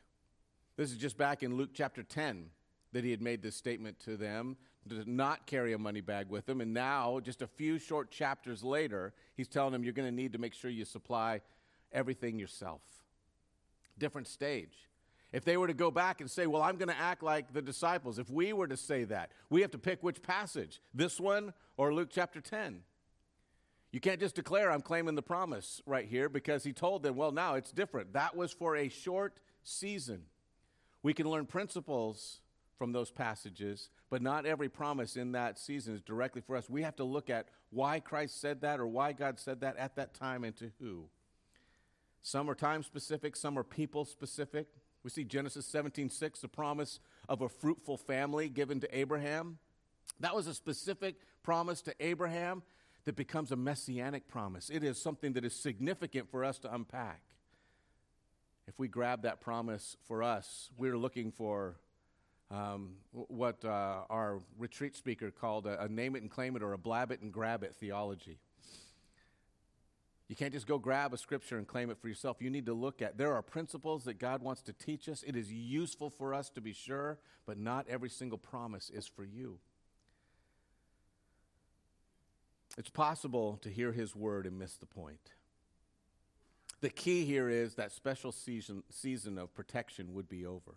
This 0.75 0.91
is 0.91 0.97
just 0.97 1.17
back 1.17 1.43
in 1.43 1.55
Luke 1.55 1.69
chapter 1.73 2.03
10 2.03 2.47
that 2.91 3.05
he 3.05 3.11
had 3.11 3.21
made 3.21 3.41
this 3.41 3.55
statement 3.55 3.97
to 4.01 4.17
them 4.17 4.57
to 4.89 5.09
not 5.09 5.47
carry 5.47 5.71
a 5.71 5.77
money 5.77 6.01
bag 6.01 6.27
with 6.27 6.45
them. 6.45 6.59
And 6.59 6.73
now, 6.73 7.21
just 7.21 7.41
a 7.41 7.47
few 7.47 7.79
short 7.79 8.11
chapters 8.11 8.65
later, 8.65 9.13
he's 9.37 9.47
telling 9.47 9.71
them 9.71 9.85
you're 9.85 9.93
going 9.93 10.09
to 10.09 10.13
need 10.13 10.33
to 10.33 10.39
make 10.39 10.55
sure 10.55 10.69
you 10.69 10.83
supply 10.83 11.39
everything 11.93 12.37
yourself. 12.37 12.81
Different 13.97 14.27
stage. 14.27 14.89
If 15.31 15.43
they 15.43 15.57
were 15.57 15.67
to 15.67 15.73
go 15.73 15.91
back 15.91 16.21
and 16.21 16.29
say, 16.29 16.47
Well, 16.47 16.61
I'm 16.61 16.77
going 16.77 16.89
to 16.89 16.97
act 16.97 17.23
like 17.23 17.53
the 17.53 17.61
disciples, 17.61 18.19
if 18.19 18.29
we 18.29 18.53
were 18.53 18.67
to 18.67 18.77
say 18.77 19.03
that, 19.05 19.31
we 19.49 19.61
have 19.61 19.71
to 19.71 19.77
pick 19.77 20.01
which 20.01 20.21
passage, 20.21 20.81
this 20.93 21.19
one 21.19 21.53
or 21.77 21.93
Luke 21.93 22.09
chapter 22.11 22.41
10. 22.41 22.81
You 23.91 23.99
can't 23.99 24.19
just 24.19 24.35
declare, 24.35 24.71
I'm 24.71 24.81
claiming 24.81 25.15
the 25.15 25.21
promise 25.21 25.81
right 25.85 26.05
here 26.05 26.27
because 26.27 26.63
he 26.63 26.73
told 26.73 27.03
them, 27.03 27.15
Well, 27.15 27.31
now 27.31 27.55
it's 27.55 27.71
different. 27.71 28.13
That 28.13 28.35
was 28.35 28.51
for 28.51 28.75
a 28.75 28.89
short 28.89 29.39
season. 29.63 30.23
We 31.03 31.13
can 31.13 31.29
learn 31.29 31.45
principles 31.45 32.39
from 32.77 32.91
those 32.91 33.11
passages, 33.11 33.89
but 34.09 34.21
not 34.21 34.45
every 34.45 34.69
promise 34.69 35.15
in 35.15 35.31
that 35.33 35.57
season 35.57 35.95
is 35.95 36.01
directly 36.01 36.41
for 36.41 36.55
us. 36.55 36.69
We 36.69 36.81
have 36.81 36.95
to 36.97 37.03
look 37.03 37.29
at 37.29 37.47
why 37.69 37.99
Christ 37.99 38.39
said 38.41 38.61
that 38.61 38.79
or 38.79 38.87
why 38.87 39.13
God 39.13 39.39
said 39.39 39.61
that 39.61 39.77
at 39.77 39.95
that 39.95 40.13
time 40.13 40.43
and 40.43 40.55
to 40.57 40.71
who. 40.79 41.05
Some 42.21 42.49
are 42.49 42.55
time 42.55 42.83
specific, 42.83 43.35
some 43.35 43.57
are 43.57 43.63
people 43.63 44.03
specific. 44.03 44.67
We 45.05 45.11
see 45.11 45.23
Genesis 45.23 45.67
17 45.67 46.09
6, 46.09 46.39
the 46.39 46.47
promise 46.47 46.99
of 47.29 47.43
a 47.43 47.47
fruitful 47.47 47.95
family 47.95 48.49
given 48.49 48.79
to 48.79 48.97
Abraham. 48.97 49.59
That 50.19 50.35
was 50.35 50.47
a 50.47 50.53
specific 50.55 51.17
promise 51.43 51.83
to 51.83 51.93
Abraham 51.99 52.63
that 53.03 53.15
becomes 53.15 53.51
a 53.51 53.55
messianic 53.55 54.27
promise. 54.27 54.71
It 54.71 54.83
is 54.83 54.99
something 54.99 55.33
that 55.33 55.45
is 55.45 55.53
significant 55.53 56.31
for 56.31 56.43
us 56.43 56.57
to 56.57 56.73
unpack. 56.73 57.21
If 58.67 58.79
we 58.79 58.87
grab 58.87 59.21
that 59.21 59.41
promise 59.41 59.95
for 60.07 60.23
us, 60.23 60.71
we're 60.75 60.97
looking 60.97 61.31
for 61.31 61.75
um, 62.49 62.95
what 63.11 63.63
uh, 63.63 64.05
our 64.09 64.39
retreat 64.57 64.95
speaker 64.95 65.29
called 65.29 65.67
a, 65.67 65.83
a 65.83 65.87
name 65.87 66.15
it 66.15 66.23
and 66.23 66.31
claim 66.31 66.55
it 66.55 66.63
or 66.63 66.73
a 66.73 66.79
blab 66.79 67.11
it 67.11 67.21
and 67.21 67.31
grab 67.31 67.61
it 67.61 67.75
theology. 67.75 68.39
You 70.27 70.35
can't 70.35 70.53
just 70.53 70.65
go 70.65 70.79
grab 70.79 71.13
a 71.13 71.17
scripture 71.17 71.57
and 71.57 71.67
claim 71.67 71.91
it 71.91 71.99
for 71.99 72.07
yourself. 72.07 72.37
You 72.41 72.49
need 72.49 72.65
to 72.65 72.73
look 72.73 73.01
at 73.01 73.17
there 73.17 73.33
are 73.33 73.43
principles 73.43 74.05
that 74.05 74.17
God 74.17 74.41
wants 74.41 74.63
to 74.63 74.73
teach 74.73 75.07
us. 75.07 75.23
It 75.25 75.35
is 75.35 75.51
useful 75.51 76.09
for 76.09 76.33
us 76.33 76.49
to 76.51 76.61
be 76.61 76.73
sure, 76.73 77.19
but 77.45 77.59
not 77.59 77.85
every 77.87 78.09
single 78.09 78.39
promise 78.39 78.89
is 78.89 79.05
for 79.07 79.23
you. 79.23 79.59
It's 82.77 82.89
possible 82.89 83.59
to 83.61 83.69
hear 83.69 83.91
his 83.91 84.15
word 84.15 84.45
and 84.45 84.57
miss 84.57 84.75
the 84.75 84.87
point. 84.87 85.31
The 86.81 86.89
key 86.89 87.25
here 87.25 87.47
is 87.47 87.75
that 87.75 87.91
special 87.91 88.31
season, 88.31 88.83
season 88.89 89.37
of 89.37 89.53
protection 89.53 90.13
would 90.13 90.27
be 90.27 90.45
over. 90.45 90.75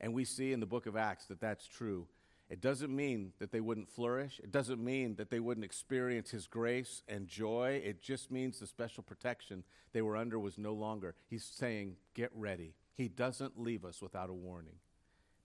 And 0.00 0.12
we 0.12 0.24
see 0.24 0.52
in 0.52 0.60
the 0.60 0.66
book 0.66 0.86
of 0.86 0.96
Acts 0.96 1.26
that 1.26 1.40
that's 1.40 1.66
true. 1.66 2.06
It 2.50 2.60
doesn't 2.60 2.94
mean 2.94 3.32
that 3.38 3.52
they 3.52 3.60
wouldn't 3.60 3.88
flourish. 3.88 4.38
It 4.42 4.52
doesn't 4.52 4.82
mean 4.82 5.16
that 5.16 5.30
they 5.30 5.40
wouldn't 5.40 5.64
experience 5.64 6.30
His 6.30 6.46
grace 6.46 7.02
and 7.08 7.26
joy. 7.26 7.82
It 7.84 8.02
just 8.02 8.30
means 8.30 8.58
the 8.58 8.66
special 8.66 9.02
protection 9.02 9.64
they 9.92 10.02
were 10.02 10.16
under 10.16 10.38
was 10.38 10.58
no 10.58 10.74
longer. 10.74 11.14
He's 11.28 11.44
saying, 11.44 11.96
get 12.14 12.30
ready. 12.34 12.74
He 12.94 13.08
doesn't 13.08 13.58
leave 13.58 13.84
us 13.84 14.02
without 14.02 14.30
a 14.30 14.34
warning, 14.34 14.76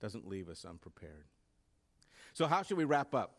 doesn't 0.01 0.27
leave 0.27 0.49
us 0.49 0.65
unprepared. 0.65 1.25
So, 2.33 2.47
how 2.47 2.63
should 2.63 2.77
we 2.77 2.85
wrap 2.85 3.15
up? 3.15 3.35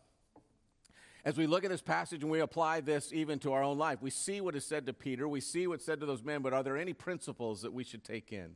As 1.23 1.37
we 1.37 1.45
look 1.45 1.63
at 1.63 1.69
this 1.69 1.83
passage 1.83 2.23
and 2.23 2.31
we 2.31 2.39
apply 2.39 2.81
this 2.81 3.13
even 3.13 3.37
to 3.39 3.53
our 3.53 3.61
own 3.61 3.77
life, 3.77 4.01
we 4.01 4.09
see 4.09 4.41
what 4.41 4.55
is 4.55 4.65
said 4.65 4.87
to 4.87 4.93
Peter, 4.93 5.27
we 5.27 5.39
see 5.39 5.67
what's 5.67 5.85
said 5.85 5.99
to 5.99 6.07
those 6.07 6.23
men, 6.23 6.41
but 6.41 6.51
are 6.51 6.63
there 6.63 6.77
any 6.77 6.93
principles 6.93 7.61
that 7.61 7.71
we 7.71 7.83
should 7.83 8.03
take 8.03 8.33
in? 8.33 8.55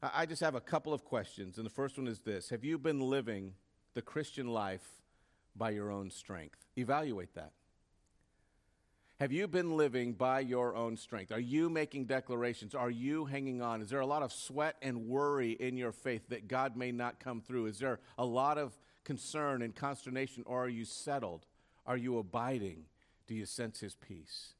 I 0.00 0.24
just 0.24 0.40
have 0.40 0.54
a 0.54 0.60
couple 0.60 0.92
of 0.92 1.04
questions, 1.04 1.56
and 1.56 1.66
the 1.66 1.70
first 1.70 1.98
one 1.98 2.06
is 2.06 2.20
this 2.20 2.50
Have 2.50 2.62
you 2.62 2.78
been 2.78 3.00
living 3.00 3.54
the 3.94 4.02
Christian 4.02 4.48
life 4.48 4.86
by 5.56 5.70
your 5.70 5.90
own 5.90 6.10
strength? 6.10 6.58
Evaluate 6.76 7.34
that. 7.34 7.52
Have 9.20 9.30
you 9.32 9.46
been 9.46 9.76
living 9.76 10.12
by 10.12 10.40
your 10.40 10.74
own 10.74 10.96
strength? 10.96 11.30
Are 11.30 11.40
you 11.40 11.70
making 11.70 12.06
declarations? 12.06 12.74
Are 12.74 12.90
you 12.90 13.24
hanging 13.24 13.62
on? 13.62 13.80
Is 13.80 13.88
there 13.88 14.00
a 14.00 14.06
lot 14.06 14.24
of 14.24 14.32
sweat 14.32 14.74
and 14.82 15.06
worry 15.06 15.52
in 15.52 15.76
your 15.76 15.92
faith 15.92 16.28
that 16.30 16.48
God 16.48 16.76
may 16.76 16.90
not 16.90 17.20
come 17.20 17.40
through? 17.40 17.66
Is 17.66 17.78
there 17.78 18.00
a 18.18 18.24
lot 18.24 18.58
of 18.58 18.76
concern 19.04 19.62
and 19.62 19.74
consternation, 19.74 20.42
or 20.46 20.64
are 20.64 20.68
you 20.68 20.84
settled? 20.84 21.46
Are 21.86 21.96
you 21.96 22.18
abiding? 22.18 22.86
Do 23.28 23.34
you 23.34 23.46
sense 23.46 23.80
His 23.80 23.94
peace? 23.94 24.54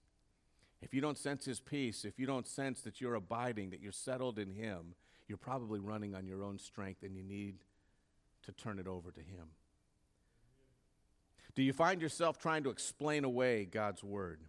If 0.81 0.95
you 0.95 1.01
don't 1.01 1.19
sense 1.19 1.47
His 1.47 1.59
peace, 1.59 2.05
if 2.05 2.19
you 2.19 2.27
don't 2.27 2.47
sense 2.47 2.81
that 2.83 3.01
you're 3.01 3.17
abiding, 3.17 3.71
that 3.71 3.81
you're 3.81 3.91
settled 3.91 4.39
in 4.39 4.53
Him, 4.53 4.95
you're 5.27 5.37
probably 5.37 5.81
running 5.81 6.15
on 6.15 6.27
your 6.27 6.45
own 6.45 6.59
strength 6.59 7.03
and 7.03 7.17
you 7.17 7.25
need 7.25 7.57
to 8.45 8.53
turn 8.53 8.79
it 8.79 8.87
over 8.87 9.11
to 9.11 9.21
Him. 9.21 9.49
Do 11.55 11.63
you 11.63 11.73
find 11.73 12.03
yourself 12.03 12.39
trying 12.39 12.65
to 12.65 12.71
explain 12.71 13.25
away 13.25 13.65
God's 13.65 14.03
Word? 14.03 14.41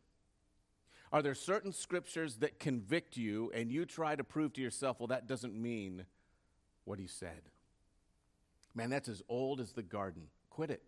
Are 1.11 1.21
there 1.21 1.35
certain 1.35 1.71
scriptures 1.71 2.37
that 2.37 2.59
convict 2.59 3.15
you 3.15 3.51
and 3.53 3.71
you 3.71 3.85
try 3.85 4.15
to 4.15 4.23
prove 4.23 4.53
to 4.53 4.61
yourself, 4.61 4.99
well, 4.99 5.07
that 5.07 5.27
doesn't 5.27 5.53
mean 5.53 6.05
what 6.83 6.99
He 6.99 7.07
said? 7.07 7.41
Man, 8.73 8.89
that's 8.89 9.07
as 9.07 9.21
old 9.29 9.61
as 9.61 9.71
the 9.71 9.83
garden. 9.83 10.23
Quit 10.49 10.71
it. 10.71 10.83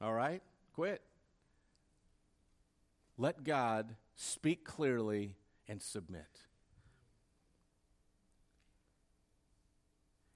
All 0.00 0.12
right? 0.12 0.42
Quit. 0.74 1.02
Let 3.16 3.42
God 3.42 3.96
speak 4.14 4.64
clearly 4.64 5.34
and 5.66 5.82
submit. 5.82 6.47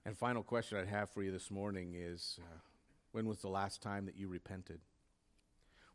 And 0.05 0.19
final 0.19 0.43
question 0.43 0.79
I'd 0.79 0.89
have 0.89 1.11
for 1.11 1.23
you 1.23 1.31
this 1.31 1.51
morning 1.51 1.95
is 1.97 2.39
uh, 2.43 2.59
when 3.13 3.27
was 3.27 3.39
the 3.39 3.49
last 3.49 3.81
time 3.81 4.07
that 4.07 4.17
you 4.17 4.27
repented? 4.27 4.81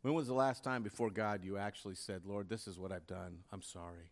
When 0.00 0.14
was 0.14 0.28
the 0.28 0.34
last 0.34 0.64
time 0.64 0.82
before 0.82 1.10
God 1.10 1.44
you 1.44 1.58
actually 1.58 1.96
said, 1.96 2.22
Lord, 2.24 2.48
this 2.48 2.66
is 2.66 2.78
what 2.78 2.92
I've 2.92 3.06
done. 3.06 3.40
I'm 3.52 3.62
sorry. 3.62 4.10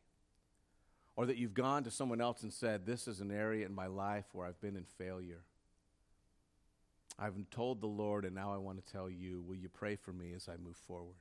Or 1.15 1.25
that 1.25 1.39
you've 1.39 1.55
gone 1.55 1.85
to 1.85 1.91
someone 1.91 2.21
else 2.21 2.43
and 2.43 2.53
said, 2.53 2.85
This 2.85 3.09
is 3.09 3.21
an 3.21 3.31
area 3.31 3.65
in 3.65 3.75
my 3.75 3.87
life 3.87 4.27
where 4.33 4.47
I've 4.47 4.61
been 4.61 4.77
in 4.77 4.85
failure. 4.85 5.45
I've 7.19 7.35
told 7.51 7.81
the 7.81 7.87
Lord, 7.87 8.27
and 8.27 8.35
now 8.35 8.53
I 8.53 8.59
want 8.59 8.85
to 8.85 8.93
tell 8.93 9.09
you, 9.09 9.41
will 9.41 9.57
you 9.57 9.71
pray 9.71 9.97
for 9.97 10.13
me 10.13 10.35
as 10.35 10.49
I 10.51 10.57
move 10.63 10.77
forward? 10.77 11.17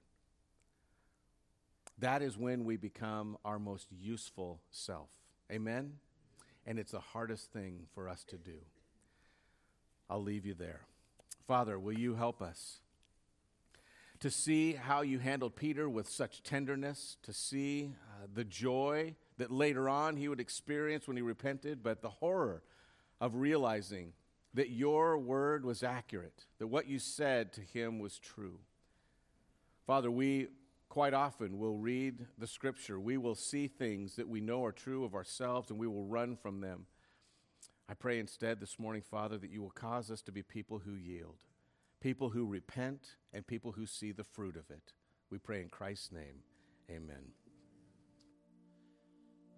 That 1.98 2.22
is 2.22 2.38
when 2.38 2.66
we 2.66 2.76
become 2.76 3.38
our 3.46 3.58
most 3.58 3.88
useful 3.94 4.60
self. 4.70 5.10
Amen? 5.50 5.94
And 6.66 6.80
it's 6.80 6.92
the 6.92 7.00
hardest 7.00 7.52
thing 7.52 7.88
for 7.94 8.10
us 8.10 8.24
to 8.26 8.38
do. 8.38 8.58
I'll 10.10 10.24
leave 10.24 10.46
you 10.46 10.54
there. 10.54 10.82
Father, 11.48 11.80
will 11.80 11.98
you 11.98 12.16
help 12.16 12.42
us 12.42 12.80
to 14.20 14.32
see 14.32 14.74
how 14.74 15.02
you 15.02 15.20
handled 15.20 15.56
Peter 15.56 15.90
with 15.90 16.08
such 16.08 16.42
tenderness, 16.42 17.18
to 17.24 17.34
see 17.34 17.92
uh, 18.08 18.28
the 18.34 18.44
joy 18.44 19.14
that 19.38 19.52
later 19.52 19.90
on 19.90 20.16
he 20.16 20.28
would 20.28 20.40
experience 20.40 21.08
when 21.08 21.18
he 21.18 21.22
repented, 21.22 21.84
but 21.84 22.02
the 22.02 22.10
horror 22.10 22.64
of 23.20 23.36
realizing 23.36 24.14
that 24.54 24.70
your 24.70 25.18
word 25.18 25.66
was 25.66 25.84
accurate, 25.84 26.46
that 26.60 26.68
what 26.68 26.88
you 26.88 26.98
said 26.98 27.52
to 27.54 27.62
him 27.62 28.00
was 28.00 28.18
true. 28.18 28.60
Father, 29.86 30.10
we 30.10 30.48
quite 30.96 31.14
often 31.14 31.60
we'll 31.60 31.76
read 31.76 32.26
the 32.38 32.48
scripture. 32.48 32.98
We 32.98 33.18
will 33.18 33.36
see 33.36 33.68
things 33.68 34.16
that 34.16 34.30
we 34.30 34.40
know 34.40 34.64
are 34.64 34.72
true 34.72 35.04
of 35.04 35.14
ourselves 35.14 35.70
and 35.70 35.78
we 35.78 35.88
will 35.88 36.06
run 36.06 36.38
from 36.38 36.62
them. 36.62 36.86
I 37.90 37.96
pray 37.96 38.18
instead 38.18 38.62
this 38.62 38.80
morning, 38.80 39.02
Father, 39.02 39.38
that 39.40 39.50
you 39.50 39.62
will 39.62 39.72
cause 39.72 40.10
us 40.10 40.22
to 40.22 40.32
be 40.32 40.42
people 40.42 40.80
who 40.86 40.96
yield, 40.96 41.36
people 42.00 42.30
who 42.30 42.46
repent, 42.46 43.18
and 43.34 43.46
people 43.46 43.74
who 43.74 43.86
see 43.86 44.14
the 44.14 44.24
fruit 44.24 44.56
of 44.56 44.72
it. 44.72 44.94
We 45.30 45.38
pray 45.38 45.62
in 45.62 45.68
Christ's 45.68 46.14
name. 46.14 46.44
Amen. 46.90 47.45